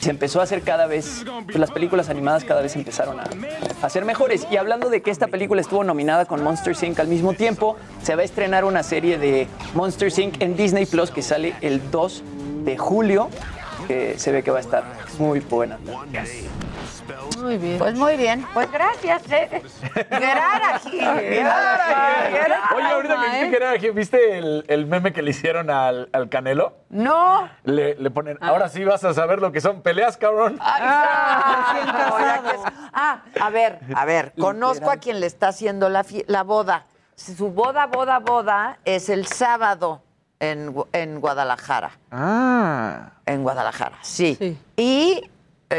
[0.00, 3.24] Se empezó a hacer cada vez, pues las películas animadas cada vez empezaron a,
[3.80, 4.46] a ser mejores.
[4.50, 6.98] Y hablando de que esta película estuvo nominada con Monsters Inc.
[6.98, 10.42] al mismo tiempo, se va a estrenar una serie de Monsters Inc.
[10.42, 12.24] en Disney Plus que sale el 2
[12.64, 13.28] de julio,
[13.86, 14.84] que se ve que va a estar
[15.18, 15.78] muy buena.
[17.38, 17.78] Muy bien.
[17.78, 18.46] Pues muy bien.
[18.54, 19.22] Pues gracias.
[19.32, 19.62] eh.
[20.08, 20.90] Gerard aquí.
[21.00, 22.76] Gerard aquí, Gerard.
[22.76, 26.28] Oye, ahorita que viste que era, ¿viste el, el meme que le hicieron al, al
[26.28, 26.76] Canelo?
[26.90, 27.48] No.
[27.64, 30.58] Le, le ponen, ahora sí vas a saber lo que son peleas, cabrón.
[30.60, 31.74] Ah,
[33.40, 36.86] a ver, a ver, conozco a quien le está haciendo la, la boda.
[37.16, 40.02] Su boda, boda, boda es el sábado
[40.42, 41.92] en, en Guadalajara.
[42.10, 43.12] Ah.
[43.24, 44.36] En Guadalajara, sí.
[44.76, 45.30] Y eh,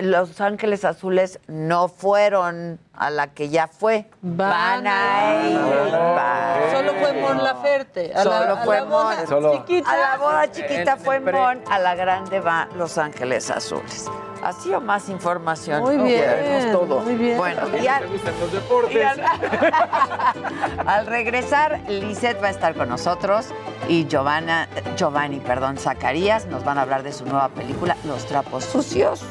[0.02, 4.06] Los Ángeles Azules no fueron a la que ya fue.
[4.22, 5.58] Van, a ir.
[5.92, 6.72] van.
[6.72, 8.12] Solo fue Mon Laferte.
[8.14, 9.28] A la- Solo a fue la boda Mon.
[9.28, 9.92] Solo- chiquita.
[9.92, 14.10] A la boda chiquita fue Mon, a la grande va Los Ángeles Azules.
[14.44, 15.80] Así o más información.
[15.82, 17.00] Muy bien, todo.
[17.00, 17.38] muy bien.
[17.38, 18.94] Bueno, A y no al, te gustan los deportes.
[18.94, 19.24] y al-
[20.86, 23.48] al regresar, Lisette va a estar con nosotros
[23.88, 24.68] y Giovanna,
[24.98, 29.22] Giovanni, perdón, Zacarías nos van a hablar de su nueva película, Los trapos sucios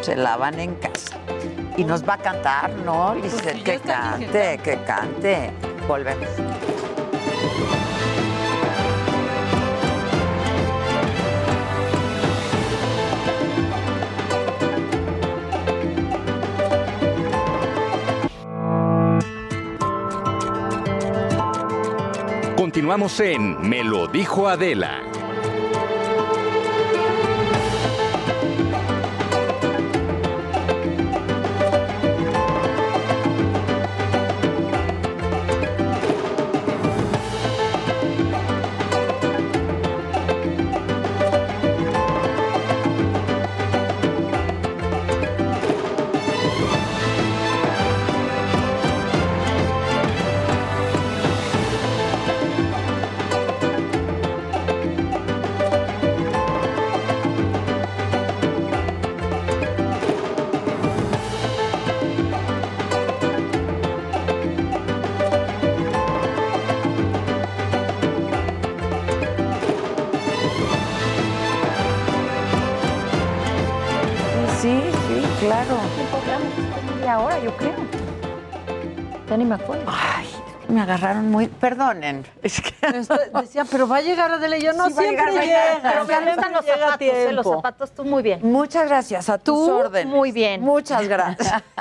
[0.00, 1.18] se lavan en casa.
[1.76, 3.54] Y nos va a cantar, ¿no, Lisette?
[3.54, 5.50] sí, ya que cante, que cante.
[5.86, 6.28] Volvemos.
[22.56, 25.09] Continuamos en Me lo dijo Adela.
[79.40, 79.84] Ni me acuerdo.
[79.86, 80.26] Ay,
[80.68, 81.48] me agarraron muy.
[81.48, 82.24] Perdonen.
[82.42, 82.72] Es que.
[83.40, 85.90] Decía, pero va a llegar Adela yo no Sí, siempre va a llegar, llega.
[85.90, 87.54] pero me gustan los zapatos, eh, los tiempo.
[87.56, 88.40] zapatos, tú muy bien.
[88.42, 90.06] Muchas gracias a tus Tú, órdenes.
[90.14, 90.60] muy bien.
[90.60, 91.62] Muchas gracias.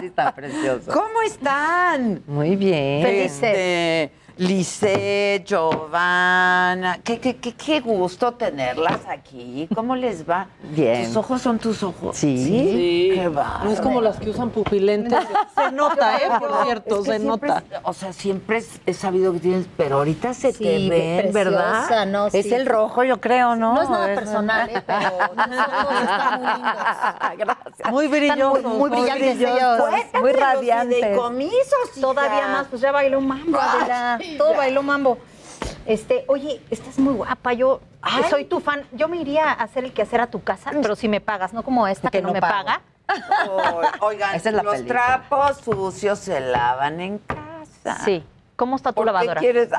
[0.00, 0.90] Sí, está precioso.
[0.92, 2.22] ¿Cómo están?
[2.26, 3.02] Muy bien.
[3.02, 3.42] Felices.
[3.42, 9.66] Este, Lice, Giovanna, qué, qué, qué, qué gusto tenerlas aquí.
[9.74, 10.48] ¿Cómo les va?
[10.62, 11.06] Bien.
[11.06, 12.14] ¿Tus ojos son tus ojos?
[12.18, 12.36] Sí.
[12.44, 13.10] Sí.
[13.14, 13.62] Qué va.
[13.64, 15.18] No es como las que usan pupilentes.
[15.54, 16.28] Se nota, ¿eh?
[16.38, 17.62] Por cierto, Es que se siempre nota.
[17.70, 21.32] es- o sea, siempre es- he sabido que tienes, pero ahorita se Sí, te ven,
[21.32, 22.06] preciosa, ¿verdad?
[22.06, 22.26] ¿no?
[22.26, 22.52] Es Sí.
[22.52, 23.72] el rojo, yo creo, ¿no?
[23.74, 24.82] No es nada Es- personal, ¿eh?
[24.86, 25.00] pero
[25.34, 26.74] nosotros están muy lindos.
[27.38, 27.90] Gracias.
[27.90, 28.62] Muy brillosos.
[28.64, 29.78] muy- muy brillantes ellos.
[30.20, 30.96] Muy los radiantes.
[30.98, 32.00] fideicomisos, hija.
[32.02, 34.18] Todavía más, pues ya bailó mambo, Adela.
[34.38, 35.18] Todo bailó mambo.
[35.86, 37.52] Este, oye, estás muy guapa.
[37.52, 38.24] Yo Ay.
[38.28, 38.84] soy tu fan.
[38.92, 41.62] Yo me iría a hacer el quehacer a tu casa, pero si me pagas, no
[41.62, 42.54] como esta que, Que no, no me pago.
[42.66, 42.82] paga.
[44.00, 44.84] Oigan, es los película.
[45.28, 47.98] trapos sucios se lavan en casa.
[48.04, 48.24] Sí.
[48.56, 49.40] ¿Cómo está tu ¿Por qué lavadora?
[49.40, 49.68] quieres?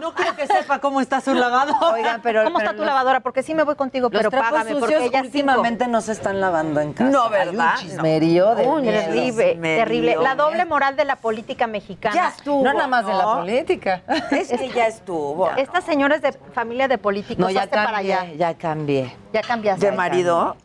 [0.00, 1.72] No creo que sepa cómo está su lavado.
[1.92, 2.44] Oigan, pero.
[2.44, 3.20] ¿Cómo pero está tu los- lavadora?
[3.20, 6.92] Porque sí me voy contigo, pero págame porque ella últimamente no se están lavando en
[6.92, 7.10] casa.
[7.10, 7.70] No, Hay ¿verdad?
[7.76, 10.16] un chismerío de Un terrible, terrible.
[10.16, 12.14] La doble moral de la política mexicana.
[12.14, 12.62] Ya estuvo.
[12.62, 14.02] No nada más de la política.
[14.30, 15.50] Es que ya estuvo.
[15.50, 15.56] ¿no?
[15.56, 18.18] Estas señoras de familia de políticos, No, ya hazte para allá.
[18.18, 19.16] cambié, ya cambié.
[19.32, 19.86] Ya cambiaste.
[19.86, 20.56] ¿De marido?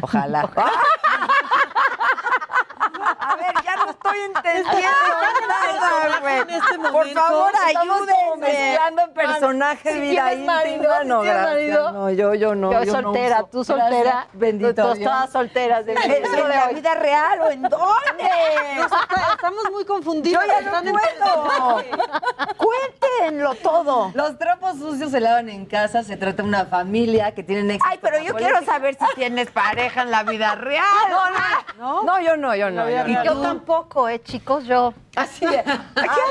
[0.00, 0.48] Ojalá.
[3.18, 4.70] A ver, ya no estoy entendiendo
[5.48, 6.38] nada, güey.
[6.40, 8.46] en este Por favor, Estamos ayúdenme.
[8.52, 11.46] mezclando personajes, Si vida íntima, no, gracias.
[11.52, 11.92] marido.
[11.92, 12.72] No, yo, yo no.
[12.84, 14.00] Yo no soltera, tú soltera.
[14.02, 15.10] Gracias, Bendito Dios.
[15.10, 18.30] todas solteras de ¿En la vida real o en dónde?
[19.32, 20.42] Estamos muy confundidos.
[20.44, 21.82] Yo ya no puedo.
[22.56, 24.10] Cuéntenlo todo.
[24.14, 27.86] Los trapos sucios se lavan en casa, se trata de una familia que tienen éxito.
[27.88, 30.84] Ay, pero yo quiero saber si tienes pareja en la vida real.
[31.78, 32.81] No, no, yo no, yo no.
[32.90, 33.24] Yo Y no.
[33.24, 34.94] yo tampoco, eh, chicos, yo.
[35.16, 35.70] Así de, ¿qué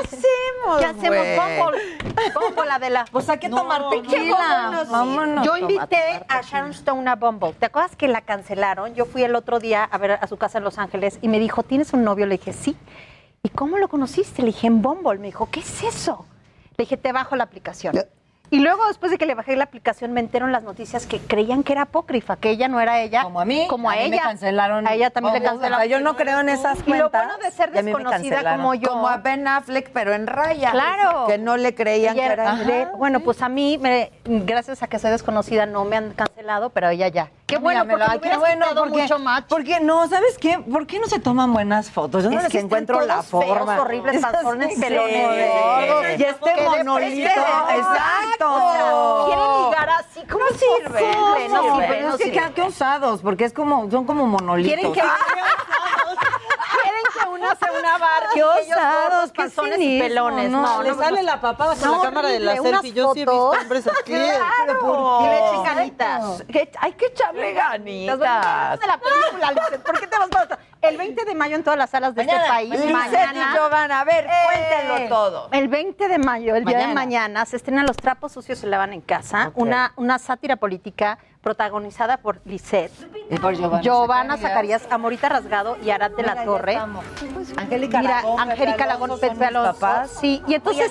[0.04, 1.26] hacemos, ¿Qué hacemos?
[1.36, 2.32] Bumble.
[2.34, 3.04] Bumble, Adela.
[3.10, 4.36] Pues hay que tomar tequila.
[4.36, 4.88] Vámonos.
[4.90, 5.46] Vámonos.
[5.46, 7.52] Yo invité a Sharon Stone a Bumble.
[7.54, 8.94] ¿Te acuerdas que la cancelaron?
[8.94, 11.38] Yo fui el otro día a ver a su casa en Los Ángeles y me
[11.38, 12.26] dijo, ¿tienes un novio?
[12.26, 12.76] Le dije, sí.
[13.42, 14.42] ¿Y cómo lo conociste?
[14.42, 15.18] Le dije, en Bumble.
[15.18, 16.26] Me dijo, ¿qué es eso?
[16.76, 17.94] Le dije, te bajo la aplicación.
[18.52, 21.18] Y luego, después de que le bajé la aplicación, me entero en las noticias que
[21.18, 23.22] creían que era apócrifa, que ella no era ella.
[23.22, 23.66] Como a mí.
[23.66, 24.22] Como a, a mí me ella.
[24.24, 24.86] cancelaron.
[24.86, 25.74] A ella también le cancelaron.
[25.78, 27.24] O sea, yo no creo en esas Y lo cuentas.
[27.28, 28.90] bueno de ser me desconocida como yo.
[28.90, 30.70] Como a Ben Affleck, pero en raya.
[30.70, 31.26] Claro.
[31.28, 34.98] Que no le creían Ella que era bueno, pues a mí, me- gracias a que
[34.98, 37.30] soy desconocida, no me han cancelado, pero ella ya.
[37.46, 38.20] Qué bueno, porque Míramelo.
[38.20, 39.44] me Ay, qué bueno, porque, mucho match.
[39.48, 40.58] porque no, ¿sabes qué?
[40.60, 42.24] ¿Por qué no se toman buenas fotos?
[42.24, 43.80] Yo no Es les que encuentro la todos feos, forma.
[43.80, 46.16] horribles, panzones, pelones, sí.
[46.18, 47.28] Y este Que monolito.
[47.28, 49.24] Exacto.
[49.26, 51.86] Quieren ligar así como No sirve, no no sirve.
[51.86, 52.52] sirve, no Es que sirve.
[52.54, 54.72] qué- usados, porque es como, son como monolitos.
[54.74, 55.02] Quieren que
[56.82, 60.50] quieren que una sea una barra Qué osados, qué panzones y pelones.
[60.50, 61.26] no, No, le no, sale no.
[61.26, 62.92] la papada con No, la cámara de la selfie.
[62.92, 64.02] Yo sí he visto hombres así.
[64.04, 64.80] Claro.
[64.80, 65.28] ¿por qué?
[65.30, 66.42] le echen ganitas.
[66.44, 68.18] Que- hay que echarle ganitas.
[68.80, 69.82] de la película, Lizeth.
[69.82, 70.58] ¿Por qué te vas para otro?
[70.82, 72.70] El 20 de mayo en todas las salas de este país.
[72.70, 73.50] Lizeth mañana.
[73.52, 75.48] y Giovanna, a ver, Eh, cuéntenlo todo.
[75.52, 77.00] El 20 de mayo, el día de Mañana.
[77.00, 79.58] mañana, se estrenan Los Trapos Sucios se lavan en casa, Ok.
[79.58, 82.92] una, una sátira política protagonizada por Lisette,
[83.28, 84.86] Y por Giovanna Giovanna Zacarías.
[84.90, 86.76] Amorita Rasgado y Arad de la Torre.
[87.56, 89.72] Angélica Mira, Angélica Lagón, Pepe Alonso.
[89.74, 90.10] papás.
[90.20, 90.90] Sí, y entonces...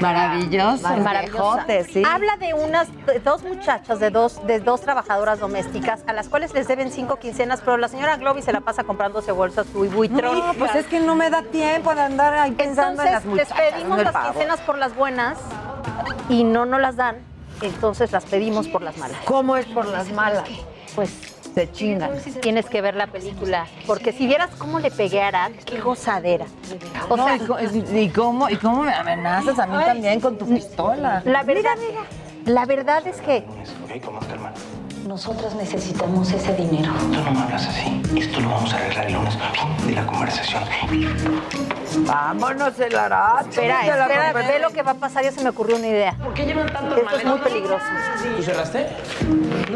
[0.00, 0.88] Maravilloso.
[0.98, 1.66] Maravillosa.
[1.92, 2.02] sí.
[2.06, 6.54] Habla de unas de dos muchachas, de dos, de dos trabajadoras domésticas, a las cuales
[6.54, 10.18] les deben cinco quincenas, pero la señora Globy se la pasa comprándose bolsas Louis Vuitton.
[10.38, 13.48] No, pues es que no me da tiempo de andar ahí pensando en las Entonces,
[13.50, 13.72] les muchachas.
[13.74, 14.32] pedimos no las pavo.
[14.32, 15.38] quincenas por las buenas
[16.30, 17.16] y no nos las dan,
[17.62, 19.18] entonces las pedimos por las malas.
[19.24, 20.48] ¿Cómo es por las malas?
[20.94, 21.10] Pues
[21.54, 22.10] Se chingan.
[22.40, 26.46] tienes que ver la película, porque si vieras cómo le pegué a Arad, qué gozadera.
[27.08, 27.36] O No, sea,
[27.96, 31.22] y, cómo, ¿Y cómo me amenazas a mí también con tu pistola?
[31.24, 31.76] la verdad,
[32.44, 33.44] la verdad es que
[35.08, 36.92] Nosotros necesitamos ese dinero.
[36.92, 38.02] Tú no me hablas así.
[38.14, 39.38] Esto lo vamos a arreglar el lunes.
[39.78, 40.64] Fin de la conversación.
[42.00, 43.48] Vámonos, el Arad.
[43.48, 46.14] Espera, ve lo que va a pasar, ya se me ocurrió una idea.
[46.22, 47.86] ¿Por qué llevan tanto Esto es muy peligroso.
[48.36, 48.86] ¿Tú cerraste?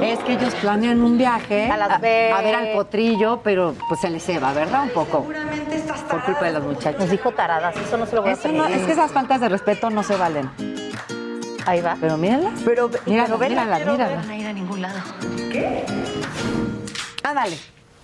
[0.02, 4.10] Es que ellos planean un viaje A Las a ver al potrillo, pero pues se
[4.10, 4.82] les ceba, ¿verdad?
[4.82, 5.26] Un poco.
[6.10, 7.00] Por culpa de los muchachos.
[7.00, 8.80] Nos dijo taradas, eso no se lo voy a no, pedir.
[8.80, 10.50] es que esas faltas de respeto no se valen.
[11.66, 11.96] Ahí va.
[12.00, 12.52] Pero míralas.
[12.64, 14.16] Pero, Mírala, pero vela, mírala, mírala.
[14.22, 14.30] ver.
[14.30, 14.98] a ir a ningún lado.
[17.22, 17.56] Ah, dale.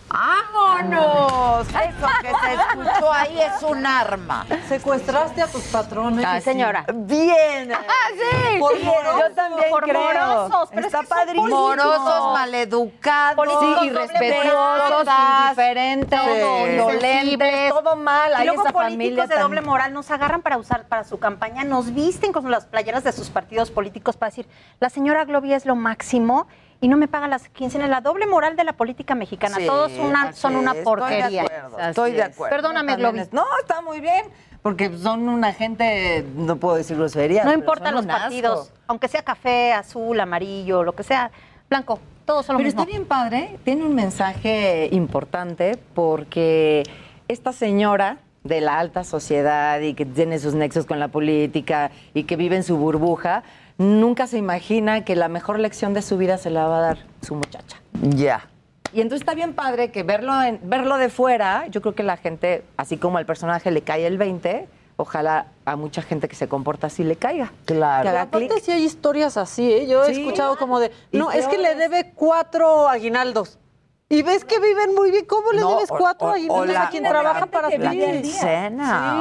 [0.08, 1.68] ¡Vámonos!
[1.68, 4.46] Eso que se escuchó ahí es un arma.
[4.68, 6.26] Secuestraste a tus patrones.
[6.36, 6.84] Sí, señora.
[6.92, 7.72] Bien.
[7.72, 8.58] Ah, sí.
[8.58, 8.84] Por sí.
[8.84, 9.20] morosos.
[9.28, 10.00] Yo también Por creo.
[10.00, 11.48] morosos, pero Está es que son padrísimo.
[11.48, 13.36] Morosos, maleducados.
[13.36, 15.08] Políticos irrespetuosos,
[15.46, 17.70] indiferentes, todo, indolentes, insensibles.
[17.70, 18.30] todo mal.
[18.30, 21.18] Y Hay luego esa políticos familia de doble moral nos agarran para usar para su
[21.18, 24.48] campaña, nos visten con las playeras de sus partidos políticos para decir,
[24.80, 26.46] la señora Globia es lo máximo
[26.80, 27.88] y no me paga las quincenas.
[27.90, 29.56] La doble moral de la política mexicana.
[29.56, 31.42] Sí, Todos una, son una es, estoy de porquería.
[31.42, 32.56] acuerdo, Estoy de acuerdo.
[32.56, 32.96] Perdóname,
[33.32, 34.24] No, está muy bien.
[34.62, 37.44] Porque son una gente, no puedo decir groserías.
[37.44, 38.18] No pero importa son los asco.
[38.20, 41.30] partidos, aunque sea café, azul, amarillo, lo que sea,
[41.70, 42.80] blanco, todos son lo Pero mismo.
[42.82, 46.82] está bien padre, tiene un mensaje importante porque
[47.28, 52.24] esta señora de la alta sociedad y que tiene sus nexos con la política y
[52.24, 53.44] que vive en su burbuja,
[53.78, 56.98] nunca se imagina que la mejor lección de su vida se la va a dar
[57.22, 57.80] su muchacha.
[58.02, 58.48] Ya.
[58.92, 62.16] Y entonces está bien padre que verlo, en- verlo de fuera, yo creo que la
[62.16, 66.48] gente, así como al personaje le cae el 20, ojalá a mucha gente que se
[66.48, 67.52] comporta así le caiga.
[67.66, 68.02] Claro.
[68.02, 68.62] Que haga Aparte clic.
[68.64, 69.86] sí hay historias así, ¿eh?
[69.86, 70.20] Yo he Sí.
[70.22, 73.58] escuchado como de, no, es que le debe cuatro aguinaldos.
[74.10, 75.26] Y ves que viven muy bien.
[75.26, 77.98] ¿Cómo le No, debes cuatro o- aguinaldos o la- a quien trabaja para la ti?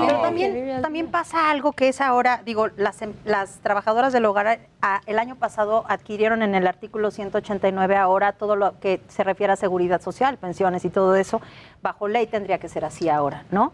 [0.07, 4.59] Pero también, también pasa algo que es ahora, digo, las, em- las trabajadoras del hogar
[4.81, 9.51] ah, el año pasado adquirieron en el artículo 189 ahora todo lo que se refiere
[9.51, 11.41] a seguridad social, pensiones y todo eso,
[11.81, 13.73] bajo ley tendría que ser así ahora, ¿no?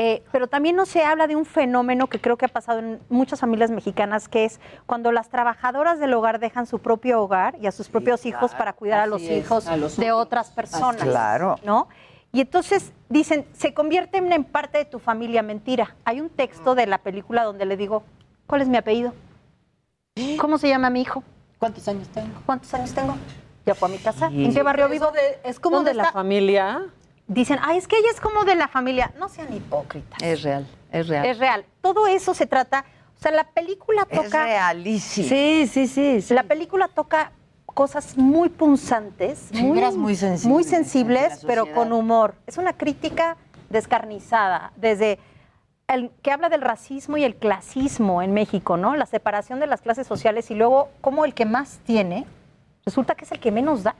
[0.00, 3.00] Eh, pero también no se habla de un fenómeno que creo que ha pasado en
[3.08, 7.66] muchas familias mexicanas, que es cuando las trabajadoras del hogar dejan su propio hogar y
[7.66, 11.02] a sus propios hijos para cuidar a los es, hijos a los de otras personas.
[11.02, 11.56] Claro.
[11.64, 11.88] ¿no?
[12.30, 15.42] Y entonces dicen, se convierten en parte de tu familia.
[15.42, 15.96] Mentira.
[16.04, 18.04] Hay un texto de la película donde le digo,
[18.48, 19.12] ¿Cuál es mi apellido?
[20.38, 21.22] ¿Cómo se llama mi hijo?
[21.58, 22.40] ¿Cuántos años tengo?
[22.46, 23.14] ¿Cuántos años tengo?
[23.66, 24.30] Ya fue a mi casa.
[24.30, 24.46] Sí.
[24.46, 25.10] ¿En qué barrio vivo?
[25.10, 26.86] de- es como ¿Dónde de la familia.
[27.28, 29.12] Dicen, ay, es que ella es como de la familia.
[29.18, 30.20] No sean hipócritas.
[30.22, 31.26] Es real, es real.
[31.26, 31.64] Es real.
[31.82, 32.84] Todo eso se trata.
[33.16, 34.44] O sea, la película Es toca.
[34.44, 35.28] realísimo.
[35.28, 36.34] Sí, sí, sí, sí.
[36.34, 37.32] La película toca
[37.66, 42.34] cosas muy punzantes, Fibras muy sensibles muy sensibles, pero con humor.
[42.46, 43.36] Es una crítica
[43.70, 45.18] descarnizada, desde
[45.86, 48.96] el que habla del racismo y el clasismo en México, ¿no?
[48.96, 52.26] La separación de las clases sociales y luego cómo el que más tiene
[52.84, 53.94] resulta que es el que menos da.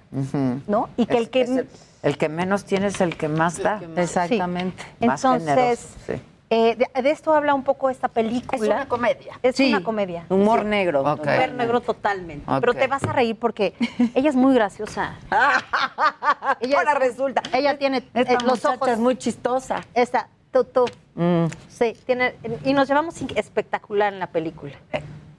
[0.67, 0.89] ¿no?
[0.97, 1.69] Y que Es- el que es el,
[2.03, 3.81] el que menos tiene es el que más da.
[3.97, 4.83] Exactamente.
[5.01, 6.13] Más Entonces, generoso, sí.
[6.51, 8.57] eh, de, de esto habla un poco esta película.
[8.57, 9.39] Es una comedia.
[9.43, 10.25] Es Sí, una comedia.
[10.29, 10.67] humor Sí.
[10.67, 11.01] negro.
[11.03, 12.45] Humor negro totalmente.
[12.61, 13.75] Pero te vas a reír porque
[14.15, 15.17] ella es muy graciosa.
[16.61, 17.43] ella Ahora es- resulta.
[17.53, 18.89] Ella tiene Esta eh, los ojos.
[18.89, 19.85] es muy chistosa.
[19.95, 20.85] Esta, tú, tú.
[21.15, 21.47] Mm.
[21.69, 22.35] Sí, tiene.
[22.65, 24.73] Y nos llevamos espectacular en la película.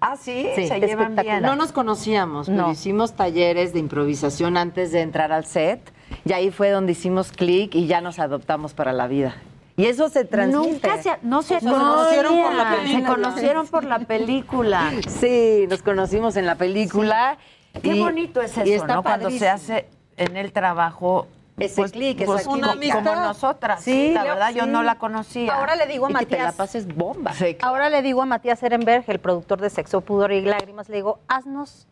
[0.01, 1.41] Ah, sí, Sí, se llevan bien.
[1.41, 2.71] No nos conocíamos, pero No.
[2.71, 5.81] hicimos talleres de improvisación antes de entrar al set
[6.25, 9.35] y ahí fue donde hicimos clic y ya nos adoptamos para la vida.
[9.75, 10.71] Y eso se transmite.
[10.87, 12.99] Nunca se, no se No, conocieron por la película.
[12.99, 14.91] Se conocieron por la película.
[15.07, 17.37] Sí, nos conocimos en la película.
[17.81, 19.03] Qué y- bonito es y eso, está ¿no?
[19.03, 21.27] Cuando se hace en el trabajo.
[21.59, 22.95] Ese pues, clic, pues, esa como, química.
[22.95, 23.83] como nosotras.
[23.83, 25.55] Sí, la verdad, yo no la conocía.
[25.55, 26.55] Ahora le digo a Y que te la Matías.
[26.55, 27.33] pases bomba.
[27.61, 31.19] Ahora le digo a Matías Ehrenberg, el productor de Sexo, Pudor y Lágrimas, le digo,
[31.27, 31.87] haznos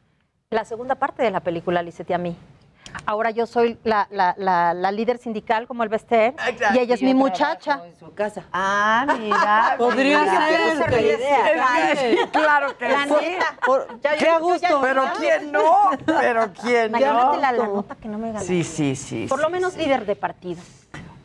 [0.50, 2.36] la segunda parte de la película, Lisette y a mí.
[3.06, 6.34] Ahora yo soy la, la- la- la líder sindical como el Bester
[6.74, 7.82] y ella es mi muchacha.
[7.86, 8.44] En su casa.
[8.52, 9.76] Ah, mira.
[9.78, 10.48] Podría mira.
[10.48, 11.96] ser, pero- idea.
[11.96, 12.18] Sí.
[12.32, 13.14] Claro que La sí.
[13.22, 13.46] neta.
[13.66, 14.68] Por- Ya, qué gusto.
[14.68, 17.38] ya- Pero quién no, pero quién Imagínate no.
[17.38, 18.46] la, la nota que no me ganó.
[18.46, 19.26] Sí, sí, sí.
[19.30, 19.80] Por lo menos sí.
[19.80, 20.62] líder de partido.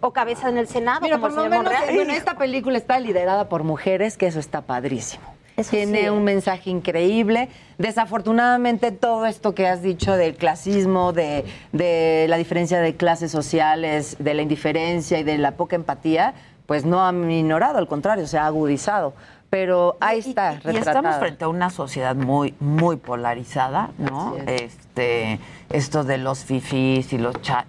[0.01, 3.49] O cabeza en el Senado, Mira, como por lo menos bueno, esta película está liderada
[3.49, 5.23] por mujeres, que eso está padrísimo.
[5.57, 6.09] Eso Tiene sí.
[6.09, 7.49] un mensaje increíble.
[7.79, 14.17] Desafortunadamente, todo esto que has dicho del clasismo, de, de la diferencia de clases sociales,
[14.19, 16.35] de la indiferencia y de la poca empatía,
[16.67, 19.13] pues no ha minorado, al contrario, se ha agudizado.
[19.51, 20.79] Pero ahí está, Y retratado.
[20.99, 24.35] estamos frente a una sociedad muy, muy polarizada, ¿no?
[24.47, 24.63] Es.
[24.63, 25.39] Este,
[25.69, 27.67] esto de los fifís y los cha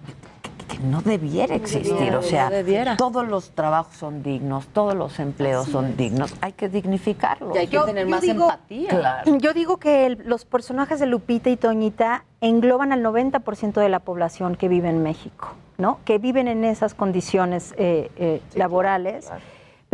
[0.64, 1.94] que, no debiera existir.
[1.94, 2.96] debiera, o sea, no debiera.
[2.96, 6.34] todos los trabajos son dignos, todos los empleos son dignos.
[6.40, 7.54] Hay que dignificarlos.
[7.54, 8.88] Y hay que tener más digo- empatía.
[8.90, 9.36] Claro.
[9.38, 14.00] Yo digo que el- los personajes de Lupita y Toñita engloban al 90% de la
[14.00, 15.98] población que vive en México, ¿no?
[16.04, 19.30] Que viven en esas condiciones eh, eh, laborales.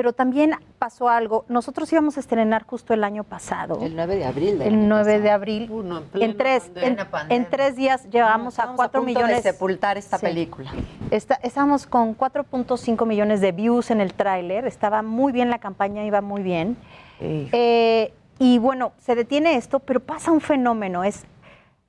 [0.00, 1.44] Pero también pasó algo.
[1.50, 3.80] Nosotros íbamos a estrenar justo el año pasado.
[3.82, 4.62] El 9 de abril.
[4.62, 5.68] el año 9 de abril.
[5.70, 6.96] Uno, en tres, en,
[7.28, 9.44] en tres días llevamos a Estamos 4 punto millones.
[9.44, 10.24] de sepultar esta Sí.
[10.24, 10.72] película.
[11.10, 16.02] Está- estábamos con 4.5 millones de views en el tráiler, estaba muy bien la campaña,
[16.02, 16.78] iba muy bien.
[17.20, 21.26] Eh, y bueno, se detiene esto, pero pasa un fenómeno, es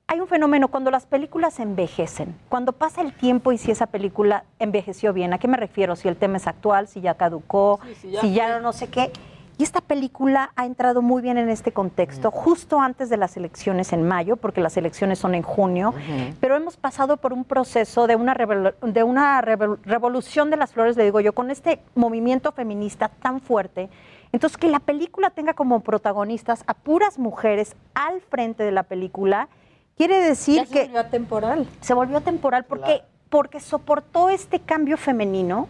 [0.06, 4.44] hay un fenómeno cuando las películas envejecen, cuando pasa el tiempo y si esa película
[4.58, 5.96] envejeció bien, ¿a qué me refiero?
[5.96, 8.88] Si el tema es actual, si ya caducó, Sí, sí, ya si ya no, sé
[8.88, 9.10] qué.
[9.58, 13.92] Y esta película ha entrado muy bien en este contexto, justo antes de las elecciones
[13.92, 15.94] en mayo, porque las elecciones son en junio,
[16.40, 20.96] pero hemos pasado por un proceso de una, de una revol- revolución de las flores,
[20.96, 23.88] le digo yo, con este movimiento feminista tan fuerte.
[24.32, 29.48] Entonces, que la película tenga como protagonistas a puras mujeres al frente de la película,
[29.96, 31.66] quiere decir Ya se que volvió atemporal.
[31.80, 35.68] se volvió atemporal porque, porque soportó este cambio femenino,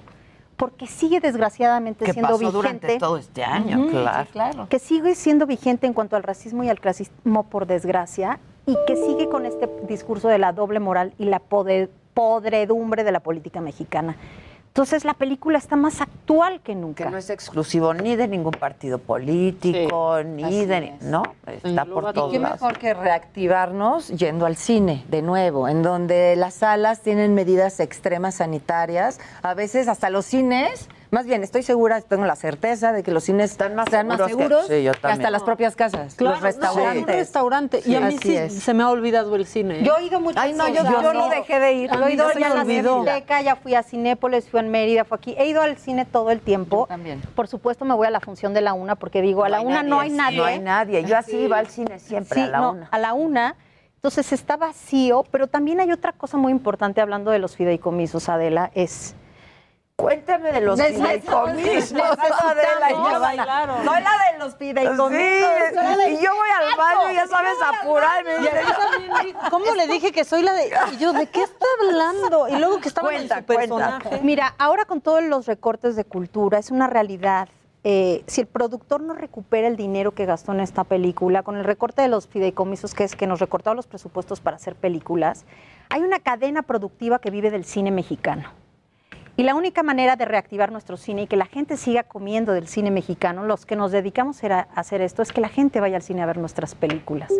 [0.57, 2.57] porque sigue desgraciadamente Que siendo pasó vigente.
[2.57, 4.25] durante todo este año, claro.
[4.27, 4.69] sí, claro.
[4.69, 8.95] Que sigue siendo vigente en cuanto al racismo y al clasismo, por desgracia, y que
[8.97, 13.61] sigue con este discurso de la doble moral y la poder- podredumbre de la política
[13.61, 14.17] mexicana.
[14.73, 17.05] Entonces la película está más actual que nunca.
[17.05, 20.79] Que no es exclusivo ni de ningún partido político, ni de...
[20.99, 21.03] es.
[21.03, 21.23] ¿No?
[21.47, 22.59] Está por Y todos qué lados.
[22.63, 28.37] mejor que reactivarnos yendo al cine de nuevo, en donde las salas tienen medidas extremas
[28.37, 33.11] sanitarias, a veces hasta los cines, más bien estoy segura, tengo la certeza de que
[33.13, 36.37] los cines están más seguros que- seguros Sí, yo que hasta las propias casas, Claro,
[36.37, 37.03] los no, restaurantes.
[37.03, 37.83] un restaurante.
[37.85, 38.55] y a mí Así sí es.
[38.55, 39.81] se me ha olvidado el cine.
[39.81, 39.85] ¿eh?
[39.85, 41.91] Yo he ido mucho Ay, no, yo- yo no dejé de ir.
[41.93, 42.65] Yo he ido ya me a la.
[42.65, 45.35] Cineteca, ya fui a Cinépolis, fui a Mérida, fui aquí.
[45.39, 46.87] He ido al cine todo el tiempo.
[46.89, 47.21] también.
[47.37, 49.83] Por supuesto me voy a la función de la una porque digo, a la una
[49.83, 50.39] no hay sí, nadie.
[50.39, 51.05] No hay nadie.
[51.05, 52.89] Yo así iba al cine siempre, Sí, a la no, una.
[52.91, 53.57] a la una.
[53.97, 58.71] Entonces está vacío, pero también hay otra cosa muy importante hablando de los fideicomisos, Adela,
[58.75, 59.15] es...
[60.03, 60.89] Cuéntame de los y ya
[62.89, 63.19] Giovanna.
[63.21, 63.85] bailaron.
[63.85, 65.11] Soy la de los fideicomisos.
[65.11, 68.33] Sí, y yo voy al baño, ya sabes, apurarme.
[69.29, 70.73] Y ¿Cómo le dije que soy la de.?
[70.93, 72.49] Y yo, ¿de qué está hablando?
[72.49, 73.47] Y luego que estaba en su cuenta.
[73.47, 74.21] personaje.
[74.25, 77.49] Mira, ahora con todos los recortes de cultura, es una realidad
[77.85, 81.65] eh, si el productor no recupera el dinero que gastó en esta película, con el
[81.65, 85.45] recorte de los fideicomisos, que es que nos recortaron los presupuestos para hacer películas,
[85.91, 88.62] hay una cadena productiva que vive del cine mexicano.
[89.37, 92.69] Y la única manera de reactivar nuestro cine y que la gente siga comiendo del
[92.69, 96.03] cine mexicano, los que nos dedicamos a hacer esto, es que la gente vaya al
[96.03, 97.33] cine a ver nuestras películas.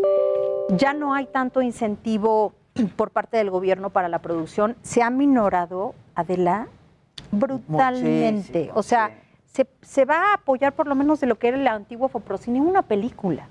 [0.71, 2.55] Ya no hay tanto incentivo
[2.97, 4.77] por parte del gobierno para la producción.
[4.83, 6.69] Se ha minorado, Adela,
[7.31, 8.33] brutalmente.
[8.33, 9.11] Muchísimo, o sea,
[9.45, 12.61] se, se va a apoyar por lo menos de lo que era el antiguo Foprocine,
[12.61, 13.49] una película.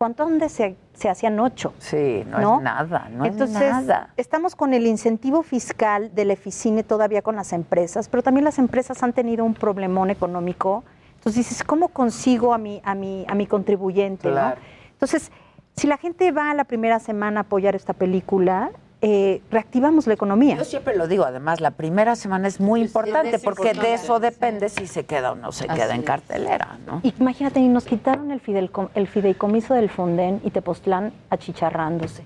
[0.00, 1.74] ¿Cuánto donde se, se hacían ocho?
[1.76, 4.14] Sí, no, es nada, no Entonces, es nada.
[4.16, 9.02] estamos con el incentivo fiscal del Eficine todavía con las empresas, pero también las empresas
[9.02, 10.84] han tenido un problemón económico.
[11.16, 14.30] Entonces dices, ¿cómo consigo a mi, a mi, a mi contribuyente?
[14.30, 14.54] no?
[14.92, 15.30] Entonces,
[15.76, 18.70] si la gente va a la primera semana a apoyar esta película,
[19.02, 20.56] eh, reactivamos la economía.
[20.56, 24.20] Yo siempre lo digo, además, la primera semana es muy importante es porque de eso
[24.20, 27.00] depende si se queda o no se queda en cartelera, ¿no?
[27.18, 32.24] Imagínate, y nos quitaron el, fidelcom- el fideicomiso del Fonden y Tepoztlán achicharrándose.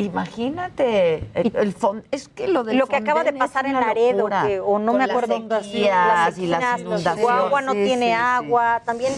[0.00, 4.28] Imagínate, el, el fon- es que lo del Lo que acaba de pasar en Laredo,
[4.46, 7.16] que, o no Con me las acuerdo, sequías y las inundaciones.
[7.16, 8.12] Chihuahua no Sí, tiene sí, sí.
[8.12, 9.12] agua, también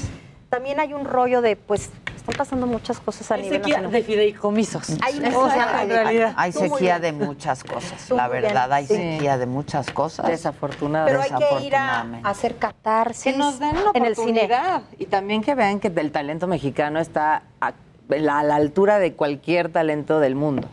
[0.48, 1.90] también hay un rollo de, pues,
[2.30, 3.92] están pasando muchas cosas a Hay nivel sequía nacional.
[3.92, 4.90] de fideicomisos.
[5.02, 5.20] Hay O
[5.50, 6.34] sea, sequía en de- realidad.
[6.36, 8.94] Hay sequía de muchas cosas, Tú la verdad, hay sí.
[8.94, 10.26] sequía de muchas cosas.
[10.26, 11.28] Desafortunadamente.
[11.28, 14.42] Pero hay que ir a, hacer catarsis que nos den la en el cine.
[14.44, 19.12] oportunidad y también que vean que el talento mexicano está a, a la altura de
[19.14, 20.68] cualquier talento del mundo.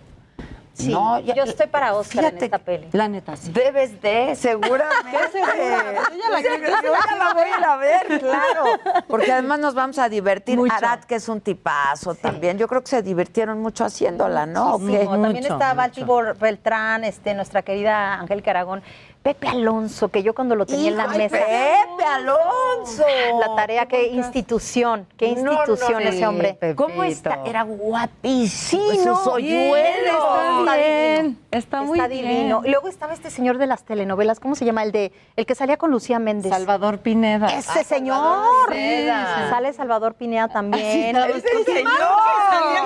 [0.77, 2.87] Sí, yo estoy para Oscar en esta peli.
[2.91, 3.51] La neta, sí.
[3.51, 5.11] Debes de, seguramente.
[5.11, 5.83] ¿Qué segura?
[6.11, 8.63] Yo ya la Sí, quiero- yo ya la voy a ir a ver, claro.
[9.07, 10.57] Porque además nos vamos a divertir.
[10.57, 10.73] Mucho.
[10.75, 12.57] Arad, que es un tipazo también.
[12.57, 14.77] Yo creo que se divirtieron mucho haciéndola, ¿no?
[14.77, 15.11] Muchísimo.
[15.11, 15.73] También Mucho, está.
[15.73, 18.83] Valtibor Beltrán, este, nuestra querida Angélica Aragón.
[19.27, 21.35] Pepe Alonso, que yo cuando lo tenía en la mesa.
[21.37, 23.03] Pepe Alonso.
[23.41, 26.57] La tarea, qué institución, qué No, no, institución sí, ese hombre.
[26.77, 27.39] ¿Cómo está?
[27.45, 28.89] Era guapísimo.
[28.91, 30.15] Sí, no, hoyuelos.
[30.61, 31.37] Está bien, divino.
[31.51, 32.61] está muy divino.
[32.61, 32.67] bien.
[32.67, 34.83] Y luego estaba este señor de las telenovelas, ¿cómo se llama?
[34.83, 36.49] El de el que salía con Lucía Méndez.
[36.49, 37.47] Salvador Pineda.
[37.47, 38.15] Ese Ah, señor.
[38.17, 39.49] Salvador Pineda.
[39.49, 41.17] Sale Salvador Pineda también.
[41.17, 41.91] Ese señor.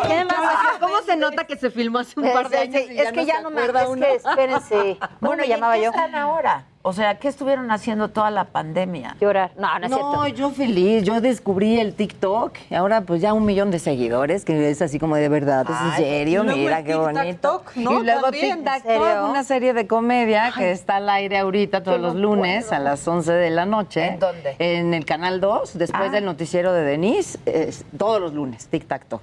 [0.08, 0.80] ¿Qué más?
[0.80, 2.82] ¿Cómo se nota que se filmó hace un par de años?
[2.82, 4.98] es- y es que ya no me acuerda es que espérense.
[5.00, 5.92] ¿Cómo Bueno, me ¿y en llamaba yo?
[5.92, 6.66] están ahora?
[6.84, 9.16] O sea, ¿qué estuvieron haciendo toda la pandemia?
[9.22, 9.52] Llorar.
[9.56, 10.28] No, no es No, cierto.
[10.36, 14.68] yo feliz, yo descubrí el TikTok y ahora pues ya un millón de seguidores, que
[14.72, 17.64] es así como de verdad, es en serio, mira qué bonito.
[17.76, 18.02] ¿no?
[18.02, 18.32] Y luego.
[18.32, 23.08] Toc, una serie de comedia que está al aire ahorita todos los lunes a las
[23.08, 24.08] 11 de la noche.
[24.08, 24.56] ¿En dónde?
[24.58, 26.12] En el Canal 2, después Ah.
[26.12, 29.22] del noticiero de Denise, es todos los lunes, Tic Tac Toc.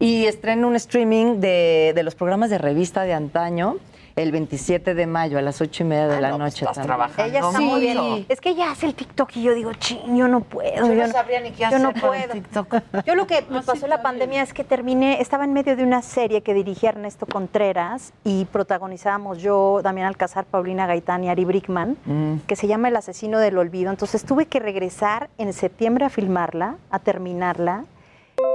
[0.00, 3.76] Y estreno un streaming de, de los programas de revista de antaño
[4.22, 6.64] el 27 de mayo a las 8 y media de Ah, la no, pues noche.
[6.64, 6.86] estás también.
[6.86, 8.26] trabajando Ella está muy bien.
[8.28, 10.86] Es que ella hace el TikTok y yo digo, ching, yo no puedo.
[10.86, 12.32] Yo no no- sabría ni qué Yo hacer no con el puedo.
[12.32, 12.74] TikTok.
[13.06, 15.82] Yo lo que me pasó en la pandemia es que terminé, estaba en medio de
[15.82, 21.44] una serie que dirigía Ernesto Contreras y protagonizábamos yo, Damián Alcázar, Paulina Gaitán y Ari
[21.44, 22.34] Brickman, Mm.
[22.46, 23.90] que se llama El asesino del olvido.
[23.90, 27.84] Entonces tuve que regresar en septiembre a filmarla, a terminarla.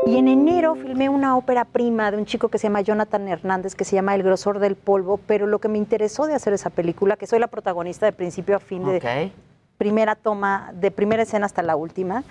[0.05, 3.75] Y en enero filmé una ópera prima de un chico que se llama Jonathan Hernández,
[3.75, 6.69] que se llama El grosor del polvo, pero lo que me interesó de hacer esa
[6.69, 9.33] película, que soy la protagonista de principio a fin de Ok.
[9.77, 12.23] primera toma, de primera escena hasta la última,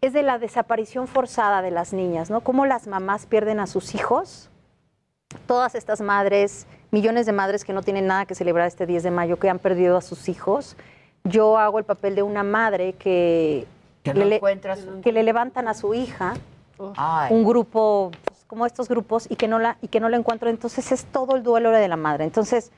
[0.00, 2.40] es de la desaparición forzada de las niñas, ¿no?
[2.40, 4.48] Cómo las mamás pierden a sus hijos,
[5.46, 9.10] todas estas madres, millones de madres que no tienen nada que celebrar este 10 de
[9.10, 10.76] mayo, que han perdido a sus hijos.
[11.24, 13.66] Yo hago el papel de una madre que,
[14.02, 14.40] Que no le,
[15.02, 16.32] que le levantan a su hija,
[16.96, 17.32] Ay.
[17.34, 20.48] un grupo pues, como estos grupos, y que, no la, y que no la encuentro.
[20.50, 22.24] Entonces es todo el duelo de la madre.
[22.24, 22.70] Entonces,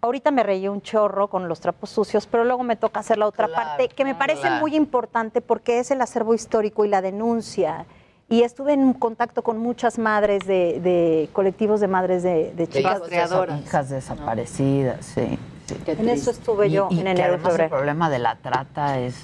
[0.00, 3.26] ahorita me reí un chorro con los trapos sucios, pero luego me toca hacer la
[3.26, 4.60] otra Claro, parte, que me parece claro.
[4.60, 7.86] muy importante porque es el acervo histórico y la denuncia.
[8.28, 13.02] Y estuve en contacto con muchas madres de, de colectivos de madres de, chicas.
[13.08, 15.38] hijas, desa- hijas desaparecidas, sí.
[15.66, 15.76] sí.
[15.86, 19.14] En eso estuve yo, Y- en enero además el problema de la trata es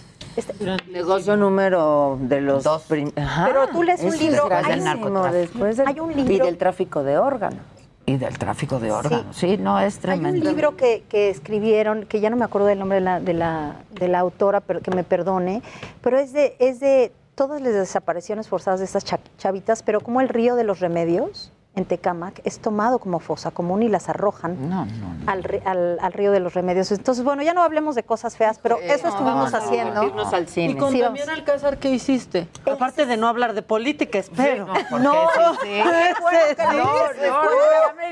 [0.90, 2.84] Negocio número de los Dos.
[3.16, 5.64] Ajá, Pero tú lees un libro, hay un- narcotráfico.
[5.64, 7.58] Del- hay un libro- Y del tráfico de órganos.
[8.06, 9.36] y del tráfico de órganos.
[9.36, 10.40] Sí, no, es Hay tremendo.
[10.40, 13.34] un libro que, que escribieron, que ya no me acuerdo del nombre de la, de
[13.34, 15.62] la, de la autora, pero que me perdone,
[16.02, 20.20] pero es de, es de todas las desapariciones forzadas de estas cha- chavitas, pero como
[20.20, 24.56] el río de los remedios en Tecámac es tomado como fosa común y las arrojan
[25.26, 26.92] Al, ri- al- al río de los remedios.
[26.92, 30.04] Entonces, bueno, ya no hablemos de cosas feas, pero eso estuvimos haciendo.
[30.04, 30.72] Irnos al cine.
[30.72, 32.48] ¿Y con Sí, Damián Alcázar qué hiciste?
[32.70, 34.66] Aparte de no hablar de política, espero.
[35.00, 35.82] No, sí, sí,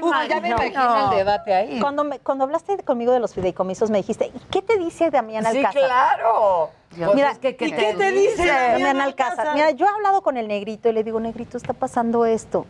[0.01, 1.81] Uy, ya me imagino el debate ahí.
[1.81, 5.45] Cuando, me- cuando hablaste conmigo de los fideicomisos, me dijiste, ¿y qué te dice Damián
[5.51, 5.83] Sí, Alcázar?
[5.83, 6.71] claro.
[6.97, 8.49] Mira, Pues es que, ¿qué ¿y te qué te dice dice?
[8.49, 9.55] Damián Alcázar?
[9.55, 12.67] Mira, yo he hablado con el negrito y le digo, negrito, está pasando esto.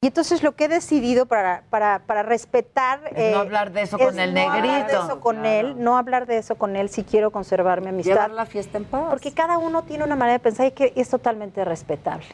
[0.00, 3.00] Y entonces lo que he decidido para, para, para respetar...
[3.16, 5.04] Es no hablar de eso con el no hablar de negrito.
[5.04, 8.12] eso con él, no hablar de eso con él si quiero conservar mi amistad.
[8.12, 9.06] Llevar la fiesta en paz.
[9.10, 12.26] Porque cada uno tiene una manera de pensar y que es totalmente respetable.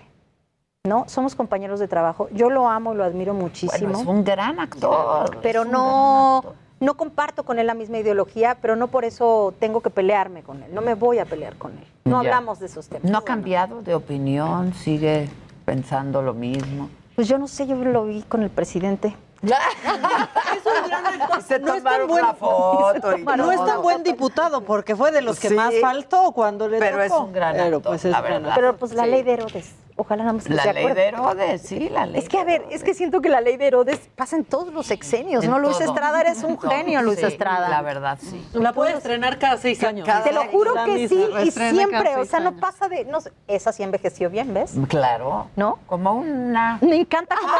[0.86, 1.04] ¿No?
[1.08, 2.28] Somos compañeros de trabajo.
[2.32, 3.88] Yo lo amo y lo admiro muchísimo.
[3.92, 5.38] Bueno, es un gran actor.
[5.40, 6.44] Pero no,
[6.80, 10.62] no comparto con él la misma ideología, pero no por eso tengo que pelearme con
[10.62, 10.74] él.
[10.74, 11.86] No me voy a pelear con él.
[12.04, 12.28] No Ya.
[12.28, 13.10] hablamos de esos temas.
[13.10, 14.74] ¿No ha cambiado de opinión?
[14.74, 15.30] ¿Sigue
[15.64, 16.90] pensando lo mismo?
[17.14, 19.16] Pues yo no sé, yo lo vi con el presidente.
[21.46, 23.16] Se No es tan buen- una foto.
[23.18, 25.54] y No es tan buen diputado porque fue de los que Sí.
[25.54, 28.48] más faltó cuando le Pero es un gran Pero actor, pues es la gran verdad.
[28.50, 28.62] actor.
[28.64, 29.10] Pero pues la Sí.
[29.10, 29.74] ley de Herodes.
[29.96, 31.00] Ojalá nada más que La se ley acuerde.
[31.02, 32.20] de Herodes, sí, la ley.
[32.20, 34.72] Es que, a ver, es que siento que la ley de Herodes pasa en todos
[34.74, 35.60] los sexenios, En ¿no?
[35.60, 35.86] Luis todo.
[35.88, 36.68] Estrada, eres un todo.
[36.70, 37.68] genio, Luis Sí, Estrada.
[37.68, 38.44] La verdad, sí.
[38.54, 40.08] La puede estrenar cada seis años.
[40.24, 43.32] Te lo juro que misma, sí, y siempre, o sea, no pasa de, no sé,
[43.46, 44.72] esa sí envejeció bien, ¿ves?
[44.88, 45.46] Claro.
[45.54, 45.78] ¿No?
[45.86, 46.78] Como una.
[46.82, 47.52] Me encanta cómo...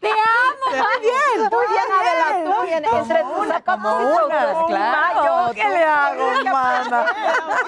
[0.00, 0.66] ¡Te amo!
[0.70, 2.84] Muy bien, muy bien, Adela, tú bien.
[2.84, 5.52] Entre tus autoestima, claro.
[5.54, 7.06] ¿Qué le hago, mana?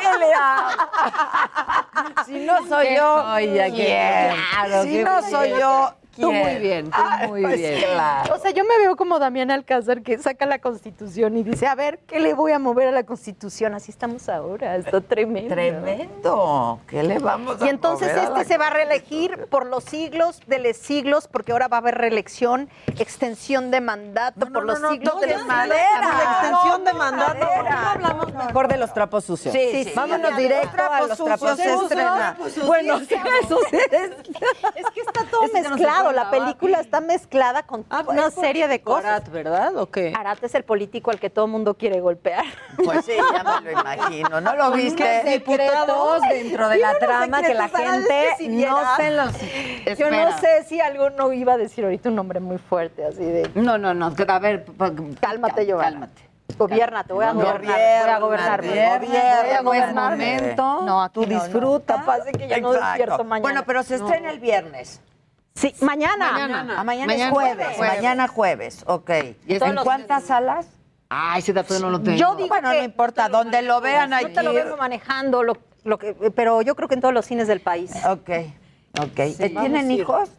[0.00, 0.68] ¿Qué le hago?
[2.26, 3.24] Si no soy yo,
[3.70, 4.34] ¿quién?
[4.82, 7.80] si no soy yo, Tú muy bien, tú Ay, muy pues bien.
[7.82, 8.34] claro.
[8.34, 11.74] O sea, yo me veo como Damián Alcázar que saca la Constitución y dice, a
[11.74, 13.74] ver, ¿qué le voy a mover a la Constitución?
[13.74, 15.54] Así estamos ahora, está tremendo.
[15.54, 16.80] Tremendo.
[16.86, 19.66] ¿Qué le vamos a Y entonces mover a la este se va a reelegir por
[19.66, 22.68] los siglos de los siglos, porque ahora va a haber reelección,
[22.98, 25.76] extensión de mandato por los siglos no de los madera.
[25.78, 26.40] siglos.
[26.40, 27.46] Extensión de mandato.
[27.46, 27.90] Madera.
[27.92, 29.52] hablamos mejor de los trapos sucios.
[29.54, 29.92] Sí, sí, sí.
[29.94, 32.66] Vámonos directo a los trapos sucios.
[32.66, 33.92] Bueno, Sí, eso es.
[34.74, 38.68] Es que está todo no mezclado, la película está mezclada con una es por- serie
[38.68, 39.04] de cosas.
[39.04, 39.76] Arat, ¿verdad?
[39.76, 40.12] ¿O qué?
[40.16, 42.44] Arat es el político al que todo el mundo quiere golpear.
[42.84, 44.40] Pues sí, ya me lo imagino.
[44.40, 45.22] ¿No lo viste?
[45.22, 50.80] secretos dentro de la trama que la gente no se los Yo no sé si
[50.80, 53.50] alguno iba a decir ahorita un nombre muy fuerte, así de...
[53.54, 54.14] No, no, no.
[54.28, 54.64] A ver,
[55.20, 55.90] Cálmate, Giovanna.
[55.90, 56.27] Cálmate.
[56.56, 58.60] Gobiernate, voy a gobernar, voy a gobernar.
[58.62, 59.64] Gobiernate, Voy a gobiernate.
[59.64, 60.10] gobernar.
[60.12, 60.82] momento.
[60.82, 61.44] No, aquí Tú no, no.
[61.44, 61.94] disfruta.
[61.96, 62.88] Capaz de que ya no Exacto.
[62.98, 63.42] despierto mañana.
[63.42, 65.00] Bueno, pero se estrena el viernes.
[65.54, 66.32] Sí, mañana.
[66.32, 66.74] Mañana.
[66.78, 67.76] Ah, mañana, Mañana es jueves.
[67.76, 67.96] jueves.
[67.96, 69.10] Mañana jueves, ok.
[69.46, 70.66] Y es ¿En cuántas salas?
[71.10, 72.16] Ay, ese dato no lo tengo.
[72.16, 75.56] Yo digo Bueno, que no importa, donde lo vean yo te lo vengo manejando, lo,
[75.84, 77.92] lo que, pero yo creo que en todos los cines del país.
[78.06, 78.30] Ok,
[79.00, 79.18] ok.
[79.18, 80.30] ¿Eh, ¿Tienen hijos?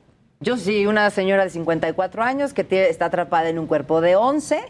[0.42, 4.16] Yo sí, una señora de 54 años que tiene- está atrapada en un cuerpo de
[4.16, 4.64] 11,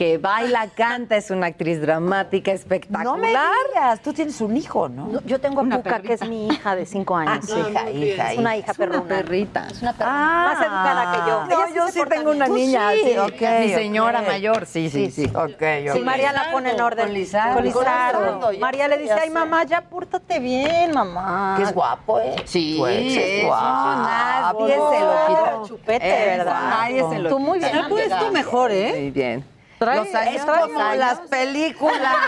[0.00, 3.04] que baila, canta, es una actriz dramática espectacular.
[3.04, 5.08] No me digas, tú tienes un hijo, ¿no?
[5.08, 7.46] No, yo tengo a Una Puka, que es mi hija de cinco años.
[7.54, 8.64] Ah, hija, hija, Es una hija.
[8.70, 9.02] hija perruna.
[9.06, 9.66] perrita.
[9.70, 10.44] Es una perruna.
[10.54, 11.44] Más educada que yo.
[11.44, 15.10] No, Ella yo sí tengo una niña, sí, sí, ok, mi señora mayor, sí, sí,
[15.10, 15.26] sí.
[15.26, 15.92] Ok, ok.
[15.92, 17.04] Sí, María la pone en orden.
[17.04, 17.54] Con Lizardo.
[17.56, 18.50] Con Lizardo.
[18.58, 21.56] María le dice, ay, mamá, ya pórtate bien, mamá.
[21.58, 22.36] Que es guapo, ¿eh?
[22.46, 24.00] Sí, Pues, es guapo.
[24.00, 25.68] Nadie se lo quitó.
[25.68, 26.70] Chupete, Es ¿verdad?
[26.70, 27.70] Nadie se lo Tú muy bien.
[27.70, 28.92] Se ha puesto mejor, ¿eh?
[28.96, 29.59] Muy bien.
[29.80, 32.14] Los años es trae como las películas.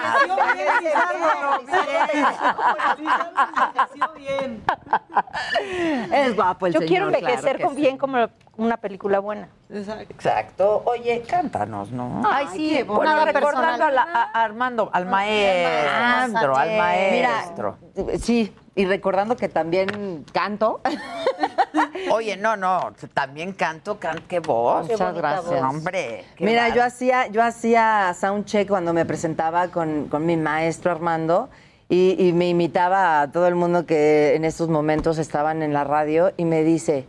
[6.13, 6.89] Es guapo el Yo señor.
[6.89, 7.81] quiero envejecer que con sí.
[7.81, 9.49] bien como una película buena.
[9.71, 10.83] Exacto.
[10.85, 12.23] Oye, cántanos, ¿no?
[12.31, 14.03] Ay, sí, Bueno, nada recordando a, la-
[14.33, 17.79] a Armando, al maestro, al maestro.
[17.97, 20.81] Mira, sí, y recordando que también canto.
[22.11, 24.89] Oye, no, no, también canto, can, qué voz.
[24.89, 25.47] Muchas gracias.
[25.47, 25.63] voz.
[25.63, 30.91] Hombre, qué Mira, yo hacía, yo hacía soundcheck cuando me presentaba con, con mi maestro
[30.91, 31.51] Armando
[31.89, 35.85] y, y me imitaba a todo el mundo que en estos momentos estaban en la
[35.85, 37.07] radio y me dice,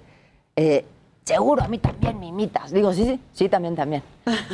[0.55, 0.85] eh,
[1.25, 2.71] seguro a mí también me imitas.
[2.71, 4.03] Digo, sí, sí, sí, también, también.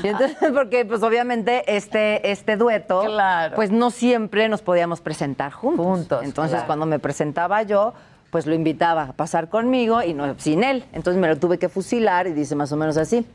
[0.03, 3.55] Y entonces, porque pues obviamente este, este dueto, Claro.
[3.55, 5.85] pues no siempre nos podíamos presentar juntos.
[5.85, 6.67] Juntos, Entonces claro.
[6.67, 7.93] cuando me presentaba yo,
[8.31, 10.85] pues lo invitaba a pasar conmigo y no sin él.
[10.93, 13.25] Entonces me lo tuve que fusilar y dice más o menos así,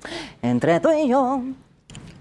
[0.41, 1.43] entre tú y yo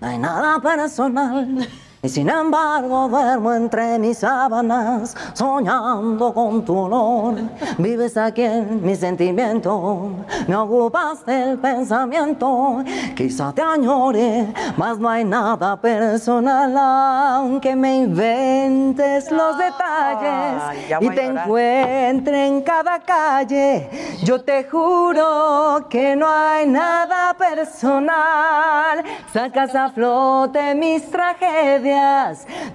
[0.01, 1.67] no hay nada personal.
[2.03, 7.35] Y sin embargo duermo entre mis sábanas, soñando con tu olor.
[7.77, 10.09] Vives aquí en mi sentimiento,
[10.45, 12.83] me ocupas del pensamiento.
[13.15, 20.61] Quizá te añore, mas no hay nada personal, aunque me inventes los detalles
[20.99, 23.89] y te encuentre en cada calle.
[24.23, 29.05] Yo te juro que no hay nada personal.
[29.31, 31.92] Sacas a flote mis tragedias,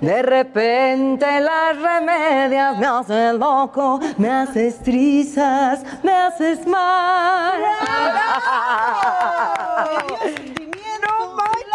[0.00, 2.78] de repente las remedias.
[2.78, 7.62] Me haces loco, me haces trizas, me haces mal.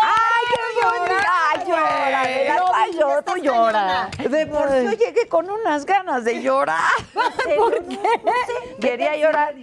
[0.02, 1.28] ¡Ay, qué bonita!
[2.76, 3.38] ¡Ay, llora!
[3.42, 4.10] Llora!
[4.30, 6.80] De por sí yo llegué con unas ganas de llorar.
[7.58, 8.00] ¿Por qué?
[8.80, 9.54] Quería llorar.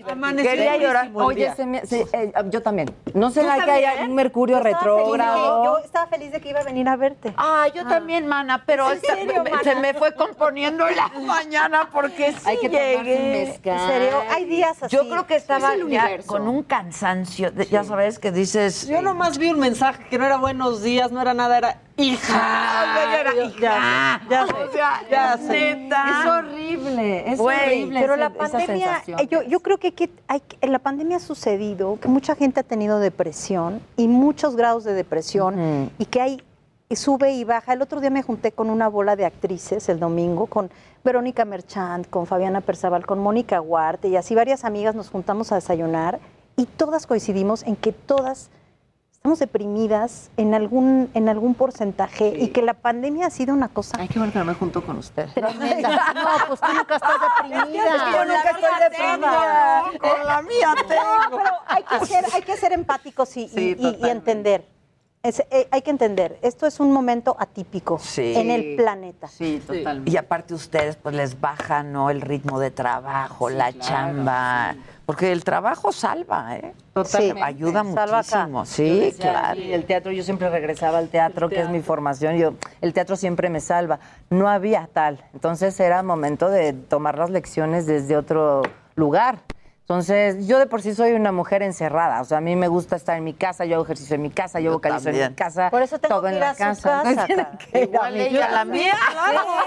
[0.43, 1.11] Quería llorar.
[1.15, 2.95] Oye, se me- se- eh, yo también.
[3.15, 4.11] ¿No será ¿Tú que hay también?
[4.11, 5.65] un Mercurio Yo estaba feliz de que- retrógrado?
[5.65, 7.33] Yo estaba feliz de que iba a venir a verte.
[7.37, 9.63] Ah, yo también, mana, pero ¿En esta- serio, me- mana?
[9.63, 13.47] se me fue componiendo la mañana porque sí Hay que llegué.
[13.47, 13.79] mezcal.
[13.81, 14.95] En serio, hay días así.
[14.95, 18.87] Yo creo que estaba Es ya con un cansancio, de- ya sabes, que dices...
[18.87, 22.33] Yo nomás vi un mensaje que no era buenos días, no era nada, era hija.
[22.35, 24.21] Ah, era hija.
[24.31, 25.75] Ya, O sé, sea, ya sé.
[25.77, 26.05] neta.
[26.23, 28.01] Es horrible, es horrible.
[28.01, 31.17] pero la pandemia, eh, yo, yo creo que, hay que- hay que- en la pandemia
[31.19, 36.21] ha sucedido que mucha gente ha tenido depresión y muchos grados de depresión y que
[36.21, 36.43] hay
[36.89, 37.73] y sube y baja.
[37.73, 40.71] El otro día me junté con una bola de actrices el domingo, con
[41.05, 45.55] Verónica Merchant, con Fabiana Perzaval, con Mónica Huarte y así varias amigas nos juntamos a
[45.55, 46.19] desayunar
[46.57, 48.51] y todas coincidimos en que todas
[49.21, 53.99] estamos deprimidas en algún, en algún porcentaje y que la pandemia ha sido una cosa
[54.01, 55.29] Ay, qué bueno que no me junto con usted.
[55.35, 55.91] tremenda.
[56.15, 58.13] No, pues tú nunca estás deprimida.
[58.13, 59.83] Yo nunca estoy deprimida.
[60.01, 61.37] Con la mía tengo.
[61.37, 64.67] Pero hay que ser, hay que ser empáticos y, y- Sí, y- y entender.
[65.23, 68.33] Es- eh, hay que entender, esto es un momento atípico Sí.
[68.35, 69.29] en el planeta.
[69.29, 70.11] Sí, totalmente.
[70.11, 72.09] Y aparte ustedes, pues les baja, ¿no?
[72.09, 74.77] El ritmo de trabajo, la chamba.
[75.11, 76.73] Porque el trabajo salva, ¿eh?
[76.93, 77.43] Totalmente.
[77.43, 78.65] Ayuda Salva muchísimo.
[78.65, 79.61] Sí, decía, claro.
[79.61, 82.37] sí, el teatro, yo siempre regresaba al teatro, que es mi formación.
[82.37, 83.99] Yo, el teatro siempre me salva.
[84.31, 85.25] No había tal.
[85.35, 88.63] Entonces era momento de tomar las lecciones desde otro
[88.95, 89.41] lugar.
[89.91, 92.21] Entonces, yo de por sí soy una mujer encerrada.
[92.21, 94.31] O sea, a mí me gusta estar en mi casa, yo hago ejercicio en mi
[94.31, 95.31] casa, yo, vocalizo en también.
[95.31, 95.69] mi casa.
[95.69, 97.03] Por eso tengo todo que en ir la a su casa.
[97.03, 97.59] casa, Tiene cara.
[97.59, 98.65] que Igual ella a la casa.
[98.67, 98.95] mía.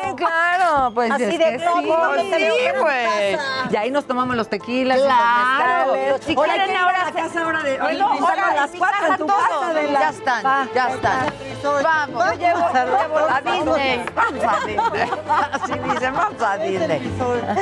[0.06, 0.94] Sí, claro.
[0.94, 3.36] Pues Así es de que globo, sí, no en güey.
[3.36, 3.70] casa.
[3.70, 5.94] Y ahí nos tomamos los tequilas Claro.
[5.98, 6.22] y los.
[6.22, 7.78] Si quieren ahora a la casa ahora de...
[7.80, 10.00] No, Oye, ahora a las en cuatro casa en tu casa, Adela.
[10.00, 10.68] Ya están, Va.
[10.74, 11.34] ya están.
[11.84, 14.06] Vamos, yo llevo, a Disney.
[14.16, 15.10] Vamos a Disney.
[15.52, 17.14] Así dicen, vamos a Disney.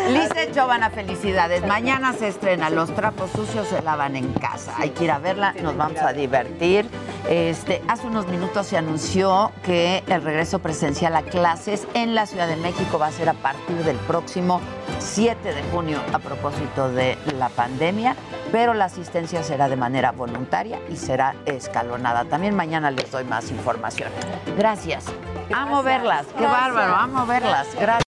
[0.09, 1.65] Lisa Chovana, felicidades.
[1.65, 4.73] Mañana se estrena Los trapos sucios se lavan en casa.
[4.78, 6.90] Hay que ir a verla, nos vamos a divertir.
[7.30, 12.48] Este, hace unos minutos se anunció que el regreso presencial a clases en la Ciudad
[12.48, 14.60] de México va a ser a partir del próximo
[14.99, 18.15] 7 de junio a propósito de la pandemia,
[18.52, 22.26] pero la asistencia será de manera voluntaria y será escalonada.
[22.26, 24.10] También mañana les doy más información.
[24.57, 25.06] Gracias.
[25.53, 26.26] Amo verlas.
[26.28, 26.61] Qué Gracias.
[26.61, 26.95] bárbaro.
[26.95, 27.68] Amo verlas.
[27.80, 28.10] Gracias.